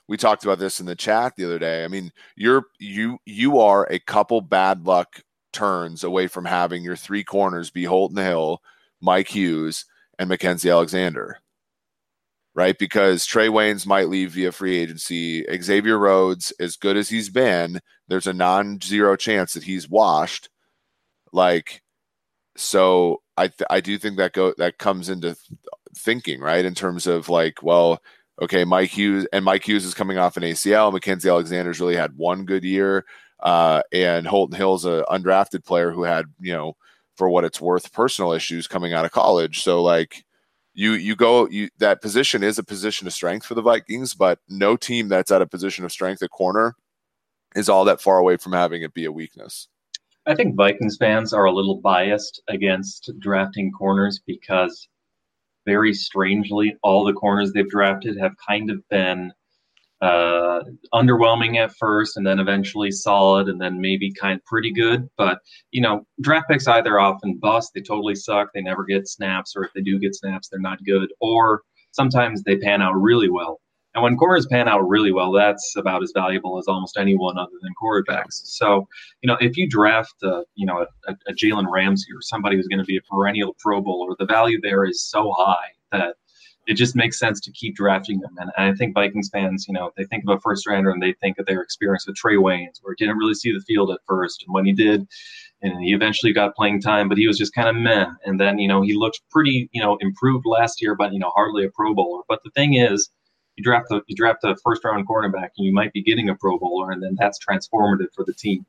we 0.07 0.17
talked 0.17 0.43
about 0.43 0.57
this 0.57 0.79
in 0.79 0.87
the 0.87 0.95
chat 0.95 1.33
the 1.35 1.45
other 1.45 1.59
day. 1.59 1.83
I 1.83 1.87
mean, 1.87 2.11
you're 2.35 2.63
you 2.79 3.19
you 3.25 3.59
are 3.59 3.87
a 3.91 3.99
couple 3.99 4.41
bad 4.41 4.85
luck 4.85 5.21
turns 5.53 6.03
away 6.03 6.27
from 6.27 6.45
having 6.45 6.83
your 6.83 6.95
three 6.95 7.23
corners 7.23 7.69
be 7.69 7.83
Holton 7.83 8.17
Hill, 8.17 8.61
Mike 9.01 9.27
Hughes, 9.27 9.85
and 10.17 10.29
Mackensie 10.29 10.71
Alexander 10.71 11.39
right? 12.57 12.79
Because 12.79 13.23
Trey 13.27 13.49
Waynes 13.49 13.85
might 13.85 14.09
leave 14.09 14.31
via 14.31 14.51
free 14.51 14.79
agency. 14.79 15.45
Xavier 15.61 15.99
Rhodes, 15.99 16.51
as 16.59 16.75
good 16.75 16.97
as 16.97 17.07
he's 17.07 17.29
been, 17.29 17.79
there's 18.07 18.27
a 18.27 18.33
non-zero 18.33 19.15
chance 19.15 19.53
that 19.53 19.63
he's 19.63 19.89
washed. 19.89 20.49
Like, 21.33 21.81
so 22.55 23.21
I 23.37 23.47
th- 23.47 23.67
I 23.69 23.81
do 23.81 23.97
think 23.97 24.17
that 24.17 24.33
go 24.33 24.53
that 24.57 24.77
comes 24.77 25.09
into 25.09 25.35
th- 25.35 25.59
thinking, 25.95 26.41
right? 26.41 26.65
In 26.65 26.73
terms 26.73 27.07
of 27.07 27.29
like, 27.29 27.61
well, 27.63 28.01
okay, 28.41 28.65
Mike 28.65 28.89
Hughes 28.89 29.27
and 29.33 29.45
Mike 29.45 29.67
Hughes 29.67 29.85
is 29.85 29.93
coming 29.93 30.17
off 30.17 30.37
an 30.37 30.43
ACL. 30.43 30.91
Mackensie 30.91 31.29
Alexander's 31.29 31.79
really 31.79 31.95
had 31.95 32.17
one 32.17 32.45
good 32.45 32.63
year, 32.63 33.05
uh, 33.41 33.81
and 33.93 34.25
Holton 34.27 34.57
Hill's 34.57 34.85
a 34.85 35.05
undrafted 35.09 35.65
player 35.65 35.91
who 35.91 36.03
had 36.03 36.25
you 36.39 36.53
know, 36.53 36.75
for 37.15 37.29
what 37.29 37.45
it's 37.45 37.61
worth, 37.61 37.93
personal 37.93 38.31
issues 38.33 38.67
coming 38.67 38.93
out 38.93 39.05
of 39.05 39.11
college. 39.11 39.61
So 39.61 39.83
like 39.83 40.23
you 40.73 40.93
you 40.93 41.15
go 41.15 41.47
you 41.49 41.69
that 41.79 42.01
position 42.01 42.43
is 42.43 42.57
a 42.59 42.63
position 42.63 43.07
of 43.07 43.13
strength 43.13 43.45
for 43.45 43.55
the 43.55 43.61
Vikings, 43.61 44.13
but 44.13 44.39
no 44.49 44.77
team 44.77 45.09
that's 45.09 45.31
at 45.31 45.41
a 45.41 45.47
position 45.47 45.85
of 45.85 45.91
strength 45.91 46.23
at 46.23 46.31
corner 46.31 46.75
is 47.55 47.69
all 47.69 47.85
that 47.85 48.01
far 48.01 48.17
away 48.17 48.37
from 48.37 48.53
having 48.53 48.81
it 48.81 48.93
be 48.93 49.05
a 49.05 49.11
weakness. 49.11 49.67
I 50.25 50.35
think 50.35 50.55
Vikings 50.55 50.97
fans 50.97 51.31
are 51.33 51.45
a 51.45 51.51
little 51.51 51.79
biased 51.79 52.41
against 52.49 53.09
drafting 53.19 53.71
corners 53.71 54.21
because 54.25 54.87
very 55.65 55.93
strangely 55.93 56.75
all 56.83 57.05
the 57.05 57.13
corners 57.13 57.53
they've 57.53 57.69
drafted 57.69 58.17
have 58.17 58.33
kind 58.47 58.69
of 58.69 58.87
been 58.89 59.31
uh, 60.01 60.61
underwhelming 60.93 61.57
at 61.57 61.75
first 61.77 62.17
and 62.17 62.27
then 62.27 62.39
eventually 62.39 62.91
solid 62.91 63.47
and 63.47 63.59
then 63.59 63.81
maybe 63.81 64.11
kind 64.13 64.39
of 64.39 64.45
pretty 64.45 64.71
good. 64.71 65.09
But, 65.17 65.39
you 65.71 65.81
know, 65.81 66.05
draft 66.21 66.49
picks 66.49 66.67
either 66.67 66.99
often 66.99 67.37
bust, 67.37 67.71
they 67.73 67.81
totally 67.81 68.15
suck, 68.15 68.49
they 68.53 68.61
never 68.61 68.83
get 68.83 69.07
snaps, 69.07 69.53
or 69.55 69.63
if 69.63 69.73
they 69.73 69.81
do 69.81 69.97
get 69.97 70.13
snaps, 70.15 70.49
they're 70.49 70.59
not 70.59 70.83
good, 70.83 71.11
or 71.19 71.61
sometimes 71.91 72.43
they 72.43 72.57
pan 72.57 72.81
out 72.81 72.93
really 72.93 73.29
well. 73.29 73.59
And 73.97 74.03
when 74.03 74.15
corners 74.15 74.45
pan 74.45 74.67
out 74.67 74.87
really 74.87 75.11
well, 75.11 75.31
that's 75.31 75.73
about 75.75 76.03
as 76.03 76.11
valuable 76.13 76.59
as 76.59 76.67
almost 76.67 76.97
anyone 76.97 77.39
other 77.39 77.57
than 77.63 77.73
quarterbacks. 77.81 78.43
So, 78.43 78.87
you 79.23 79.27
know, 79.27 79.37
if 79.41 79.57
you 79.57 79.67
draft, 79.67 80.13
a, 80.21 80.43
you 80.53 80.67
know, 80.67 80.85
a, 81.07 81.15
a 81.27 81.33
Jalen 81.33 81.65
Ramsey 81.67 82.11
or 82.13 82.21
somebody 82.21 82.57
who's 82.57 82.67
going 82.67 82.77
to 82.77 82.85
be 82.85 82.97
a 82.97 83.01
perennial 83.01 83.55
Pro 83.57 83.81
Bowler, 83.81 84.15
the 84.19 84.27
value 84.27 84.59
there 84.61 84.85
is 84.85 85.01
so 85.01 85.33
high 85.35 85.71
that 85.91 86.13
it 86.67 86.75
just 86.75 86.95
makes 86.95 87.17
sense 87.17 87.39
to 87.39 87.51
keep 87.53 87.75
drafting 87.75 88.19
them. 88.19 88.35
And, 88.37 88.51
I 88.55 88.75
think 88.75 88.93
Vikings 88.93 89.31
fans, 89.33 89.65
you 89.67 89.73
know, 89.73 89.89
they 89.97 90.03
think 90.03 90.25
of 90.27 90.37
a 90.37 90.39
first 90.41 90.67
rounder 90.67 90.91
and 90.91 91.01
they 91.01 91.13
think 91.13 91.39
of 91.39 91.47
their 91.47 91.63
experience 91.63 92.05
with 92.05 92.17
Trey 92.17 92.35
Waynes, 92.35 92.77
where 92.83 92.93
he 92.95 93.03
didn't 93.03 93.17
really 93.17 93.33
see 93.33 93.51
the 93.51 93.61
field 93.61 93.89
at 93.89 94.01
first. 94.07 94.43
And 94.45 94.53
when 94.53 94.65
he 94.65 94.73
did, 94.73 95.07
and 95.63 95.83
he 95.83 95.93
eventually 95.93 96.33
got 96.33 96.55
playing 96.55 96.81
time, 96.81 97.09
but 97.09 97.17
he 97.17 97.25
was 97.25 97.39
just 97.39 97.55
kind 97.55 97.67
of 97.67 97.75
meh. 97.75 98.05
And 98.25 98.39
then, 98.39 98.59
you 98.59 98.67
know, 98.67 98.83
he 98.83 98.93
looked 98.93 99.21
pretty, 99.31 99.71
you 99.71 99.81
know, 99.81 99.97
improved 100.01 100.45
last 100.45 100.83
year, 100.83 100.93
but, 100.93 101.13
you 101.13 101.19
know, 101.19 101.31
hardly 101.33 101.65
a 101.65 101.71
Pro 101.71 101.95
Bowler. 101.95 102.21
But 102.27 102.41
the 102.43 102.51
thing 102.51 102.75
is, 102.75 103.09
you 103.57 103.63
draft 103.63 103.91
a 103.91 104.01
you 104.07 104.15
draft 104.15 104.43
a 104.43 104.55
first 104.63 104.83
round 104.83 105.07
cornerback 105.07 105.49
and 105.57 105.65
you 105.65 105.73
might 105.73 105.91
be 105.91 106.01
getting 106.01 106.29
a 106.29 106.35
Pro 106.35 106.57
Bowler, 106.57 106.91
and 106.91 107.03
then 107.03 107.17
that's 107.19 107.39
transformative 107.43 108.13
for 108.15 108.23
the 108.23 108.33
team. 108.33 108.65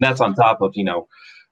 That's 0.00 0.20
on 0.20 0.34
top 0.34 0.60
of 0.60 0.72
you 0.74 0.84
know 0.84 1.08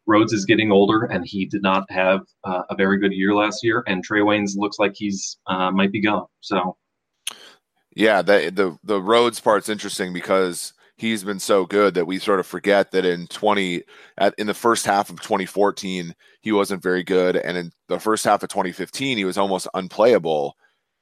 Rhodes 0.07 0.33
is 0.33 0.45
getting 0.45 0.71
older, 0.71 1.05
and 1.05 1.25
he 1.27 1.47
did 1.47 1.63
not 1.63 1.91
have 1.91 2.21
uh, 2.43 2.63
a 2.69 2.75
very 2.75 2.99
good 2.99 3.13
year 3.13 3.33
last 3.35 3.65
year. 3.65 3.85
And 3.87 4.05
Trey 4.05 4.21
Waynes 4.21 4.57
looks 4.57 4.79
like 4.79 4.95
he's 4.95 5.39
uh, 5.47 5.71
might 5.71 5.93
be 5.93 6.01
gone. 6.01 6.27
So, 6.41 6.77
yeah, 7.95 8.21
the 8.21 8.51
the 8.53 8.77
the 8.83 9.01
Rhodes 9.01 9.41
part's 9.41 9.69
interesting 9.69 10.13
because 10.13 10.75
he's 10.97 11.25
been 11.25 11.41
so 11.41 11.65
good 11.65 11.95
that 11.95 12.07
we 12.07 12.19
sort 12.19 12.41
of 12.41 12.47
forget 12.47 12.91
that 12.91 13.05
in 13.05 13.27
20 13.29 13.83
at, 14.19 14.35
in 14.39 14.47
the 14.47 14.55
first 14.55 14.87
half 14.87 15.11
of 15.11 15.21
2014 15.21 16.15
he 16.41 16.53
wasn't 16.53 16.81
very 16.81 17.03
good 17.03 17.37
and 17.37 17.57
in 17.57 17.73
the 17.89 17.99
first 17.99 18.25
half 18.25 18.45
of 18.45 18.49
2015 18.49 19.19
he 19.19 19.25
was 19.25 19.37
almost 19.37 19.67
unplayable 19.75 20.55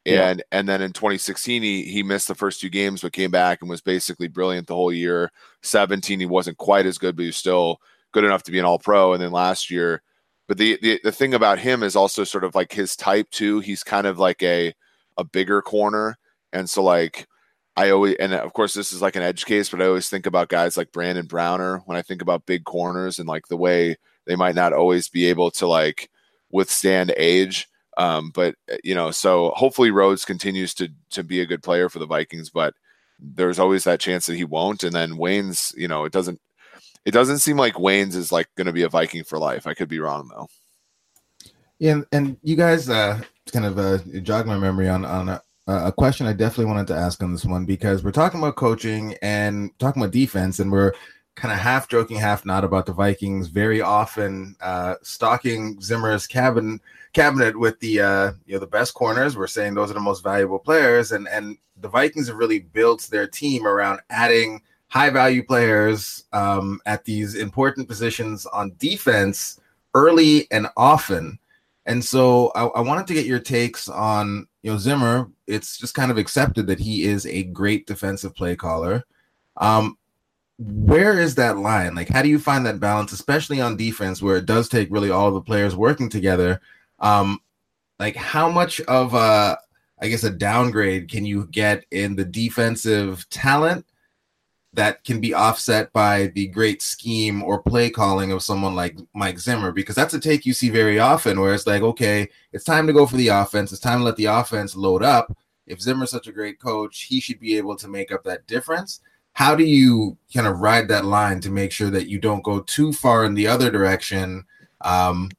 and 0.05 0.39
yeah. 0.39 0.59
and 0.59 0.69
then 0.69 0.83
in 0.83 0.93
2016 0.93 1.63
he, 1.63 1.85
he 1.85 2.03
missed 2.03 2.29
the 2.29 2.35
first 2.35 2.61
two 2.61 2.69
games 2.69 3.03
but 3.03 3.13
came 3.13 3.31
back 3.31 3.61
and 3.61 3.71
was 3.71 3.81
basically 3.81 4.29
brilliant 4.29 4.67
the 4.67 4.75
whole 4.75 4.93
year 4.93 5.31
17 5.63 6.19
he 6.19 6.27
wasn't 6.27 6.57
quite 6.59 6.87
as 6.87 6.99
good 6.99 7.17
but 7.17 7.23
he 7.23 7.29
was 7.29 7.37
still 7.37 7.79
good 8.13 8.25
enough 8.25 8.43
to 8.43 8.51
be 8.51 8.59
an 8.59 8.65
all 8.65 8.79
pro 8.79 9.13
and 9.13 9.23
then 9.23 9.31
last 9.31 9.71
year 9.71 10.03
but 10.49 10.59
the, 10.59 10.79
the 10.83 11.01
the 11.05 11.13
thing 11.13 11.35
about 11.35 11.59
him 11.59 11.83
is 11.83 11.95
also 11.97 12.25
sort 12.25 12.45
of 12.45 12.55
like 12.55 12.73
his 12.73 12.97
type 12.97 13.31
too 13.31 13.61
he's 13.61 13.85
kind 13.85 14.07
of 14.07 14.19
like 14.19 14.43
a 14.43 14.75
a 15.19 15.25
bigger 15.25 15.63
corner 15.63 16.19
and 16.53 16.69
so 16.69 16.83
like 16.83 17.27
I 17.77 17.91
always, 17.91 18.17
and 18.21 18.35
of 18.35 18.53
course, 18.53 18.75
this 18.75 18.93
is 18.93 19.01
like 19.01 19.17
an 19.17 19.23
edge 19.23 19.47
case, 19.47 19.71
but 19.71 19.81
I 19.81 19.87
always 19.87 20.09
think 20.09 20.27
about 20.27 20.51
guys 20.51 20.77
like 20.77 20.93
Brandon 20.93 21.27
Browner 21.27 21.79
when 21.87 21.97
I 21.97 22.03
think 22.03 22.21
about 22.21 22.45
big 22.45 22.65
corners 22.65 23.19
and 23.19 23.27
like 23.27 23.49
the 23.49 23.57
way 23.57 23.97
they 24.27 24.37
might 24.37 24.55
not 24.55 24.75
always 24.75 25.09
be 25.09 25.27
able 25.27 25.51
to 25.53 25.67
like 25.67 26.11
withstand 26.51 27.15
age. 27.17 27.69
Um, 27.97 28.31
but 28.35 28.55
uh, 28.71 28.77
you 28.83 28.95
know, 28.95 29.11
so 29.11 29.53
hopefully 29.57 29.91
Rhodes 29.91 30.25
continues 30.25 30.75
to 30.75 30.89
to 31.11 31.23
be 31.23 31.41
a 31.41 31.47
good 31.47 31.63
player 31.63 31.89
for 31.89 31.99
the 31.99 32.07
Vikings, 32.07 32.51
but 32.51 32.75
there's 33.19 33.59
always 33.59 33.85
that 33.85 34.01
chance 34.01 34.27
that 34.27 34.37
he 34.37 34.45
won't. 34.45 34.83
And 34.83 34.95
then 34.95 35.13
Waynes, 35.13 35.77
you 35.77 35.89
know, 35.89 36.05
it 36.05 36.13
doesn't 36.13 36.41
it 37.05 37.13
doesn't 37.13 37.39
seem 37.39 37.57
like 37.57 37.75
Waynes 37.75 38.15
is 38.15 38.33
like 38.33 38.49
going 38.57 38.67
to 38.67 38.73
be 38.73 38.83
a 38.83 38.89
Viking 38.89 39.25
for 39.25 39.39
life. 39.39 39.67
I 39.67 39.75
could 39.75 39.89
be 39.89 39.99
wrong 39.99 40.29
though. 40.29 40.49
Yeah, 41.79 41.93
and, 41.93 42.07
and 42.13 42.37
you 42.43 42.57
guys 42.57 42.89
uh, 42.89 43.21
kind 43.53 43.65
of 43.65 43.79
uh, 43.79 43.99
jog 44.21 44.47
my 44.47 44.57
memory 44.57 44.89
on 44.89 45.05
on 45.05 45.29
a, 45.29 45.43
a 45.67 45.93
question 45.93 46.27
I 46.27 46.33
definitely 46.33 46.67
wanted 46.67 46.87
to 46.89 46.97
ask 46.97 47.23
on 47.23 47.33
this 47.33 47.45
one 47.45 47.65
because 47.65 48.05
we're 48.05 48.13
talking 48.13 48.41
about 48.41 48.57
coaching 48.57 49.17
and 49.21 49.77
talking 49.79 50.03
about 50.03 50.13
defense, 50.13 50.61
and 50.61 50.71
we're 50.71 50.93
kind 51.35 51.53
of 51.53 51.59
half 51.59 51.89
joking, 51.89 52.19
half 52.19 52.47
not 52.47 52.65
about 52.65 52.87
the 52.87 52.93
Vikings. 52.93 53.49
Very 53.49 53.81
often, 53.81 54.55
uh, 54.61 54.95
stalking 55.03 55.81
Zimmer's 55.81 56.27
cabin 56.27 56.81
cabinet 57.13 57.59
with 57.59 57.79
the 57.81 58.01
uh, 58.01 58.33
you 58.47 58.55
know 58.55 58.59
the 58.59 58.67
best 58.67 58.95
corners. 58.95 59.37
We're 59.37 59.47
saying 59.47 59.75
those 59.75 59.91
are 59.91 59.95
the 59.95 60.01
most 60.01 60.23
valuable 60.23 60.59
players, 60.59 61.13
and 61.13 61.29
and 61.29 61.59
the 61.81 61.89
Vikings 61.89 62.29
have 62.29 62.37
really 62.37 62.61
built 62.61 63.09
their 63.11 63.27
team 63.27 63.67
around 63.67 64.01
adding 64.11 64.63
high 64.89 65.11
value 65.11 65.45
players 65.45 66.25
um, 66.33 66.81
at 66.87 67.05
these 67.05 67.35
important 67.35 67.89
positions 67.89 68.47
on 68.47 68.73
defense 68.79 69.59
early 69.95 70.47
and 70.51 70.67
often. 70.77 71.39
And 71.87 72.05
so 72.05 72.53
I, 72.55 72.67
I 72.67 72.81
wanted 72.81 73.07
to 73.09 73.15
get 73.15 73.27
your 73.27 73.41
takes 73.41 73.89
on 73.89 74.47
you 74.63 74.71
know 74.71 74.79
Zimmer 74.79 75.29
it's 75.53 75.77
just 75.77 75.95
kind 75.95 76.11
of 76.11 76.19
accepted 76.19 76.67
that 76.67 76.81
he 76.81 77.05
is 77.05 77.27
a 77.27 77.45
great 77.45 77.87
defensive 77.87 78.35
play 78.35 78.57
caller. 78.57 79.05
Um, 79.59 79.99
where 80.59 81.19
is 81.19 81.35
that 81.35 81.59
line? 81.59 81.95
Like, 81.95 82.09
how 82.09 82.23
do 82.23 82.29
you 82.29 82.39
find 82.39 82.65
that 82.67 82.81
balance, 82.81 83.13
especially 83.13 83.61
on 83.61 83.77
defense, 83.77 84.23
where 84.23 84.37
it 84.37 84.47
does 84.47 84.69
take 84.69 84.89
really 84.91 85.11
all 85.11 85.31
the 85.31 85.41
players 85.41 85.77
working 85.77 86.09
together? 86.09 86.61
Um, 87.03 87.41
like, 87.99 88.17
how 88.17 88.49
much 88.49 88.81
of 88.83 89.13
a, 89.13 89.59
I 90.01 90.09
guess, 90.09 90.25
a 90.25 90.31
downgrade 90.31 91.11
can 91.11 91.27
you 91.27 91.47
get 91.51 91.85
in 91.91 92.17
the 92.17 92.25
defensive 92.25 93.29
talent 93.29 93.85
that 94.75 95.05
can 95.05 95.21
be 95.21 95.35
offset 95.35 95.93
by 95.93 96.29
the 96.29 96.47
great 96.47 96.81
scheme 96.81 97.43
or 97.43 97.63
play 97.63 97.91
calling 97.91 98.33
of 98.33 98.43
someone 98.43 98.75
like 98.75 98.97
Mike 99.15 99.39
Zimmer, 99.39 99.71
because 99.71 99.95
that's 99.95 100.15
a 100.15 100.21
take 100.21 100.47
you 100.47 100.55
see 100.55 100.71
very 100.71 100.99
often 100.99 101.39
where 101.39 101.53
it's 101.53 101.67
like, 101.67 101.83
okay, 101.83 102.29
it's 102.53 102.65
time 102.65 102.87
to 102.87 102.93
go 102.95 103.07
for 103.07 103.17
the 103.17 103.29
offense. 103.29 103.71
It's 103.71 103.83
time 103.83 103.99
to 103.99 104.05
let 104.05 104.17
the 104.17 104.25
offense 104.25 104.75
load 104.75 105.03
up. 105.03 105.37
If 105.67 105.83
Zimmer's 105.83 106.11
such 106.11 106.27
a 106.27 106.33
great 106.33 106.59
coach, 106.59 107.03
he 107.03 107.21
should 107.21 107.39
be 107.39 107.57
able 107.59 107.77
to 107.77 107.87
make 107.87 108.11
up 108.13 108.25
that 108.25 108.47
difference. 108.47 109.01
How 109.35 109.55
do 109.55 109.65
you 109.65 110.17
kind 110.33 110.47
of 110.47 110.61
ride 110.61 110.89
that 110.89 111.05
line 111.05 111.41
to 111.41 111.51
make 111.51 111.71
sure 111.71 111.91
that 111.91 112.09
you 112.09 112.19
don't 112.19 112.43
go 112.43 112.61
too 112.61 112.93
far 112.93 113.25
in 113.25 113.35
the 113.35 113.47
other 113.47 113.71
direction? 113.71 114.45
Um, 114.81 115.31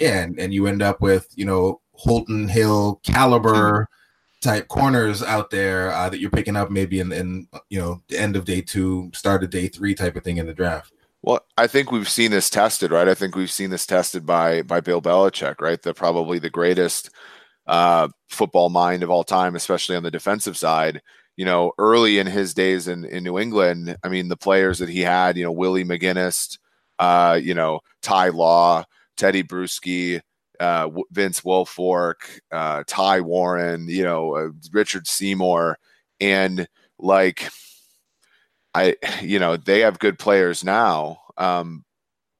yeah, 0.00 0.22
and, 0.22 0.38
and 0.40 0.52
you 0.52 0.66
end 0.66 0.82
up 0.82 1.00
with, 1.00 1.28
you 1.36 1.44
know, 1.44 1.80
Holton 1.92 2.48
Hill 2.48 3.00
caliber 3.04 3.88
type 4.40 4.68
corners 4.68 5.22
out 5.22 5.50
there 5.50 5.92
uh, 5.92 6.08
that 6.08 6.18
you're 6.18 6.30
picking 6.30 6.56
up 6.56 6.70
maybe 6.70 6.98
in, 6.98 7.12
in 7.12 7.46
you 7.68 7.78
know 7.78 8.02
the 8.08 8.18
end 8.18 8.36
of 8.36 8.46
day 8.46 8.62
two, 8.62 9.10
start 9.14 9.44
of 9.44 9.50
day 9.50 9.68
three 9.68 9.94
type 9.94 10.16
of 10.16 10.24
thing 10.24 10.38
in 10.38 10.46
the 10.46 10.54
draft. 10.54 10.92
Well, 11.22 11.40
I 11.58 11.66
think 11.66 11.92
we've 11.92 12.08
seen 12.08 12.30
this 12.30 12.48
tested, 12.48 12.90
right? 12.90 13.06
I 13.06 13.14
think 13.14 13.36
we've 13.36 13.50
seen 13.50 13.68
this 13.68 13.84
tested 13.84 14.24
by 14.24 14.62
by 14.62 14.80
Bill 14.80 15.02
Belichick, 15.02 15.60
right? 15.60 15.80
The 15.80 15.92
probably 15.92 16.38
the 16.38 16.48
greatest 16.48 17.10
uh, 17.66 18.08
football 18.28 18.70
mind 18.70 19.02
of 19.02 19.10
all 19.10 19.24
time, 19.24 19.54
especially 19.54 19.96
on 19.96 20.02
the 20.02 20.10
defensive 20.10 20.56
side. 20.56 21.02
You 21.36 21.44
know, 21.44 21.72
early 21.78 22.18
in 22.18 22.26
his 22.26 22.52
days 22.52 22.88
in, 22.88 23.04
in 23.04 23.24
New 23.24 23.38
England, 23.38 23.96
I 24.02 24.08
mean, 24.08 24.28
the 24.28 24.36
players 24.36 24.78
that 24.78 24.90
he 24.90 25.00
had, 25.00 25.38
you 25.38 25.44
know, 25.44 25.52
Willie 25.52 25.84
McGinest, 25.84 26.58
uh, 26.98 27.38
you 27.40 27.54
know, 27.54 27.80
Ty 28.02 28.28
Law, 28.30 28.84
Tedy 29.20 29.42
Bruschi, 29.42 30.20
uh, 30.58 30.88
Vince 31.10 31.42
Wilfork, 31.42 32.40
uh, 32.50 32.82
Ty 32.86 33.20
Warren, 33.20 33.86
you 33.88 34.02
know, 34.02 34.34
uh, 34.36 34.48
Richard 34.72 35.06
Seymour, 35.06 35.78
and 36.20 36.66
like, 36.98 37.50
I, 38.74 38.96
you 39.22 39.38
know, 39.38 39.56
they 39.56 39.80
have 39.80 39.98
good 39.98 40.18
players 40.18 40.64
now, 40.64 41.18
um, 41.36 41.84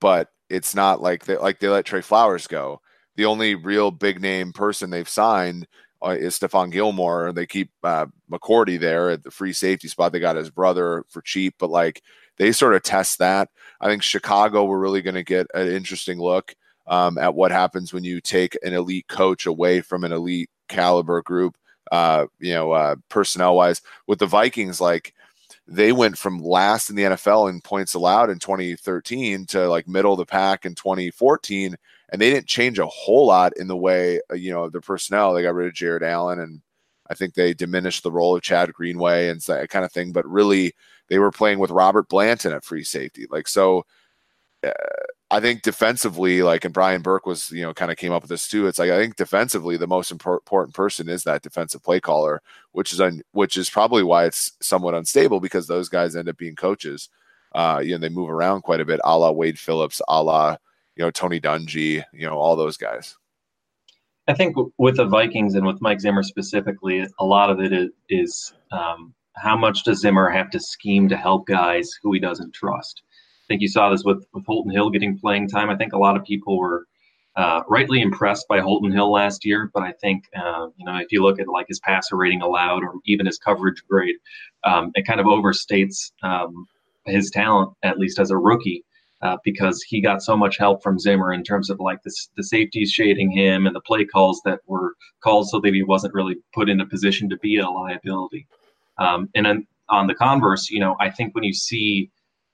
but 0.01 0.29
it's 0.49 0.75
not 0.75 1.01
like 1.03 1.25
they 1.27 1.37
like 1.37 1.61
they 1.61 1.69
let 1.69 1.85
Trey 1.85 2.01
Flowers 2.01 2.47
go. 2.47 2.81
The 3.17 3.27
only 3.27 3.55
real 3.55 3.91
big 3.91 4.21
name 4.21 4.53
person 4.53 4.91
they've 4.91 5.09
signed 5.09 5.67
uh, 6.03 6.17
is 6.19 6.39
Stephon 6.39 6.73
Gilmore. 6.73 7.33
They 7.33 7.47
keep 7.47 7.71
uh, 7.83 8.07
there 8.31 9.11
at 9.11 9.23
the 9.23 9.31
free 9.31 9.53
safety 9.53 9.89
spot. 9.89 10.13
They 10.13 10.21
got 10.21 10.37
his 10.37 10.51
brother 10.51 11.05
for 11.09 11.21
cheap, 11.23 11.55
but 11.59 11.71
like 11.71 12.03
they 12.39 12.53
sort 12.53 12.75
of 12.75 12.83
test 12.83 13.19
that. 13.19 13.49
I 13.81 13.87
think 13.87 14.03
Chicago, 14.03 14.65
we're 14.65 14.79
really 14.79 15.03
going 15.03 15.15
to 15.15 15.23
get 15.23 15.47
an 15.55 15.69
interesting 15.69 16.19
look 16.19 16.55
um, 16.91 17.17
at 17.19 17.35
what 17.35 17.53
happens 17.53 17.93
when 17.93 18.05
you 18.05 18.21
take 18.21 18.59
an 18.63 18.75
elite 18.75 19.07
coach 19.09 19.47
away 19.47 19.81
from 19.81 20.05
an 20.05 20.13
elite 20.13 20.51
caliber 20.69 21.23
group, 21.23 21.57
uh, 21.93 22.27
you 22.41 22.53
know, 22.53 22.73
uh, 22.73 22.97
personnel 23.09 23.57
wise. 23.57 23.81
With 24.09 24.19
the 24.19 24.27
Vikings, 24.27 24.81
like 24.81 25.15
they 25.69 25.93
went 25.93 26.19
from 26.19 26.41
last 26.41 26.91
in 26.91 26.97
the 26.97 27.05
NFL 27.05 27.49
in 27.49 27.61
points 27.61 27.95
allowed 27.95 28.29
in 28.29 28.41
2013 28.41 29.47
to 29.47 29.69
like 29.69 29.87
middle 29.87 30.13
of 30.13 30.19
the 30.19 30.27
pack 30.27 30.67
in 30.67 30.75
2014, 30.75 31.77
and 32.13 32.21
they 32.21 32.29
didn't 32.29 32.49
change 32.49 32.81
a 32.81 32.87
whole 32.87 33.27
lot 33.27 33.53
in 33.57 33.69
the 33.69 33.77
way 33.77 34.21
uh, 34.31 34.35
you 34.35 34.53
know 34.53 34.69
the 34.69 34.81
personnel. 34.81 35.33
They 35.33 35.43
got 35.43 35.55
rid 35.55 35.69
of 35.69 35.75
Jared 35.75 36.03
Allen, 36.03 36.41
and 36.41 36.61
I 37.09 37.15
think 37.15 37.35
they 37.35 37.55
diminished 37.55 38.03
the 38.03 38.13
role 38.13 38.35
of 38.35 38.43
Chad 38.43 38.73
Greenway 38.73 39.29
and 39.29 39.41
that 39.43 39.71
kind 39.71 39.85
of 39.85 39.93
thing. 39.93 40.11
But 40.11 40.27
really, 40.29 40.75
they 41.09 41.21
were 41.21 41.31
playing 41.31 41.61
with 41.61 41.71
Robert 41.71 42.09
Blanton 42.09 42.53
at 42.53 42.65
free 42.65 42.85
safety, 42.85 43.27
like 43.31 43.47
so. 43.47 43.87
Uh, 44.63 44.73
I 45.33 45.39
think 45.39 45.63
defensively, 45.63 46.43
like, 46.43 46.65
and 46.65 46.75
Brian 46.75 47.03
Burke 47.03 47.25
was, 47.25 47.53
you 47.53 47.63
know, 47.63 47.73
kind 47.73 47.93
of 47.93 47.97
came 47.97 48.11
up 48.11 48.23
with 48.23 48.31
this 48.31 48.49
too. 48.49 48.67
It's 48.67 48.81
like 48.81 48.91
I 48.91 48.99
think 48.99 49.15
defensively, 49.15 49.77
the 49.77 49.87
most 49.87 50.11
important 50.11 50.75
person 50.75 51.09
is 51.09 51.23
that 51.23 51.43
defensive 51.43 51.85
play 51.85 52.01
caller, 52.01 52.43
which 52.73 52.93
is 52.93 53.01
un, 53.01 53.23
which 53.33 53.57
is 53.57 53.71
probably 53.71 54.03
why 54.03 54.25
it's 54.25 54.53
somewhat 54.61 54.95
unstable 54.95 55.39
because 55.39 55.67
those 55.67 55.89
guys 55.89 56.17
end 56.17 56.29
up 56.29 56.37
being 56.37 56.57
coaches. 56.57 57.09
Uh, 57.55 57.81
you 57.83 57.93
know, 57.93 57.99
they 57.99 58.09
move 58.09 58.29
around 58.29 58.63
quite 58.63 58.81
a 58.81 58.85
bit, 58.85 59.01
a 59.05 59.19
la 59.19 59.31
Wade 59.31 59.59
Phillips, 59.59 60.03
a 60.09 60.23
la 60.23 60.57
you 60.97 61.05
know 61.05 61.11
Tony 61.11 61.41
Dungy, 61.41 62.03
you 62.13 62.27
know, 62.27 62.37
all 62.37 62.57
those 62.57 62.77
guys. 62.77 63.17
I 64.27 64.35
think 64.35 64.57
with 64.79 64.97
the 64.97 65.07
Vikings 65.07 65.55
and 65.55 65.67
with 65.67 65.81
Mike 65.81 66.01
Zimmer 66.01 66.23
specifically, 66.23 67.07
a 67.19 67.25
lot 67.25 67.51
of 67.51 67.61
it 67.61 67.73
is, 67.73 67.91
is 68.09 68.55
um, 68.71 69.15
how 69.37 69.57
much 69.57 69.85
does 69.85 70.01
Zimmer 70.01 70.29
have 70.29 70.51
to 70.51 70.61
scheme 70.61 71.09
to 71.09 71.17
help 71.17 71.47
guys 71.47 71.91
who 72.03 72.13
he 72.13 72.21
doesn't 72.21 72.53
trust 72.53 73.03
think 73.51 73.63
you 73.63 73.69
saw 73.69 73.91
this 73.91 74.05
with, 74.05 74.25
with 74.33 74.47
Holton 74.47 74.71
Hill 74.71 74.91
getting 74.91 75.19
playing 75.19 75.49
time. 75.49 75.71
I 75.71 75.77
think 75.77 75.93
a 75.93 75.99
lot 75.99 76.17
of 76.17 76.25
people 76.25 76.57
were 76.57 76.87
uh, 77.35 77.63
rightly 77.69 78.01
impressed 78.01 78.47
by 78.49 78.61
Holton 78.61 78.93
Hill 78.93 79.11
last 79.11 79.45
year, 79.45 79.71
but 79.75 79.83
I 79.83 79.93
think 80.01 80.25
uh, 80.37 80.69
you 80.77 80.87
know 80.87 80.97
if 80.99 81.11
you 81.11 81.23
look 81.23 81.41
at 81.41 81.49
like 81.49 81.67
his 81.69 81.81
passer 81.81 82.17
rating 82.17 82.43
allowed 82.43 82.85
or 82.85 82.95
even 83.07 83.27
his 83.27 83.39
coverage 83.39 83.83
grade, 83.91 84.15
um, 84.63 84.93
it 84.95 85.05
kind 85.05 85.19
of 85.19 85.27
overstates 85.27 86.13
um, 86.23 86.67
his 87.07 87.29
talent 87.31 87.73
at 87.83 87.99
least 87.99 88.21
as 88.21 88.31
a 88.31 88.39
rookie. 88.39 88.85
Uh, 89.23 89.37
because 89.45 89.83
he 89.83 90.01
got 90.01 90.23
so 90.23 90.35
much 90.35 90.57
help 90.57 90.83
from 90.83 90.99
Zimmer 90.99 91.31
in 91.31 91.43
terms 91.43 91.69
of 91.69 91.79
like 91.79 92.03
the, 92.05 92.17
the 92.39 92.43
safeties 92.43 92.91
shading 92.91 93.31
him 93.31 93.67
and 93.67 93.77
the 93.77 93.81
play 93.83 94.03
calls 94.03 94.41
that 94.47 94.61
were 94.67 94.95
called 95.23 95.47
so 95.47 95.61
that 95.61 95.75
he 95.75 95.83
wasn't 95.83 96.15
really 96.15 96.37
put 96.55 96.71
in 96.71 96.81
a 96.81 96.87
position 96.87 97.29
to 97.29 97.37
be 97.37 97.59
a 97.59 97.69
liability. 97.69 98.47
Um, 98.97 99.29
and 99.35 99.45
then 99.45 99.67
on 99.91 100.07
the 100.07 100.15
converse, 100.15 100.71
you 100.71 100.81
know, 100.81 100.97
I 101.01 101.11
think 101.11 101.35
when 101.35 101.45
you 101.45 101.53
see 101.53 102.11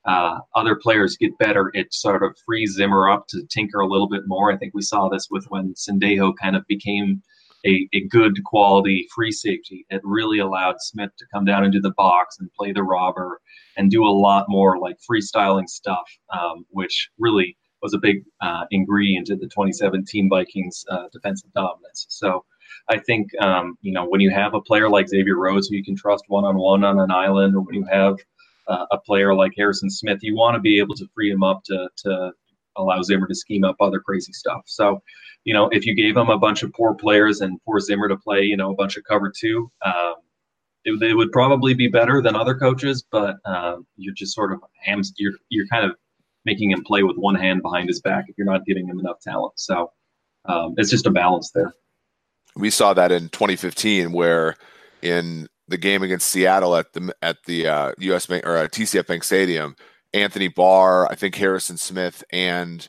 uh, 0.06 0.38
other 0.54 0.76
players 0.76 1.16
get 1.16 1.36
better, 1.38 1.70
it 1.74 1.92
sort 1.92 2.22
of 2.22 2.36
frees 2.46 2.74
Zimmer 2.74 3.08
up 3.08 3.26
to 3.28 3.44
tinker 3.50 3.80
a 3.80 3.88
little 3.88 4.08
bit 4.08 4.22
more. 4.26 4.52
I 4.52 4.56
think 4.56 4.72
we 4.74 4.82
saw 4.82 5.08
this 5.08 5.28
with 5.30 5.44
when 5.48 5.74
Sendejo 5.74 6.34
kind 6.40 6.56
of 6.56 6.66
became 6.68 7.22
a, 7.66 7.88
a 7.92 8.06
good 8.06 8.42
quality 8.44 9.08
free 9.14 9.32
safety. 9.32 9.84
It 9.90 10.00
really 10.04 10.38
allowed 10.38 10.76
Smith 10.78 11.10
to 11.18 11.26
come 11.32 11.44
down 11.44 11.64
into 11.64 11.80
the 11.80 11.92
box 11.96 12.36
and 12.38 12.52
play 12.52 12.72
the 12.72 12.84
robber 12.84 13.40
and 13.76 13.90
do 13.90 14.04
a 14.04 14.08
lot 14.08 14.46
more 14.48 14.78
like 14.78 14.96
freestyling 15.10 15.68
stuff, 15.68 16.08
um, 16.32 16.64
which 16.70 17.10
really 17.18 17.56
was 17.82 17.92
a 17.92 17.98
big 17.98 18.24
uh, 18.40 18.64
ingredient 18.70 19.28
in 19.30 19.38
the 19.38 19.46
2017 19.46 20.28
Vikings 20.30 20.84
uh, 20.88 21.08
defensive 21.12 21.52
dominance. 21.52 22.06
So 22.08 22.44
I 22.88 22.98
think 22.98 23.28
um, 23.40 23.76
you 23.80 23.92
know 23.92 24.06
when 24.06 24.20
you 24.20 24.30
have 24.30 24.54
a 24.54 24.60
player 24.60 24.88
like 24.88 25.08
Xavier 25.08 25.36
Rhodes 25.36 25.68
who 25.68 25.76
you 25.76 25.84
can 25.84 25.96
trust 25.96 26.24
one 26.28 26.44
on 26.44 26.56
one 26.56 26.84
on 26.84 27.00
an 27.00 27.10
island, 27.10 27.56
or 27.56 27.60
when 27.60 27.74
you 27.74 27.86
have 27.90 28.16
uh, 28.68 28.86
a 28.90 28.98
player 28.98 29.34
like 29.34 29.52
Harrison 29.56 29.90
Smith, 29.90 30.18
you 30.22 30.34
want 30.34 30.54
to 30.54 30.60
be 30.60 30.78
able 30.78 30.94
to 30.96 31.06
free 31.14 31.30
him 31.30 31.42
up 31.42 31.62
to 31.64 31.88
to 31.98 32.32
allow 32.76 33.02
Zimmer 33.02 33.26
to 33.26 33.34
scheme 33.34 33.64
up 33.64 33.76
other 33.80 34.00
crazy 34.00 34.32
stuff. 34.32 34.62
So, 34.66 35.02
you 35.44 35.54
know, 35.54 35.68
if 35.72 35.86
you 35.86 35.94
gave 35.94 36.16
him 36.16 36.28
a 36.28 36.38
bunch 36.38 36.62
of 36.62 36.72
poor 36.72 36.94
players 36.94 37.40
and 37.40 37.58
for 37.64 37.80
Zimmer 37.80 38.08
to 38.08 38.16
play, 38.16 38.42
you 38.42 38.56
know, 38.56 38.70
a 38.70 38.74
bunch 38.74 38.96
of 38.96 39.04
cover 39.04 39.32
two, 39.34 39.70
um, 39.84 40.14
it, 40.84 41.02
it, 41.02 41.14
would 41.14 41.32
probably 41.32 41.74
be 41.74 41.88
better 41.88 42.22
than 42.22 42.36
other 42.36 42.54
coaches. 42.54 43.04
But 43.10 43.36
uh, 43.44 43.76
you're 43.96 44.14
just 44.14 44.34
sort 44.34 44.52
of 44.52 44.60
hams. 44.82 45.12
You're 45.16 45.32
you're 45.48 45.66
kind 45.68 45.84
of 45.84 45.96
making 46.44 46.70
him 46.70 46.84
play 46.84 47.02
with 47.02 47.16
one 47.16 47.34
hand 47.34 47.62
behind 47.62 47.88
his 47.88 48.00
back 48.00 48.26
if 48.28 48.38
you're 48.38 48.46
not 48.46 48.64
giving 48.64 48.86
him 48.86 49.00
enough 49.00 49.20
talent. 49.20 49.54
So 49.56 49.92
um, 50.44 50.74
it's 50.76 50.90
just 50.90 51.06
a 51.06 51.10
balance 51.10 51.50
there. 51.50 51.74
We 52.54 52.70
saw 52.70 52.94
that 52.94 53.12
in 53.12 53.28
2015, 53.30 54.12
where 54.12 54.56
in 55.02 55.48
the 55.68 55.76
game 55.76 56.02
against 56.02 56.28
Seattle 56.28 56.76
at 56.76 56.92
the 56.92 57.14
at 57.22 57.38
the 57.46 57.66
uh, 57.66 57.92
U.S. 57.98 58.26
Bank 58.26 58.46
or 58.46 58.56
uh, 58.56 58.68
TCF 58.68 59.06
Bank 59.06 59.24
Stadium, 59.24 59.76
Anthony 60.14 60.48
Barr, 60.48 61.10
I 61.10 61.14
think 61.14 61.34
Harrison 61.34 61.76
Smith, 61.76 62.22
and 62.30 62.88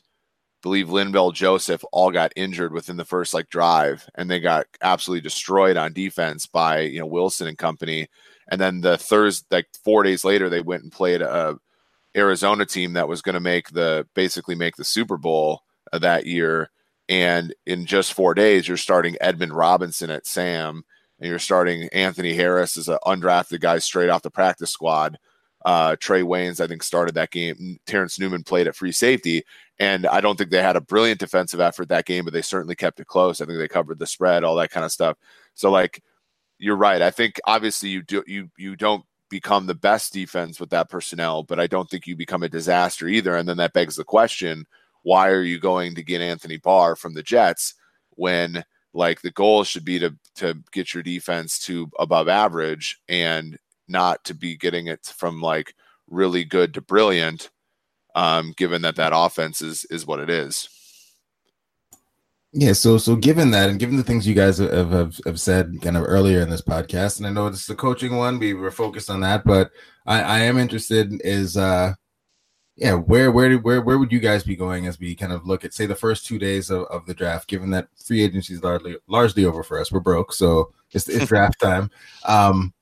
believe 0.62 0.88
Linval 0.88 1.32
Joseph 1.32 1.84
all 1.92 2.10
got 2.10 2.32
injured 2.36 2.72
within 2.72 2.96
the 2.96 3.04
first 3.04 3.34
like 3.34 3.48
drive, 3.48 4.08
and 4.14 4.30
they 4.30 4.40
got 4.40 4.66
absolutely 4.82 5.22
destroyed 5.22 5.76
on 5.76 5.92
defense 5.92 6.46
by 6.46 6.80
you 6.80 7.00
know 7.00 7.06
Wilson 7.06 7.48
and 7.48 7.58
company. 7.58 8.08
And 8.50 8.60
then 8.60 8.80
the 8.80 8.96
Thursday, 8.96 9.46
like 9.50 9.66
four 9.84 10.02
days 10.02 10.24
later, 10.24 10.48
they 10.48 10.62
went 10.62 10.82
and 10.82 10.92
played 10.92 11.22
a 11.22 11.58
Arizona 12.16 12.64
team 12.64 12.94
that 12.94 13.08
was 13.08 13.22
going 13.22 13.34
to 13.34 13.40
make 13.40 13.70
the 13.70 14.06
basically 14.14 14.54
make 14.54 14.76
the 14.76 14.84
Super 14.84 15.16
Bowl 15.16 15.62
uh, 15.92 15.98
that 15.98 16.26
year. 16.26 16.70
And 17.08 17.54
in 17.66 17.86
just 17.86 18.12
four 18.12 18.34
days, 18.34 18.68
you're 18.68 18.76
starting 18.76 19.16
Edmond 19.20 19.54
Robinson 19.54 20.10
at 20.10 20.26
Sam, 20.26 20.84
and 21.18 21.28
you're 21.28 21.38
starting 21.38 21.88
Anthony 21.92 22.34
Harris 22.34 22.76
as 22.76 22.88
an 22.88 22.98
undrafted 23.06 23.60
guy 23.60 23.78
straight 23.78 24.10
off 24.10 24.22
the 24.22 24.30
practice 24.30 24.70
squad. 24.70 25.18
Uh, 25.64 25.96
Trae 25.96 26.22
Waynes, 26.22 26.60
I 26.60 26.68
think, 26.68 26.82
started 26.82 27.14
that 27.16 27.30
game. 27.30 27.78
Terrence 27.84 28.18
Newman 28.18 28.44
played 28.44 28.68
at 28.68 28.76
free 28.76 28.92
safety, 28.92 29.42
and 29.78 30.06
I 30.06 30.20
don't 30.20 30.36
think 30.36 30.50
they 30.50 30.62
had 30.62 30.76
a 30.76 30.80
brilliant 30.80 31.18
defensive 31.18 31.60
effort 31.60 31.88
that 31.88 32.06
game, 32.06 32.24
but 32.24 32.32
they 32.32 32.42
certainly 32.42 32.76
kept 32.76 33.00
it 33.00 33.06
close. 33.06 33.40
I 33.40 33.46
think 33.46 33.58
they 33.58 33.68
covered 33.68 33.98
the 33.98 34.06
spread, 34.06 34.44
all 34.44 34.54
that 34.56 34.70
kind 34.70 34.84
of 34.84 34.92
stuff. 34.92 35.16
So, 35.54 35.70
like, 35.70 36.02
you're 36.58 36.76
right. 36.76 37.02
I 37.02 37.10
think 37.10 37.40
obviously 37.44 37.88
you 37.88 38.02
do 38.02 38.22
you 38.26 38.50
you 38.56 38.76
don't 38.76 39.04
become 39.30 39.66
the 39.66 39.74
best 39.74 40.12
defense 40.12 40.58
with 40.58 40.70
that 40.70 40.88
personnel, 40.88 41.42
but 41.42 41.60
I 41.60 41.66
don't 41.66 41.88
think 41.88 42.06
you 42.06 42.16
become 42.16 42.42
a 42.42 42.48
disaster 42.48 43.08
either. 43.08 43.36
And 43.36 43.48
then 43.48 43.58
that 43.58 43.72
begs 43.72 43.96
the 43.96 44.04
question 44.04 44.66
why 45.02 45.28
are 45.28 45.42
you 45.42 45.58
going 45.58 45.94
to 45.94 46.02
get 46.02 46.20
Anthony 46.20 46.56
Barr 46.56 46.96
from 46.96 47.14
the 47.14 47.22
Jets 47.22 47.74
when 48.10 48.64
like 48.94 49.20
the 49.20 49.30
goal 49.30 49.64
should 49.64 49.84
be 49.84 49.98
to 49.98 50.14
to 50.36 50.54
get 50.72 50.94
your 50.94 51.02
defense 51.02 51.58
to 51.58 51.90
above 51.98 52.28
average 52.28 53.00
and 53.08 53.58
not 53.86 54.22
to 54.24 54.34
be 54.34 54.56
getting 54.56 54.86
it 54.86 55.12
from 55.16 55.40
like 55.40 55.74
really 56.08 56.44
good 56.44 56.74
to 56.74 56.80
brilliant 56.80 57.50
um 58.14 58.52
given 58.56 58.82
that 58.82 58.96
that 58.96 59.12
offense 59.14 59.60
is 59.60 59.84
is 59.90 60.06
what 60.06 60.20
it 60.20 60.30
is. 60.30 60.68
Yeah, 62.52 62.72
so 62.72 62.96
so 62.96 63.14
given 63.14 63.50
that, 63.50 63.68
and 63.68 63.78
given 63.78 63.96
the 63.96 64.02
things 64.02 64.26
you 64.26 64.34
guys 64.34 64.56
have, 64.56 64.90
have, 64.90 65.20
have 65.26 65.38
said 65.38 65.78
kind 65.82 65.98
of 65.98 66.04
earlier 66.06 66.40
in 66.40 66.48
this 66.48 66.62
podcast, 66.62 67.18
and 67.18 67.26
I 67.26 67.30
know 67.30 67.46
it's 67.46 67.66
the 67.66 67.74
coaching 67.74 68.16
one, 68.16 68.38
we 68.38 68.54
were 68.54 68.70
focused 68.70 69.10
on 69.10 69.20
that, 69.20 69.44
but 69.44 69.70
I, 70.06 70.22
I 70.22 70.38
am 70.40 70.56
interested 70.56 71.12
is 71.22 71.58
uh 71.58 71.92
yeah, 72.78 72.94
where 72.94 73.32
where 73.32 73.56
where 73.58 73.80
where 73.80 73.98
would 73.98 74.12
you 74.12 74.20
guys 74.20 74.44
be 74.44 74.54
going 74.54 74.86
as 74.86 75.00
we 75.00 75.16
kind 75.16 75.32
of 75.32 75.46
look 75.46 75.64
at 75.64 75.74
say 75.74 75.84
the 75.84 75.96
first 75.96 76.24
two 76.24 76.38
days 76.38 76.70
of, 76.70 76.84
of 76.84 77.06
the 77.06 77.14
draft, 77.14 77.48
given 77.48 77.70
that 77.70 77.88
free 77.96 78.22
agency 78.22 78.54
is 78.54 78.62
largely 78.62 78.96
largely 79.08 79.44
over 79.44 79.64
for 79.64 79.80
us, 79.80 79.90
we're 79.90 79.98
broke, 79.98 80.32
so 80.32 80.72
it's, 80.92 81.08
it's 81.08 81.26
draft 81.28 81.60
time. 81.60 81.90
Um, 82.24 82.72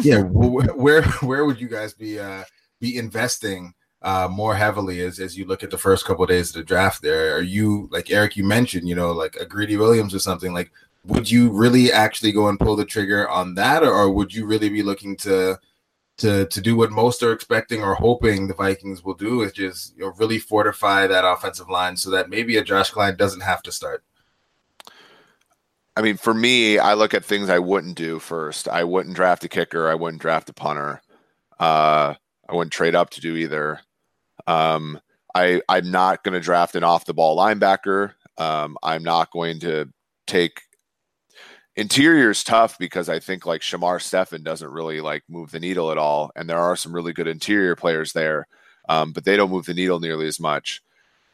yeah, 0.00 0.22
where 0.22 1.02
where 1.02 1.44
would 1.44 1.60
you 1.60 1.68
guys 1.68 1.92
be 1.92 2.18
uh 2.18 2.44
be 2.80 2.96
investing? 2.96 3.74
uh, 4.04 4.28
more 4.28 4.54
heavily 4.56 5.00
as, 5.00 5.20
as 5.20 5.38
you 5.38 5.44
look 5.44 5.62
at 5.62 5.70
the 5.70 5.78
first 5.78 6.04
couple 6.04 6.24
of 6.24 6.28
days 6.28 6.48
of 6.48 6.54
the 6.54 6.64
draft 6.64 7.02
there 7.02 7.36
are 7.36 7.40
you 7.40 7.88
like 7.92 8.10
eric 8.10 8.36
you 8.36 8.42
mentioned 8.42 8.88
you 8.88 8.96
know 8.96 9.12
like 9.12 9.36
a 9.36 9.46
greedy 9.46 9.76
williams 9.76 10.12
or 10.12 10.18
something 10.18 10.52
like 10.52 10.72
would 11.04 11.30
you 11.30 11.50
really 11.50 11.92
actually 11.92 12.32
go 12.32 12.48
and 12.48 12.58
pull 12.58 12.74
the 12.74 12.84
trigger 12.84 13.28
on 13.28 13.54
that 13.54 13.84
or, 13.84 13.92
or 13.92 14.10
would 14.10 14.34
you 14.34 14.44
really 14.44 14.68
be 14.68 14.82
looking 14.82 15.16
to 15.16 15.56
to 16.18 16.46
to 16.46 16.60
do 16.60 16.76
what 16.76 16.90
most 16.90 17.22
are 17.22 17.32
expecting 17.32 17.82
or 17.82 17.94
hoping 17.94 18.46
the 18.46 18.54
vikings 18.54 19.02
will 19.02 19.14
do 19.14 19.42
is 19.42 19.52
just 19.52 19.96
you 19.96 20.02
know 20.02 20.12
really 20.18 20.38
fortify 20.38 21.06
that 21.06 21.24
offensive 21.24 21.68
line 21.68 21.96
so 21.96 22.10
that 22.10 22.28
maybe 22.28 22.56
a 22.56 22.64
Josh 22.64 22.90
Kline 22.90 23.16
doesn't 23.16 23.40
have 23.40 23.62
to 23.62 23.72
start 23.72 24.04
i 25.96 26.00
mean 26.00 26.16
for 26.16 26.32
me 26.32 26.78
i 26.78 26.94
look 26.94 27.12
at 27.12 27.24
things 27.24 27.50
i 27.50 27.58
wouldn't 27.58 27.96
do 27.96 28.18
first 28.18 28.66
i 28.68 28.82
wouldn't 28.82 29.14
draft 29.14 29.44
a 29.44 29.48
kicker 29.48 29.88
i 29.88 29.94
wouldn't 29.94 30.22
draft 30.22 30.48
a 30.48 30.52
punter 30.54 31.02
uh 31.60 32.14
I 32.52 32.54
wouldn't 32.54 32.72
trade 32.72 32.94
up 32.94 33.10
to 33.10 33.20
do 33.20 33.36
either. 33.36 33.80
Um, 34.46 35.00
I 35.34 35.62
I'm 35.68 35.90
not 35.90 36.22
going 36.22 36.34
to 36.34 36.40
draft 36.40 36.76
an 36.76 36.84
off 36.84 37.06
the 37.06 37.14
ball 37.14 37.36
linebacker. 37.36 38.12
Um, 38.36 38.76
I'm 38.82 39.02
not 39.02 39.30
going 39.30 39.60
to 39.60 39.88
take 40.26 40.60
interior 41.76 42.30
is 42.30 42.44
tough 42.44 42.78
because 42.78 43.08
I 43.08 43.18
think 43.18 43.46
like 43.46 43.62
Shamar 43.62 44.00
Stephen 44.00 44.42
doesn't 44.42 44.70
really 44.70 45.00
like 45.00 45.22
move 45.28 45.50
the 45.50 45.60
needle 45.60 45.90
at 45.90 45.98
all, 45.98 46.30
and 46.36 46.48
there 46.48 46.58
are 46.58 46.76
some 46.76 46.94
really 46.94 47.12
good 47.12 47.28
interior 47.28 47.76
players 47.76 48.12
there, 48.12 48.46
um, 48.88 49.12
but 49.12 49.24
they 49.24 49.36
don't 49.36 49.50
move 49.50 49.66
the 49.66 49.74
needle 49.74 50.00
nearly 50.00 50.26
as 50.26 50.40
much. 50.40 50.82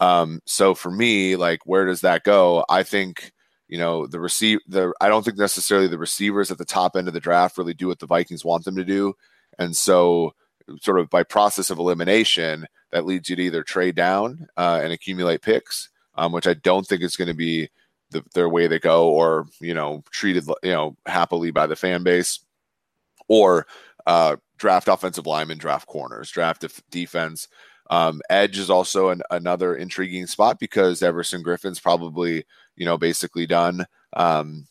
Um, 0.01 0.41
so 0.47 0.75
for 0.75 0.91
me, 0.91 1.37
like 1.37 1.61
where 1.67 1.87
does 1.87 2.03
that 2.03 2.25
go? 2.25 2.65
I 2.69 2.83
think 2.83 3.33
you 3.69 3.79
know 3.79 4.07
the 4.07 4.21
receive 4.21 4.61
the 4.67 4.93
I 5.01 5.09
don't 5.09 5.25
think 5.25 5.39
necessarily 5.39 5.89
the 5.89 5.99
receivers 5.99 6.51
at 6.51 6.59
the 6.59 6.65
top 6.65 6.97
end 6.97 7.09
of 7.09 7.15
the 7.15 7.21
draft 7.21 7.59
really 7.59 7.75
do 7.75 7.89
what 7.89 7.99
the 7.99 8.07
Vikings 8.07 8.45
want 8.45 8.65
them 8.65 8.77
to 8.77 8.85
do, 8.85 9.15
and 9.59 9.77
so 9.77 10.35
sort 10.81 11.01
of 11.01 11.11
by 11.11 11.23
process 11.23 11.71
of 11.71 11.79
elimination, 11.79 12.67
that 12.93 13.07
leads 13.07 13.29
you 13.29 13.37
to 13.37 13.43
either 13.43 13.63
trade 13.63 13.95
down 13.95 14.49
uh, 14.57 14.81
and 14.83 14.93
accumulate 14.93 15.43
picks, 15.43 15.89
um, 16.15 16.33
which 16.33 16.47
I 16.47 16.55
don't 16.55 16.87
think 16.87 17.03
is 17.03 17.17
going 17.17 17.29
to 17.29 17.35
be 17.35 17.71
the, 18.11 18.25
their 18.35 18.49
way 18.49 18.69
to 18.69 18.79
go, 18.79 19.09
or 19.11 19.47
you 19.61 19.75
know, 19.75 20.03
treated 20.11 20.47
you 20.63 20.73
know 20.73 20.97
happily 21.07 21.51
by 21.51 21.67
the 21.67 21.77
fan 21.77 22.03
base, 22.03 22.41
or 23.29 23.67
uh, 24.07 24.37
draft 24.57 24.89
offensive 24.89 25.27
linemen, 25.27 25.59
draft 25.59 25.87
corners, 25.87 26.31
draft 26.31 26.63
def- 26.63 26.83
defense. 26.91 27.49
Um, 27.91 28.21
edge 28.29 28.59
is 28.59 28.71
also 28.71 29.09
an, 29.09 29.23
another 29.31 29.75
intriguing 29.75 30.27
spot 30.27 30.59
because 30.59 31.03
Everson 31.03 31.43
Griffen's 31.43 31.81
probably 31.81 32.45
you 32.77 32.85
know 32.85 32.99
basically 32.99 33.47
done. 33.47 33.87
Um, 34.15 34.67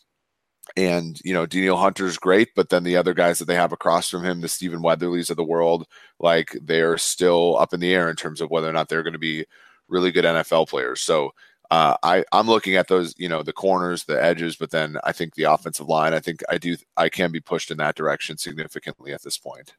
and 0.75 1.19
you 1.23 1.33
know 1.33 1.45
Danielle 1.45 1.77
Hunter's 1.77 2.17
great, 2.17 2.49
but 2.55 2.69
then 2.69 2.83
the 2.83 2.97
other 2.97 3.13
guys 3.13 3.39
that 3.39 3.45
they 3.45 3.55
have 3.55 3.71
across 3.71 4.09
from 4.09 4.23
him, 4.23 4.41
the 4.41 4.49
Stephen 4.49 4.81
Weatherlys 4.81 5.29
of 5.29 5.37
the 5.37 5.43
world, 5.43 5.87
like 6.19 6.55
they're 6.61 6.97
still 6.97 7.57
up 7.57 7.73
in 7.73 7.79
the 7.79 7.93
air 7.93 8.09
in 8.09 8.15
terms 8.15 8.41
of 8.41 8.49
whether 8.49 8.69
or 8.69 8.73
not 8.73 8.89
they're 8.89 9.03
going 9.03 9.13
to 9.13 9.19
be 9.19 9.45
really 9.87 10.11
good 10.11 10.25
NFL 10.25 10.67
players. 10.67 11.01
So 11.01 11.31
uh, 11.69 11.97
I 12.03 12.23
I'm 12.31 12.47
looking 12.47 12.75
at 12.75 12.87
those, 12.87 13.13
you 13.17 13.27
know, 13.27 13.43
the 13.43 13.53
corners, 13.53 14.05
the 14.05 14.21
edges, 14.21 14.55
but 14.55 14.71
then 14.71 14.97
I 15.03 15.11
think 15.11 15.35
the 15.35 15.43
offensive 15.43 15.87
line. 15.87 16.13
I 16.13 16.19
think 16.19 16.41
I 16.49 16.57
do 16.57 16.77
I 16.95 17.09
can 17.09 17.31
be 17.31 17.39
pushed 17.39 17.71
in 17.71 17.77
that 17.77 17.95
direction 17.95 18.37
significantly 18.37 19.13
at 19.13 19.23
this 19.23 19.37
point. 19.37 19.73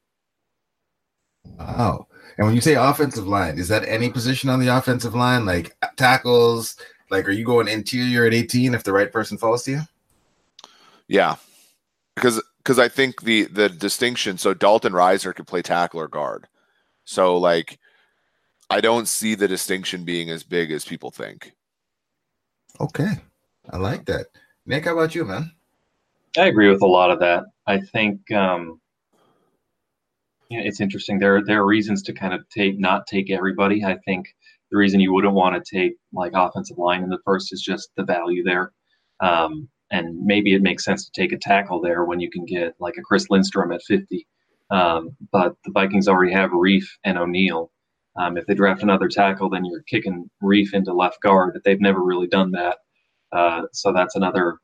Wow! 1.59 2.07
And 2.37 2.47
when 2.47 2.55
you 2.55 2.61
say 2.61 2.75
offensive 2.75 3.27
line, 3.27 3.59
is 3.59 3.69
that 3.69 3.89
any 3.89 4.11
position 4.11 4.51
on 4.51 4.61
the 4.61 4.69
offensive 4.69 5.15
line, 5.15 5.47
like 5.47 5.77
tackles? 5.97 6.77
Like, 7.11 7.27
are 7.27 7.33
you 7.33 7.45
going 7.45 7.69
interior 7.69 8.27
at 8.27 8.35
18 8.35 8.75
if 8.75 8.85
the 8.85 8.93
right 8.93 9.11
person 9.11 9.39
falls 9.39 9.63
to 9.65 9.71
you? 9.71 9.81
Yeah, 11.07 11.37
because 12.15 12.43
because 12.59 12.79
I 12.79 12.89
think 12.89 13.23
the 13.23 13.45
the 13.45 13.71
distinction. 13.71 14.37
So 14.37 14.53
Dalton 14.53 14.93
Risner 14.93 15.35
could 15.35 15.47
play 15.47 15.63
tackle 15.63 16.01
or 16.01 16.09
guard. 16.09 16.47
So 17.05 17.39
like, 17.39 17.79
I 18.69 18.83
don't 18.83 19.09
see 19.09 19.35
the 19.35 19.49
distinction 19.49 20.05
being 20.05 20.29
as 20.29 20.43
big 20.43 20.71
as 20.71 20.85
people 20.85 21.11
think. 21.11 21.53
Okay, 22.81 23.11
I 23.71 23.77
like 23.77 24.07
that. 24.07 24.27
Nick, 24.67 24.85
how 24.85 24.93
about 24.93 25.15
you, 25.15 25.25
man? 25.25 25.53
I 26.37 26.47
agree 26.47 26.71
with 26.71 26.83
a 26.83 26.87
lot 26.87 27.11
of 27.11 27.21
that. 27.21 27.45
I 27.67 27.81
think 27.81 28.31
um, 28.33 28.81
it's 30.51 30.81
interesting. 30.81 31.19
There 31.19 31.45
there 31.45 31.61
are 31.61 31.67
reasons 31.67 32.03
to 32.05 32.13
kind 32.13 32.35
of 32.35 32.49
take 32.49 32.79
not 32.79 33.07
take 33.07 33.31
everybody. 33.31 33.85
I 33.85 33.97
think 34.05 34.35
the 34.71 34.77
reason 34.77 35.01
you 35.01 35.13
wouldn't 35.13 35.35
want 35.35 35.63
to 35.63 35.77
take 35.79 35.97
like 36.13 36.33
offensive 36.35 36.79
line 36.79 37.03
in 37.03 37.09
the 37.09 37.19
first 37.25 37.53
is 37.53 37.63
just 37.63 37.91
the 37.97 38.05
value 38.05 38.45
there. 38.45 38.73
Um, 39.21 39.69
and 39.91 40.25
maybe 40.25 40.55
it 40.55 40.63
makes 40.63 40.85
sense 40.85 41.07
to 41.07 41.13
take 41.13 41.33
a 41.33 41.39
tackle 41.39 41.81
there 41.81 42.05
when 42.05 42.21
you 42.21 42.31
can 42.31 42.45
get 42.45 42.75
like 42.79 42.97
a 42.99 43.03
Chris 43.03 43.31
Lindstrom 43.31 43.73
at 43.73 43.83
50. 43.83 44.27
Um, 44.71 45.17
but 45.33 45.55
the 45.65 45.73
Vikings 45.73 46.09
already 46.09 46.33
have 46.33 46.51
Reiff 46.51 46.85
and 47.05 47.17
O'Neill. 47.17 47.73
Um, 48.19 48.37
if 48.37 48.47
they 48.47 48.55
draft 48.55 48.83
another 48.83 49.09
tackle, 49.09 49.49
then 49.49 49.65
you're 49.65 49.83
kicking 49.83 50.29
Reiff 50.43 50.75
into 50.75 50.93
left 50.93 51.21
guard. 51.23 51.61
They've 51.65 51.81
never 51.81 52.03
really 52.03 52.27
done 52.27 52.51
that. 52.53 52.79
Uh, 53.33 53.63
so 53.73 53.93
that's 53.93 54.17
another 54.17 54.59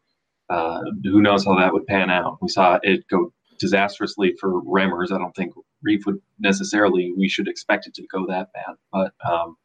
uh, 0.50 0.80
who 1.04 1.22
knows 1.22 1.44
how 1.44 1.56
that 1.58 1.72
would 1.72 1.86
pan 1.86 2.10
out? 2.10 2.38
We 2.42 2.48
saw 2.48 2.78
it 2.82 3.06
go 3.08 3.32
disastrously 3.58 4.34
for 4.38 4.60
Remmers. 4.62 5.12
I 5.12 5.18
don't 5.18 5.34
think 5.34 5.54
Reiff 5.86 6.04
would 6.06 6.18
necessarily. 6.38 7.14
We 7.16 7.28
should 7.28 7.48
expect 7.48 7.86
it 7.86 7.94
to 7.94 8.06
go 8.12 8.26
that 8.26 8.48
bad, 8.52 8.74
but 8.92 9.12
um, 9.28 9.56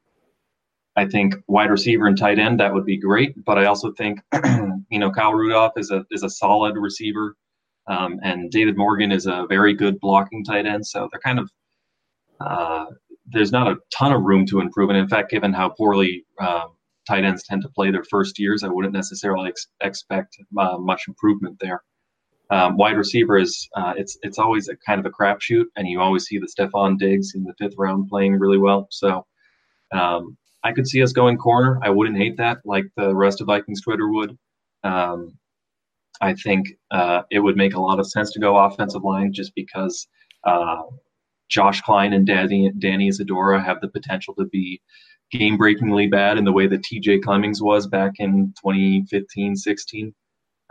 I 0.96 1.06
think 1.06 1.36
wide 1.48 1.70
receiver 1.70 2.08
and 2.08 2.18
tight 2.18 2.40
end 2.40 2.60
that 2.60 2.74
would 2.74 2.86
be 2.86 2.98
great. 2.98 3.34
But 3.46 3.58
I 3.58 3.66
also 3.66 3.92
think 3.94 4.20
you 4.90 5.00
know 5.00 5.12
Kyle 5.12 5.34
Rudolph 5.34 5.74
is 5.78 5.92
a 5.92 6.06
is 6.12 6.24
a 6.24 6.30
solid 6.30 6.76
receiver, 6.78 7.36
um, 7.88 8.20
and 8.24 8.52
David 8.52 8.78
Morgan 8.78 9.12
is 9.12 9.26
a 9.26 9.46
very 9.50 9.74
good 9.74 10.00
blocking 10.00 10.44
tight 10.44 10.66
end. 10.66 10.86
So 10.86 11.10
they're 11.12 11.20
kind 11.20 11.40
of 11.40 11.52
uh, 12.40 12.86
there's 13.32 13.52
not 13.52 13.68
a 13.68 13.78
ton 13.96 14.12
of 14.14 14.24
room 14.24 14.46
to 14.48 14.60
improve. 14.60 14.90
And 14.90 14.98
in 14.98 15.08
fact, 15.08 15.32
given 15.32 15.54
how 15.54 15.70
poorly 15.70 16.26
um, 16.40 16.76
tight 17.08 17.24
ends 17.24 17.44
tend 17.44 17.62
to 17.64 17.70
play 17.70 17.92
their 17.92 18.04
first 18.04 18.40
years, 18.40 18.64
I 18.64 18.68
wouldn't 18.68 18.94
necessarily 18.94 19.50
ex- 19.50 19.68
expect 19.82 20.38
uh, 20.58 20.78
much 20.78 21.08
improvement 21.08 21.58
there. 21.60 21.84
Um, 22.52 22.78
wide 22.78 22.98
receiver 22.98 23.38
is 23.38 23.70
uh, 23.76 23.94
it's 23.96 24.18
it's 24.24 24.40
always 24.40 24.70
a 24.70 24.76
kind 24.78 25.00
of 25.00 25.06
a 25.06 25.12
crapshoot, 25.12 25.66
and 25.76 25.88
you 25.88 26.02
always 26.02 26.26
see 26.26 26.40
the 26.40 26.48
Stefon 26.48 26.98
Diggs 26.98 27.34
in 27.36 27.44
the 27.44 27.54
fifth 27.60 27.76
round 27.78 28.10
playing 28.10 28.40
really 28.40 28.58
well. 28.58 28.88
So 28.90 29.26
um, 29.92 30.36
I 30.64 30.72
could 30.72 30.88
see 30.88 31.04
us 31.04 31.14
going 31.14 31.38
corner. 31.38 31.80
I 31.84 31.92
wouldn't 31.92 32.18
hate 32.18 32.38
that, 32.38 32.58
like 32.66 32.86
the 32.98 33.16
rest 33.16 33.40
of 33.40 33.48
Vikings 33.48 33.82
Twitter 33.82 34.10
would. 34.10 34.36
Um, 34.84 35.38
I 36.22 36.34
think 36.34 36.70
uh, 36.92 37.22
it 37.32 37.40
would 37.40 37.56
make 37.56 37.76
a 37.76 37.82
lot 37.82 38.00
of 38.00 38.10
sense 38.10 38.32
to 38.32 38.40
go 38.40 38.58
offensive 38.58 39.04
line 39.04 39.32
just 39.32 39.54
because 39.56 40.08
uh, 40.44 40.82
Josh 41.50 41.82
Kline 41.82 42.14
and 42.14 42.26
Danny, 42.26 42.72
Danny 42.78 43.08
Isidora 43.08 43.62
have 43.62 43.82
the 43.82 43.90
potential 43.90 44.36
to 44.36 44.46
be 44.46 44.82
game 45.32 45.58
breakingly 45.58 46.08
bad 46.08 46.38
in 46.38 46.46
the 46.46 46.52
way 46.52 46.68
that 46.68 46.82
TJ 46.84 47.22
Clemmings 47.24 47.62
was 47.62 47.88
back 47.88 48.14
in 48.20 48.54
2015 48.64 49.56
16. 49.56 50.14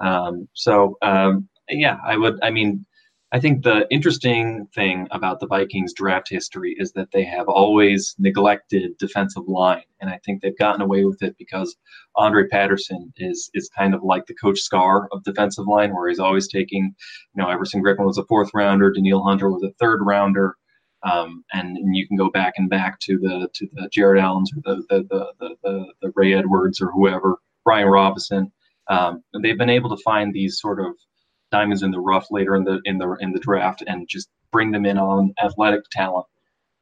Um, 0.01 0.49
so, 0.55 0.97
um, 1.03 1.49
yeah, 1.69 1.99
I 2.05 2.17
would, 2.17 2.39
I 2.43 2.51
mean, 2.51 2.85
I 3.31 3.41
think 3.41 3.63
the 3.63 3.87
interesting 3.91 4.69
thing 4.75 5.07
about 5.11 5.39
the 5.39 5.47
Vikings 5.47 5.93
draft 5.93 6.31
history 6.31 6.75
is 6.79 6.93
that 6.93 7.11
they 7.13 7.25
have 7.25 7.47
always 7.47 8.15
neglected 8.19 8.97
defensive 8.97 9.47
line, 9.47 9.83
and 10.01 10.09
I 10.09 10.19
think 10.25 10.41
they've 10.41 10.57
gotten 10.57 10.81
away 10.81 11.05
with 11.05 11.23
it 11.23 11.37
because 11.39 11.77
Andre 12.17 12.49
Patterson 12.49 13.13
is 13.19 13.51
is 13.53 13.69
kind 13.77 13.95
of 13.95 14.03
like 14.03 14.25
the 14.27 14.35
coach 14.35 14.61
Scar 14.61 15.09
of 15.13 15.25
defensive 15.25 15.67
line, 15.67 15.95
where 15.95 16.09
he's 16.09 16.19
always 16.19 16.49
taking, 16.49 16.95
you 17.35 17.43
know, 17.43 17.51
Everson 17.51 17.83
Griffen 17.83 18.07
was 18.07 18.17
a 18.17 18.25
fourth 18.25 18.51
rounder, 18.55 18.91
Danielle 18.91 19.25
Hunter 19.25 19.51
was 19.51 19.63
a 19.63 19.75
third 19.79 20.01
rounder, 20.03 20.57
um, 21.03 21.45
and, 21.53 21.77
and, 21.77 21.95
you 21.95 22.07
can 22.09 22.17
go 22.17 22.29
back 22.31 22.55
and 22.57 22.69
back 22.69 22.99
to 23.01 23.19
the 23.19 23.49
to 23.55 23.69
the 23.73 23.89
Jared 23.93 24.21
Allens 24.21 24.51
or 24.53 24.61
the 24.65 24.83
the 24.89 25.07
the 25.09 25.33
the, 25.39 25.57
the, 25.63 25.93
the 26.03 26.13
Ray 26.17 26.35
Edwards 26.35 26.81
or 26.81 26.91
whoever, 26.91 27.37
Brian 27.65 27.89
Robison. 27.89 28.53
Um, 28.89 29.23
they've 29.43 29.59
been 29.59 29.71
able 29.71 29.95
to 29.95 30.03
find 30.03 30.33
these 30.33 30.59
sort 30.61 30.81
of 30.81 30.95
diamonds 31.53 31.83
in 31.83 31.91
the 31.91 32.01
rough 32.01 32.27
later 32.31 32.57
in 32.57 32.65
the 32.65 32.81
in 32.85 32.99
the 32.99 33.17
in 33.21 33.33
the 33.33 33.39
draft 33.39 33.83
and 33.87 34.09
just 34.09 34.29
bring 34.51 34.73
them 34.73 34.87
in 34.87 34.99
on 34.99 35.35
athletic 35.43 35.83
talent. 35.93 36.27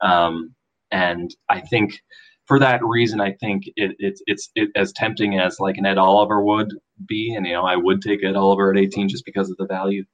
Um, 0.00 0.54
and 0.90 1.30
I 1.48 1.60
think 1.60 2.00
for 2.46 2.58
that 2.60 2.84
reason, 2.84 3.20
I 3.20 3.32
think 3.32 3.64
it, 3.76 3.96
it, 3.98 4.20
it's 4.26 4.50
it, 4.54 4.70
as 4.76 4.92
tempting 4.92 5.38
as 5.38 5.58
like 5.58 5.76
an 5.78 5.86
Ed 5.86 5.98
Oliver 5.98 6.42
would 6.42 6.72
be, 7.06 7.34
and 7.34 7.46
you 7.46 7.52
know 7.52 7.64
I 7.64 7.76
would 7.76 8.00
take 8.00 8.24
Ed 8.24 8.36
Oliver 8.36 8.70
at 8.70 8.78
18 8.78 9.08
just 9.08 9.24
because 9.24 9.50
of 9.50 9.56
the 9.56 9.66
value. 9.66 10.04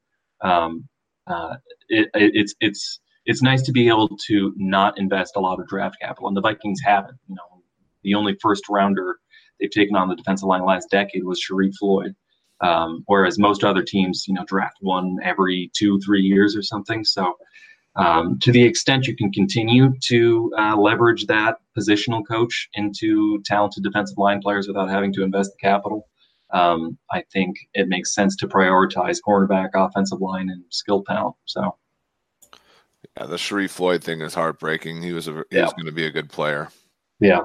Um, 0.40 0.88
uh, 1.26 1.56
it, 1.88 2.08
it's 2.14 2.54
it's 2.60 3.00
it's 3.24 3.42
nice 3.42 3.62
to 3.62 3.72
be 3.72 3.88
able 3.88 4.16
to 4.26 4.52
not 4.56 4.98
invest 4.98 5.36
a 5.36 5.40
lot 5.40 5.60
of 5.60 5.68
draft 5.68 5.96
capital, 6.00 6.28
and 6.28 6.36
the 6.36 6.40
Vikings 6.40 6.80
haven't. 6.84 7.18
You 7.28 7.36
know, 7.36 7.62
the 8.02 8.14
only 8.14 8.36
first 8.40 8.68
rounder 8.68 9.18
they've 9.60 9.70
taken 9.70 9.96
on 9.96 10.08
the 10.08 10.16
defensive 10.16 10.48
line 10.48 10.64
last 10.64 10.90
decade 10.90 11.24
was 11.24 11.40
Sharrif 11.40 11.74
Floyd, 11.78 12.14
um, 12.60 13.02
whereas 13.06 13.38
most 13.38 13.64
other 13.64 13.82
teams, 13.82 14.24
you 14.26 14.34
know, 14.34 14.44
draft 14.44 14.76
one 14.80 15.18
every 15.22 15.70
two, 15.76 16.00
three 16.00 16.22
years 16.22 16.56
or 16.56 16.62
something. 16.62 17.04
So, 17.04 17.36
um, 17.94 18.38
to 18.40 18.50
the 18.50 18.62
extent 18.62 19.06
you 19.06 19.14
can 19.14 19.30
continue 19.30 19.92
to 20.08 20.50
uh, 20.58 20.76
leverage 20.76 21.26
that 21.26 21.58
positional 21.78 22.22
coach 22.26 22.68
into 22.74 23.40
talented 23.44 23.84
defensive 23.84 24.18
line 24.18 24.40
players 24.40 24.66
without 24.66 24.88
having 24.88 25.12
to 25.12 25.22
invest 25.22 25.52
the 25.52 25.68
capital, 25.68 26.08
um, 26.52 26.98
I 27.10 27.22
think 27.32 27.56
it 27.74 27.88
makes 27.88 28.14
sense 28.14 28.34
to 28.36 28.48
prioritize 28.48 29.18
cornerback, 29.26 29.70
offensive 29.74 30.20
line, 30.20 30.48
and 30.50 30.64
skill 30.70 31.04
talent. 31.04 31.36
So. 31.44 31.76
Yeah, 33.18 33.26
the 33.26 33.36
Sharrif 33.36 33.70
Floyd 33.70 34.02
thing 34.02 34.20
is 34.20 34.34
heartbreaking. 34.34 35.02
He 35.02 35.12
was 35.12 35.28
a 35.28 35.44
he 35.50 35.56
yeah. 35.56 35.64
was 35.64 35.72
going 35.74 35.86
to 35.86 35.92
be 35.92 36.06
a 36.06 36.10
good 36.10 36.30
player. 36.30 36.68
Yeah, 37.20 37.40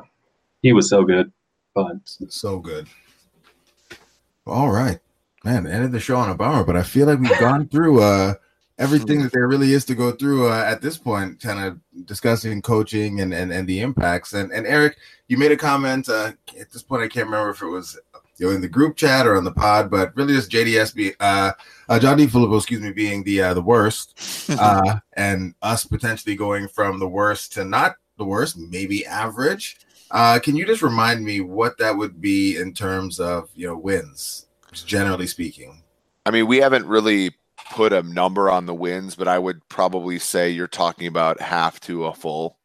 he 0.62 0.74
was 0.74 0.90
so 0.90 1.04
good, 1.04 1.32
but 1.76 1.98
so 2.06 2.60
good. 2.60 2.88
All 4.46 4.72
right, 4.72 5.00
man. 5.44 5.68
Ended 5.68 5.92
the 5.92 6.00
show 6.00 6.18
on 6.18 6.30
a 6.30 6.36
bummer, 6.36 6.64
but 6.64 6.78
I 6.78 6.84
feel 6.84 7.08
like 7.08 7.20
we've 7.20 7.40
gone 7.40 7.68
through 7.72 8.02
uh 8.02 8.36
everything 8.80 9.24
that 9.24 9.32
there 9.32 9.48
really 9.48 9.74
is 9.74 9.86
to 9.86 9.96
go 9.96 10.12
through 10.12 10.50
uh, 10.50 10.64
at 10.64 10.82
this 10.82 10.98
point. 10.98 11.42
Kind 11.42 11.60
of 11.60 12.06
discussing 12.06 12.62
coaching 12.62 13.20
and 13.20 13.34
and 13.34 13.52
and 13.52 13.68
the 13.68 13.82
impacts. 13.82 14.34
And 14.34 14.52
and 14.52 14.66
Eric, 14.66 14.98
you 15.28 15.38
made 15.38 15.52
a 15.52 15.58
comment. 15.58 16.08
Uh, 16.08 16.32
at 16.58 16.72
this 16.72 16.82
point, 16.82 17.04
I 17.04 17.08
can't 17.10 17.26
remember 17.26 17.50
if 17.50 17.62
it 17.62 17.68
was 17.68 18.00
you 18.38 18.48
know 18.48 18.56
in 18.56 18.62
the 18.62 18.68
group 18.68 18.96
chat 18.96 19.26
or 19.26 19.36
on 19.36 19.44
the 19.44 19.52
pod, 19.52 19.90
but 19.90 20.16
really 20.16 20.34
just 20.34 20.52
JDS 20.52 21.16
uh, 21.20 21.52
uh 21.90 22.00
John 22.00 22.18
DeFilippo, 22.18 22.58
excuse 22.58 22.82
me, 22.82 22.92
being 22.92 23.24
the 23.24 23.42
uh, 23.42 23.54
the 23.54 23.62
worst, 23.62 24.50
uh, 24.60 25.00
and 25.14 25.54
us 25.62 25.86
potentially 25.86 26.36
going 26.36 26.68
from 26.68 27.00
the 27.00 27.08
worst 27.08 27.54
to 27.54 27.66
not 27.66 27.96
the 28.18 28.26
worst, 28.26 28.58
maybe 28.58 29.06
average. 29.06 29.78
Uh, 30.10 30.40
can 30.40 30.56
you 30.56 30.66
just 30.66 30.82
remind 30.82 31.24
me 31.24 31.42
what 31.42 31.78
that 31.78 31.96
would 31.96 32.22
be 32.22 32.58
in 32.58 32.74
terms 32.74 33.20
of 33.20 33.50
you 33.56 33.68
know 33.68 33.78
wins, 33.78 34.48
generally 34.86 35.28
speaking? 35.28 35.84
I 36.26 36.32
mean, 36.32 36.48
we 36.48 36.58
haven't 36.58 36.86
really 36.86 37.32
put 37.72 37.94
a 37.94 38.04
number 38.04 38.50
on 38.50 38.66
the 38.66 38.74
wins, 38.74 39.16
but 39.16 39.28
I 39.28 39.40
would 39.40 39.68
probably 39.70 40.20
say 40.20 40.50
you're 40.50 40.68
talking 40.68 41.08
about 41.08 41.42
half 41.42 41.80
to 41.82 42.06
a 42.06 42.14
full. 42.14 42.58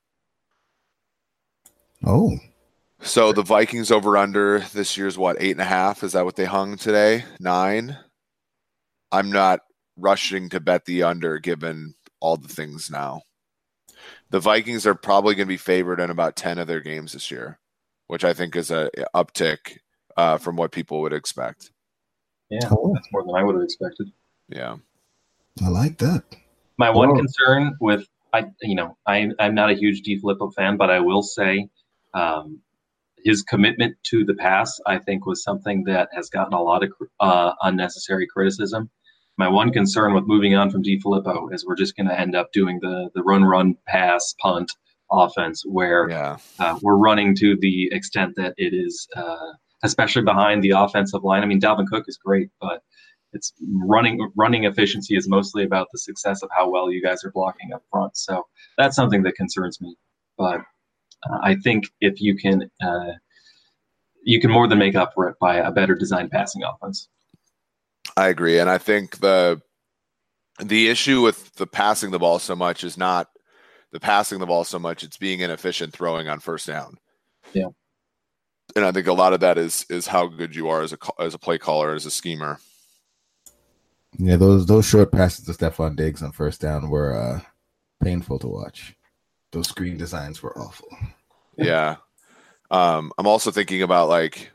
Oh, 2.05 2.37
so 3.03 3.33
the 3.33 3.43
Vikings 3.43 3.91
over 3.91 4.17
under 4.17 4.61
this 4.73 4.97
year's 4.97 5.19
what 5.19 5.37
eight 5.41 5.53
and 5.53 5.61
a 5.61 5.65
half? 5.65 6.03
Is 6.03 6.13
that 6.13 6.25
what 6.25 6.37
they 6.37 6.45
hung 6.45 6.77
today? 6.77 7.25
Nine. 7.41 7.99
I'm 9.11 9.31
not 9.31 9.61
rushing 9.97 10.49
to 10.51 10.61
bet 10.61 10.85
the 10.85 11.03
under 11.03 11.39
given 11.39 11.95
all 12.21 12.37
the 12.37 12.49
things 12.49 12.91
now. 12.91 13.23
The 14.31 14.41
Vikings 14.41 14.87
are 14.87 14.95
probably 14.95 15.35
going 15.35 15.47
to 15.47 15.53
be 15.53 15.59
favored 15.59 16.01
in 16.01 16.11
about 16.11 16.37
ten 16.37 16.59
of 16.59 16.67
their 16.67 16.81
games 16.81 17.13
this 17.13 17.31
year, 17.31 17.59
which 18.07 18.25
I 18.25 18.33
think 18.33 18.57
is 18.57 18.71
a 18.71 18.91
uptick 19.15 19.79
uh, 20.17 20.39
from 20.39 20.57
what 20.57 20.73
people 20.73 21.03
would 21.03 21.13
expect. 21.13 21.71
Yeah, 22.51 22.69
oh. 22.71 22.93
that's 22.95 23.09
more 23.13 23.25
than 23.25 23.35
I 23.35 23.43
would 23.43 23.55
have 23.55 23.65
expected. 23.65 24.11
Yeah, 24.49 24.77
I 25.63 25.69
like 25.69 25.99
that. 25.99 26.25
My 26.79 26.91
one 26.91 27.15
concern 27.17 27.77
with 27.81 28.07
I, 28.33 28.47
you 28.63 28.75
know, 28.75 28.97
I, 29.07 29.31
I'm 29.39 29.55
not 29.55 29.71
a 29.71 29.75
huge 29.75 30.03
DeFilippo 30.03 30.55
fan, 30.55 30.77
but 30.77 30.91
I 30.91 31.01
will 31.01 31.23
say 31.23 31.69
um, 32.15 32.61
his 33.25 33.43
commitment 33.43 33.97
to 34.05 34.25
the 34.25 34.35
pass, 34.35 34.81
I 34.87 34.99
think, 34.99 35.27
was 35.27 35.43
something 35.43 35.85
that 35.85 36.09
has 36.15 36.29
gotten 36.29 36.55
a 36.55 36.63
lot 36.63 36.85
of 36.85 36.93
uh, 37.21 37.53
unnecessary 37.63 38.27
criticism. 38.27 38.91
My 39.39 39.49
one 39.49 39.73
concern 39.73 40.15
with 40.15 40.25
moving 40.27 40.55
on 40.55 40.71
from 40.71 40.83
DeFilippo 40.83 41.53
is 41.53 41.65
we're 41.67 41.77
just 41.77 41.97
going 41.97 42.09
to 42.09 42.19
end 42.19 42.37
up 42.37 42.53
doing 42.53 42.79
the 42.81 43.11
the 43.15 43.23
run, 43.23 43.45
run, 43.45 43.77
pass, 43.87 44.35
punt 44.41 44.71
offense, 45.11 45.63
where 45.65 46.09
yeah. 46.09 46.37
uh, 46.59 46.79
we're 46.83 46.97
running 46.97 47.35
to 47.37 47.57
the 47.61 47.89
extent 47.93 48.35
that 48.37 48.55
it 48.57 48.75
is, 48.75 49.09
uh, 49.17 49.53
especially 49.83 50.23
behind 50.23 50.63
the 50.63 50.71
offensive 50.71 51.25
line. 51.25 51.43
I 51.43 51.47
mean, 51.47 51.61
Dalvin 51.61 51.87
Cook 51.87 52.05
is 52.09 52.19
great, 52.23 52.51
but 52.61 52.83
it's 53.33 53.53
running 53.87 54.31
running 54.37 54.65
efficiency 54.65 55.17
is 55.17 55.29
mostly 55.29 55.65
about 55.65 55.89
the 55.93 55.99
success 55.99 56.43
of 56.43 56.51
how 56.57 56.69
well 56.69 56.93
you 56.93 57.03
guys 57.03 57.25
are 57.25 57.33
blocking 57.33 57.73
up 57.73 57.83
front. 57.91 58.17
So 58.17 58.47
that's 58.77 58.97
something 58.97 59.23
that 59.23 59.35
concerns 59.35 59.81
me. 59.81 59.97
But 60.37 60.61
uh, 61.29 61.39
I 61.43 61.55
think 61.57 61.85
if 62.01 62.21
you 62.21 62.37
can, 62.37 62.71
uh, 62.83 63.13
you 64.23 64.41
can 64.41 64.51
more 64.51 64.69
than 64.69 64.79
make 64.79 64.95
up 64.95 65.13
for 65.15 65.29
it 65.29 65.37
by 65.41 65.57
a 65.57 65.71
better 65.71 65.95
design 65.95 66.29
passing 66.29 66.63
offense. 66.63 67.09
I 68.17 68.29
agree, 68.29 68.59
and 68.59 68.69
I 68.69 68.79
think 68.79 69.19
the 69.19 69.61
the 70.63 70.89
issue 70.89 71.23
with 71.23 71.55
the 71.55 71.67
passing 71.67 72.11
the 72.11 72.19
ball 72.19 72.39
so 72.39 72.55
much 72.55 72.85
is 72.85 72.99
not 72.99 73.29
the 73.91 74.01
passing 74.01 74.39
the 74.39 74.47
ball 74.47 74.65
so 74.65 74.79
much; 74.79 75.03
it's 75.03 75.17
being 75.17 75.41
inefficient 75.41 75.93
throwing 75.93 76.29
on 76.29 76.41
first 76.41 76.67
down. 76.67 76.99
Yeah, 77.53 77.69
and 78.77 78.85
I 78.85 78.93
think 78.93 79.07
a 79.07 79.13
lot 79.13 79.33
of 79.33 79.41
that 79.41 79.59
is 79.59 79.87
is 79.89 80.07
how 80.07 80.27
good 80.27 80.55
you 80.55 80.69
are 80.69 80.83
as 80.83 80.93
a 80.93 80.99
as 81.19 81.35
a 81.35 81.39
play 81.39 81.59
caller, 81.59 81.95
as 81.95 82.07
a 82.07 82.11
schemer. 82.11 82.59
Yeah, 84.19 84.37
those 84.37 84.67
those 84.67 84.87
short 84.87 85.11
passes 85.13 85.47
to 85.47 85.53
Stefon 85.53 85.97
Diggs 85.97 86.23
on 86.23 86.33
first 86.33 86.61
down 86.61 86.91
were 86.91 87.17
uh, 87.17 87.41
painful 88.03 88.39
to 88.41 88.49
watch 88.49 88.95
those 89.53 89.69
screen 89.69 89.97
designs 89.97 90.43
were 90.43 90.59
awful. 90.59 90.89
Yeah. 91.57 91.97
Um, 92.71 93.13
I'm 93.19 93.27
also 93.27 93.51
thinking 93.51 93.83
about 93.83 94.09
like 94.09 94.51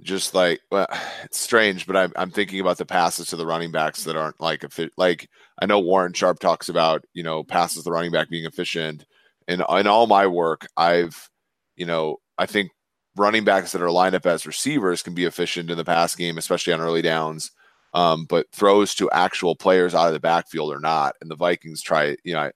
just 0.00 0.34
like 0.34 0.60
well, 0.70 0.86
it's 1.24 1.38
strange, 1.38 1.86
but 1.86 1.96
I'm 1.96 2.12
I'm 2.16 2.30
thinking 2.30 2.60
about 2.60 2.78
the 2.78 2.86
passes 2.86 3.28
to 3.28 3.36
the 3.36 3.46
running 3.46 3.72
backs 3.72 4.04
that 4.04 4.16
aren't 4.16 4.40
like. 4.40 4.64
Like 4.96 5.28
I 5.60 5.66
know 5.66 5.80
Warren 5.80 6.12
Sharp 6.12 6.38
talks 6.38 6.68
about 6.68 7.04
you 7.12 7.22
know 7.22 7.42
passes 7.42 7.84
the 7.84 7.90
running 7.90 8.12
back 8.12 8.30
being 8.30 8.46
efficient, 8.46 9.04
and 9.48 9.62
in 9.68 9.86
all 9.86 10.06
my 10.06 10.26
work, 10.26 10.66
I've 10.76 11.28
you 11.76 11.86
know 11.86 12.18
I 12.38 12.46
think 12.46 12.70
running 13.16 13.44
backs 13.44 13.72
that 13.72 13.82
are 13.82 13.90
lined 13.90 14.14
up 14.14 14.26
as 14.26 14.46
receivers 14.46 15.02
can 15.02 15.14
be 15.14 15.24
efficient 15.24 15.70
in 15.70 15.76
the 15.76 15.84
pass 15.84 16.14
game, 16.14 16.38
especially 16.38 16.72
on 16.72 16.80
early 16.80 17.02
downs. 17.02 17.50
Um, 17.94 18.26
but 18.28 18.46
throws 18.52 18.92
to 18.96 19.08
actual 19.12 19.54
players 19.54 19.94
out 19.94 20.08
of 20.08 20.14
the 20.14 20.18
backfield 20.18 20.72
or 20.72 20.80
not. 20.80 21.14
And 21.20 21.30
the 21.30 21.36
Vikings 21.36 21.80
try, 21.80 22.16
you 22.24 22.34
know, 22.34 22.50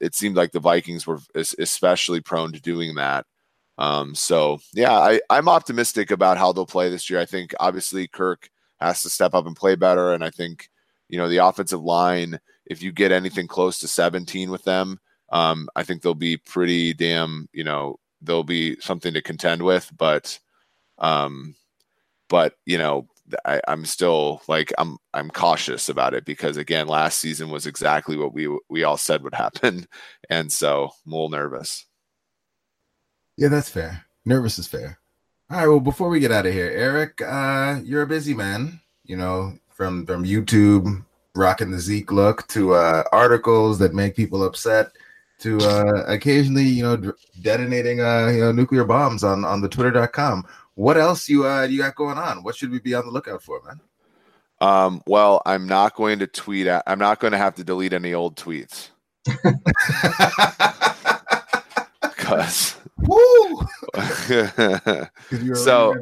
it 0.00 0.14
seemed 0.14 0.36
like 0.36 0.52
the 0.52 0.60
Vikings 0.60 1.06
were 1.06 1.20
especially 1.34 2.20
prone 2.20 2.52
to 2.52 2.60
doing 2.60 2.94
that. 2.96 3.26
Um, 3.78 4.14
so 4.14 4.58
yeah, 4.74 4.92
I, 4.92 5.20
I'm 5.30 5.48
optimistic 5.48 6.10
about 6.10 6.36
how 6.36 6.52
they'll 6.52 6.66
play 6.66 6.90
this 6.90 7.08
year. 7.08 7.18
I 7.18 7.24
think 7.24 7.54
obviously 7.58 8.06
Kirk 8.06 8.50
has 8.78 9.02
to 9.02 9.10
step 9.10 9.34
up 9.34 9.46
and 9.46 9.56
play 9.56 9.74
better, 9.74 10.12
and 10.12 10.22
I 10.22 10.30
think 10.30 10.68
you 11.08 11.18
know 11.18 11.28
the 11.28 11.38
offensive 11.38 11.82
line. 11.82 12.38
If 12.66 12.82
you 12.82 12.92
get 12.92 13.10
anything 13.10 13.48
close 13.48 13.80
to 13.80 13.88
17 13.88 14.50
with 14.50 14.62
them, 14.64 15.00
um, 15.30 15.68
I 15.74 15.82
think 15.82 16.02
they'll 16.02 16.14
be 16.14 16.36
pretty 16.36 16.92
damn. 16.94 17.48
You 17.52 17.64
know, 17.64 17.98
they'll 18.20 18.44
be 18.44 18.76
something 18.80 19.14
to 19.14 19.22
contend 19.22 19.62
with. 19.62 19.90
But, 19.96 20.38
um, 20.98 21.54
but 22.28 22.54
you 22.66 22.78
know, 22.78 23.08
I, 23.44 23.60
am 23.66 23.84
still 23.84 24.42
like 24.48 24.72
I'm 24.78 24.98
I'm 25.14 25.30
cautious 25.30 25.88
about 25.88 26.14
it 26.14 26.24
because 26.24 26.56
again, 26.56 26.86
last 26.86 27.18
season 27.18 27.50
was 27.50 27.66
exactly 27.66 28.16
what 28.16 28.32
we 28.32 28.48
we 28.68 28.84
all 28.84 28.96
said 28.96 29.22
would 29.22 29.34
happen, 29.34 29.86
and 30.30 30.52
so 30.52 30.90
I'm 31.06 31.12
a 31.12 31.14
little 31.16 31.30
nervous. 31.30 31.86
Yeah, 33.36 33.48
that's 33.48 33.70
fair. 33.70 34.04
Nervous 34.24 34.58
is 34.58 34.66
fair. 34.66 34.98
All 35.50 35.56
right. 35.56 35.66
Well, 35.66 35.80
before 35.80 36.08
we 36.08 36.20
get 36.20 36.32
out 36.32 36.46
of 36.46 36.52
here, 36.52 36.70
Eric, 36.70 37.20
uh, 37.22 37.80
you're 37.82 38.02
a 38.02 38.06
busy 38.06 38.34
man. 38.34 38.80
You 39.04 39.16
know, 39.16 39.58
from 39.70 40.06
from 40.06 40.24
YouTube 40.24 41.04
rocking 41.34 41.70
the 41.70 41.78
Zeke 41.78 42.12
look 42.12 42.46
to 42.48 42.74
uh, 42.74 43.04
articles 43.12 43.78
that 43.78 43.94
make 43.94 44.16
people 44.16 44.44
upset 44.44 44.92
to 45.40 45.58
uh, 45.58 46.04
occasionally, 46.06 46.64
you 46.64 46.82
know, 46.82 47.12
detonating 47.40 48.00
uh, 48.00 48.28
you 48.28 48.40
know 48.40 48.52
nuclear 48.52 48.84
bombs 48.84 49.24
on 49.24 49.44
on 49.44 49.60
the 49.60 49.68
Twitter.com. 49.68 50.46
What 50.80 50.96
else 50.96 51.28
you 51.28 51.46
uh 51.46 51.64
you 51.64 51.76
got 51.76 51.94
going 51.94 52.16
on? 52.16 52.42
What 52.42 52.56
should 52.56 52.70
we 52.70 52.78
be 52.78 52.94
on 52.94 53.04
the 53.04 53.10
lookout 53.10 53.42
for, 53.42 53.60
man? 53.66 53.80
Um, 54.62 55.02
well, 55.06 55.42
I'm 55.44 55.66
not 55.66 55.94
going 55.94 56.18
to 56.20 56.26
tweet. 56.26 56.66
At, 56.66 56.84
I'm 56.86 56.98
not 56.98 57.20
going 57.20 57.32
to 57.32 57.38
have 57.38 57.54
to 57.56 57.64
delete 57.64 57.92
any 57.92 58.14
old 58.14 58.36
tweets. 58.36 58.88
Because. 62.00 62.76
Woo! 62.98 63.66
so, 65.54 65.94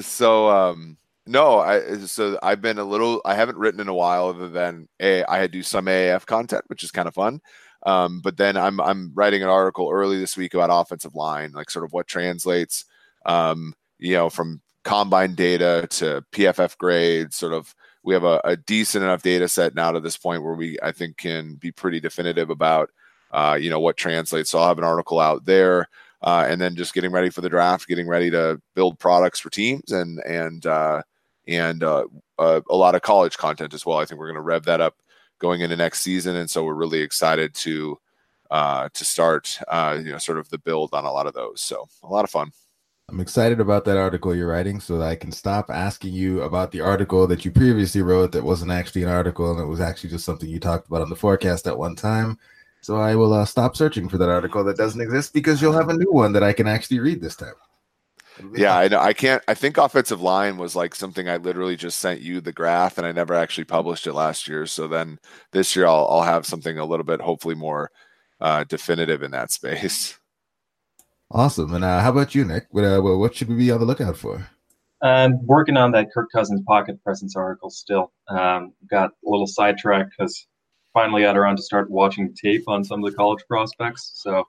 so 0.00 0.48
um, 0.48 0.96
no, 1.26 1.58
I 1.58 1.98
so 1.98 2.38
I've 2.42 2.62
been 2.62 2.78
a 2.78 2.84
little. 2.84 3.20
I 3.24 3.34
haven't 3.34 3.58
written 3.58 3.80
in 3.80 3.88
a 3.88 3.94
while, 3.94 4.28
other 4.28 4.48
than 4.48 4.88
a 5.00 5.24
I 5.24 5.38
had 5.38 5.50
do 5.50 5.62
some 5.62 5.86
AAF 5.86 6.26
content, 6.26 6.64
which 6.68 6.84
is 6.84 6.90
kind 6.90 7.06
of 7.06 7.14
fun. 7.14 7.40
Um, 7.84 8.20
but 8.20 8.36
then 8.36 8.56
I'm 8.56 8.80
I'm 8.80 9.12
writing 9.14 9.42
an 9.42 9.48
article 9.48 9.90
early 9.92 10.18
this 10.18 10.36
week 10.36 10.54
about 10.54 10.70
offensive 10.72 11.14
line, 11.14 11.52
like 11.52 11.70
sort 11.70 11.84
of 11.84 11.92
what 11.92 12.06
translates, 12.06 12.86
um, 13.24 13.74
you 13.98 14.14
know, 14.14 14.30
from 14.30 14.60
combine 14.84 15.34
data 15.34 15.86
to 15.90 16.24
PFF 16.32 16.76
grades. 16.78 17.36
Sort 17.36 17.52
of, 17.52 17.74
we 18.02 18.14
have 18.14 18.24
a, 18.24 18.40
a, 18.44 18.56
decent 18.56 19.02
enough 19.02 19.22
data 19.22 19.48
set 19.48 19.74
now 19.74 19.90
to 19.90 20.00
this 20.00 20.16
point 20.16 20.42
where 20.42 20.54
we 20.54 20.78
I 20.82 20.92
think 20.92 21.16
can 21.16 21.54
be 21.54 21.72
pretty 21.72 22.00
definitive 22.00 22.50
about, 22.50 22.90
uh, 23.30 23.58
you 23.60 23.70
know, 23.70 23.80
what 23.80 23.96
translates. 23.96 24.50
So 24.50 24.58
I'll 24.58 24.68
have 24.68 24.78
an 24.78 24.84
article 24.84 25.20
out 25.20 25.44
there. 25.44 25.88
Uh, 26.22 26.46
and 26.48 26.58
then 26.58 26.74
just 26.74 26.94
getting 26.94 27.12
ready 27.12 27.28
for 27.28 27.42
the 27.42 27.50
draft, 27.50 27.86
getting 27.86 28.08
ready 28.08 28.30
to 28.30 28.58
build 28.74 28.98
products 28.98 29.38
for 29.38 29.50
teams, 29.50 29.92
and 29.92 30.20
and 30.20 30.64
uh, 30.64 31.02
and 31.46 31.84
uh, 31.84 32.06
uh, 32.38 32.62
a 32.70 32.76
lot 32.76 32.94
of 32.94 33.02
college 33.02 33.36
content 33.36 33.74
as 33.74 33.84
well. 33.84 33.98
I 33.98 34.06
think 34.06 34.18
we're 34.18 34.28
going 34.28 34.36
to 34.36 34.40
rev 34.40 34.64
that 34.64 34.80
up 34.80 34.96
going 35.38 35.60
into 35.60 35.76
next 35.76 36.00
season, 36.00 36.36
and 36.36 36.48
so 36.48 36.64
we're 36.64 36.72
really 36.72 37.00
excited 37.00 37.54
to 37.56 37.98
uh, 38.50 38.88
to 38.94 39.04
start 39.04 39.58
uh, 39.68 39.98
you 40.02 40.12
know 40.12 40.18
sort 40.18 40.38
of 40.38 40.48
the 40.48 40.58
build 40.58 40.94
on 40.94 41.04
a 41.04 41.12
lot 41.12 41.26
of 41.26 41.34
those. 41.34 41.60
So 41.60 41.86
a 42.02 42.08
lot 42.08 42.24
of 42.24 42.30
fun. 42.30 42.52
I'm 43.08 43.20
excited 43.20 43.60
about 43.60 43.84
that 43.84 43.98
article 43.98 44.34
you're 44.34 44.48
writing 44.48 44.80
so 44.80 44.98
that 44.98 45.06
I 45.06 45.14
can 45.14 45.30
stop 45.30 45.70
asking 45.70 46.14
you 46.14 46.42
about 46.42 46.72
the 46.72 46.80
article 46.80 47.26
that 47.26 47.44
you 47.44 47.50
previously 47.50 48.02
wrote 48.02 48.32
that 48.32 48.44
wasn't 48.44 48.70
actually 48.70 49.02
an 49.02 49.10
article 49.10 49.50
and 49.50 49.60
it 49.60 49.66
was 49.66 49.80
actually 49.80 50.10
just 50.10 50.24
something 50.24 50.48
you 50.48 50.58
talked 50.58 50.88
about 50.88 51.02
on 51.02 51.10
the 51.10 51.16
forecast 51.16 51.66
at 51.66 51.76
one 51.76 51.96
time. 51.96 52.38
So 52.80 52.96
I 52.96 53.14
will 53.14 53.32
uh, 53.32 53.44
stop 53.44 53.76
searching 53.76 54.08
for 54.08 54.18
that 54.18 54.28
article 54.28 54.64
that 54.64 54.76
doesn't 54.76 55.00
exist 55.00 55.32
because 55.32 55.60
you'll 55.60 55.72
have 55.72 55.90
a 55.90 55.96
new 55.96 56.12
one 56.12 56.32
that 56.32 56.42
I 56.42 56.52
can 56.52 56.66
actually 56.66 56.98
read 56.98 57.20
this 57.20 57.36
time. 57.36 57.54
Yeah, 58.54 58.76
I 58.76 58.88
know. 58.88 58.98
I 58.98 59.12
can't. 59.12 59.42
I 59.46 59.54
think 59.54 59.78
offensive 59.78 60.20
line 60.20 60.56
was 60.58 60.74
like 60.74 60.94
something 60.94 61.28
I 61.28 61.36
literally 61.36 61.76
just 61.76 62.00
sent 62.00 62.20
you 62.20 62.40
the 62.40 62.52
graph, 62.52 62.98
and 62.98 63.06
I 63.06 63.12
never 63.12 63.32
actually 63.32 63.64
published 63.64 64.06
it 64.06 64.12
last 64.12 64.48
year. 64.48 64.66
So 64.66 64.88
then 64.88 65.18
this 65.52 65.76
year 65.76 65.86
I'll 65.86 66.06
I'll 66.10 66.22
have 66.22 66.44
something 66.44 66.78
a 66.78 66.84
little 66.84 67.04
bit, 67.04 67.20
hopefully 67.20 67.54
more 67.54 67.90
uh, 68.40 68.64
definitive 68.64 69.22
in 69.22 69.30
that 69.30 69.52
space. 69.52 70.18
Awesome. 71.30 71.74
And 71.74 71.84
uh, 71.84 72.00
how 72.00 72.10
about 72.10 72.34
you, 72.34 72.44
Nick? 72.44 72.66
What 72.70 72.84
uh, 72.84 73.00
what 73.00 73.34
should 73.34 73.48
we 73.48 73.56
be 73.56 73.70
on 73.70 73.80
the 73.80 73.86
lookout 73.86 74.16
for? 74.16 74.46
I'm 75.02 75.44
working 75.46 75.76
on 75.76 75.92
that 75.92 76.12
Kirk 76.12 76.30
Cousins 76.32 76.62
pocket 76.66 77.02
presence 77.02 77.36
article 77.36 77.70
still. 77.70 78.12
Um, 78.28 78.72
got 78.88 79.10
a 79.10 79.30
little 79.30 79.46
sidetracked 79.46 80.14
because 80.16 80.46
finally 80.92 81.22
got 81.22 81.36
around 81.36 81.56
to 81.56 81.62
start 81.62 81.90
watching 81.90 82.34
tape 82.34 82.68
on 82.68 82.84
some 82.84 83.04
of 83.04 83.10
the 83.10 83.16
college 83.16 83.44
prospects. 83.48 84.12
So 84.14 84.44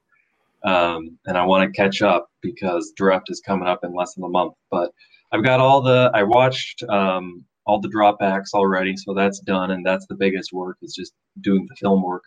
um, 0.66 1.18
and 1.26 1.38
I 1.38 1.46
want 1.46 1.64
to 1.64 1.78
catch 1.78 2.02
up 2.02 2.30
because 2.42 2.92
draft 2.96 3.30
is 3.30 3.40
coming 3.40 3.68
up 3.68 3.84
in 3.84 3.94
less 3.94 4.16
than 4.16 4.24
a 4.24 4.30
month. 4.30 4.54
But 4.72 4.92
I've 5.32 5.44
got 5.44 5.60
all 5.60 5.82
the 5.82 6.12
I 6.14 6.24
watched 6.24 6.84
um, 6.90 7.46
all 7.66 7.80
the 7.80 7.90
dropbacks 7.90 8.54
already, 8.54 8.98
so 8.98 9.14
that's 9.14 9.40
done, 9.40 9.72
and 9.72 9.86
that's 9.86 10.08
the 10.08 10.16
biggest 10.16 10.52
work 10.52 10.78
is 10.82 10.96
just 10.96 11.14
doing 11.42 11.68
the 11.70 11.76
film 11.76 12.02
work. 12.04 12.24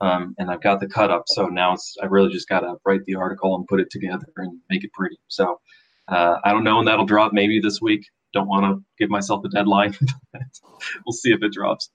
Um, 0.00 0.34
and 0.38 0.50
I've 0.50 0.62
got 0.62 0.80
the 0.80 0.88
cut 0.88 1.10
up, 1.10 1.24
so 1.26 1.46
now 1.46 1.72
it's 1.72 1.96
I 2.02 2.06
really 2.06 2.30
just 2.30 2.48
got 2.48 2.60
to 2.60 2.76
write 2.84 3.04
the 3.06 3.14
article 3.14 3.54
and 3.54 3.66
put 3.66 3.80
it 3.80 3.90
together 3.90 4.26
and 4.36 4.60
make 4.68 4.84
it 4.84 4.92
pretty. 4.92 5.16
So 5.28 5.60
uh, 6.08 6.36
I 6.44 6.52
don't 6.52 6.64
know 6.64 6.76
when 6.76 6.84
that'll 6.84 7.06
drop. 7.06 7.32
Maybe 7.32 7.60
this 7.60 7.80
week. 7.80 8.06
Don't 8.32 8.48
want 8.48 8.64
to 8.64 8.84
give 8.98 9.08
myself 9.08 9.44
a 9.44 9.48
deadline. 9.48 9.96
we'll 11.06 11.12
see 11.12 11.32
if 11.32 11.42
it 11.42 11.52
drops. 11.52 11.90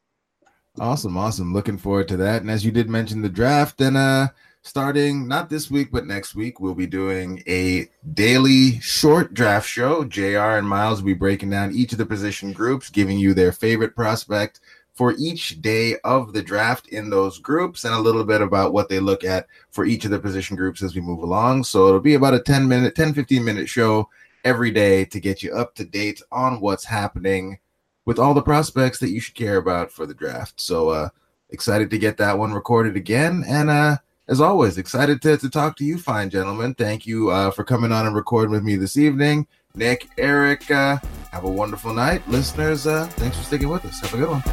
Awesome, 0.79 1.17
awesome. 1.17 1.53
Looking 1.53 1.77
forward 1.77 2.07
to 2.07 2.17
that. 2.17 2.41
And 2.41 2.49
as 2.49 2.65
you 2.65 2.71
did 2.71 2.89
mention 2.89 3.21
the 3.21 3.29
draft, 3.29 3.77
then 3.77 3.95
uh 3.95 4.29
starting 4.63 5.27
not 5.27 5.49
this 5.49 5.71
week 5.71 5.89
but 5.91 6.05
next 6.05 6.35
week 6.35 6.59
we'll 6.59 6.75
be 6.75 6.85
doing 6.85 7.41
a 7.47 7.89
daily 8.13 8.79
short 8.79 9.33
draft 9.33 9.67
show 9.67 10.03
jr 10.03 10.37
and 10.37 10.69
miles 10.69 11.01
will 11.01 11.07
be 11.07 11.13
breaking 11.15 11.49
down 11.49 11.73
each 11.73 11.91
of 11.91 11.97
the 11.97 12.05
position 12.05 12.53
groups 12.53 12.89
giving 12.91 13.17
you 13.17 13.33
their 13.33 13.51
favorite 13.51 13.95
prospect 13.95 14.59
for 14.93 15.15
each 15.17 15.61
day 15.61 15.95
of 16.03 16.33
the 16.33 16.41
draft 16.41 16.87
in 16.89 17.09
those 17.09 17.39
groups 17.39 17.85
and 17.85 17.93
a 17.93 17.99
little 17.99 18.23
bit 18.23 18.41
about 18.41 18.73
what 18.73 18.89
they 18.89 18.99
look 18.99 19.23
at 19.23 19.47
for 19.69 19.85
each 19.85 20.05
of 20.05 20.11
the 20.11 20.19
position 20.19 20.55
groups 20.55 20.83
as 20.83 20.95
we 20.95 21.01
move 21.01 21.23
along 21.23 21.63
so 21.63 21.87
it'll 21.87 21.99
be 21.99 22.15
about 22.15 22.33
a 22.33 22.39
10 22.39 22.67
minute 22.67 22.95
10 22.95 23.13
15 23.13 23.43
minute 23.43 23.69
show 23.69 24.07
every 24.43 24.71
day 24.71 25.05
to 25.05 25.19
get 25.19 25.41
you 25.41 25.53
up 25.53 25.73
to 25.75 25.85
date 25.85 26.21
on 26.31 26.59
what's 26.59 26.85
happening 26.85 27.57
with 28.05 28.19
all 28.19 28.33
the 28.33 28.41
prospects 28.41 28.99
that 28.99 29.11
you 29.11 29.19
should 29.19 29.35
care 29.35 29.57
about 29.57 29.91
for 29.91 30.05
the 30.05 30.13
draft 30.13 30.59
so 30.59 30.89
uh 30.89 31.09
excited 31.49 31.89
to 31.89 31.97
get 31.97 32.17
that 32.17 32.37
one 32.37 32.53
recorded 32.53 32.95
again 32.95 33.43
and 33.47 33.69
uh 33.69 33.97
as 34.27 34.39
always, 34.39 34.77
excited 34.77 35.21
to, 35.23 35.35
to 35.35 35.49
talk 35.49 35.75
to 35.75 35.83
you, 35.83 35.97
fine 35.97 36.29
gentlemen. 36.29 36.73
Thank 36.73 37.05
you 37.05 37.29
uh, 37.31 37.51
for 37.51 37.65
coming 37.65 37.91
on 37.91 38.05
and 38.05 38.15
recording 38.15 38.51
with 38.51 38.63
me 38.63 38.77
this 38.77 38.95
evening. 38.95 39.45
Nick, 39.75 40.09
Eric, 40.17 40.69
uh, 40.69 40.97
have 41.31 41.43
a 41.43 41.49
wonderful 41.49 41.93
night. 41.93 42.27
Listeners, 42.27 42.87
uh, 42.87 43.07
thanks 43.11 43.37
for 43.37 43.43
sticking 43.43 43.69
with 43.69 43.85
us. 43.85 43.99
Have 44.01 44.13
a 44.13 44.17
good 44.17 44.29
one. 44.29 44.43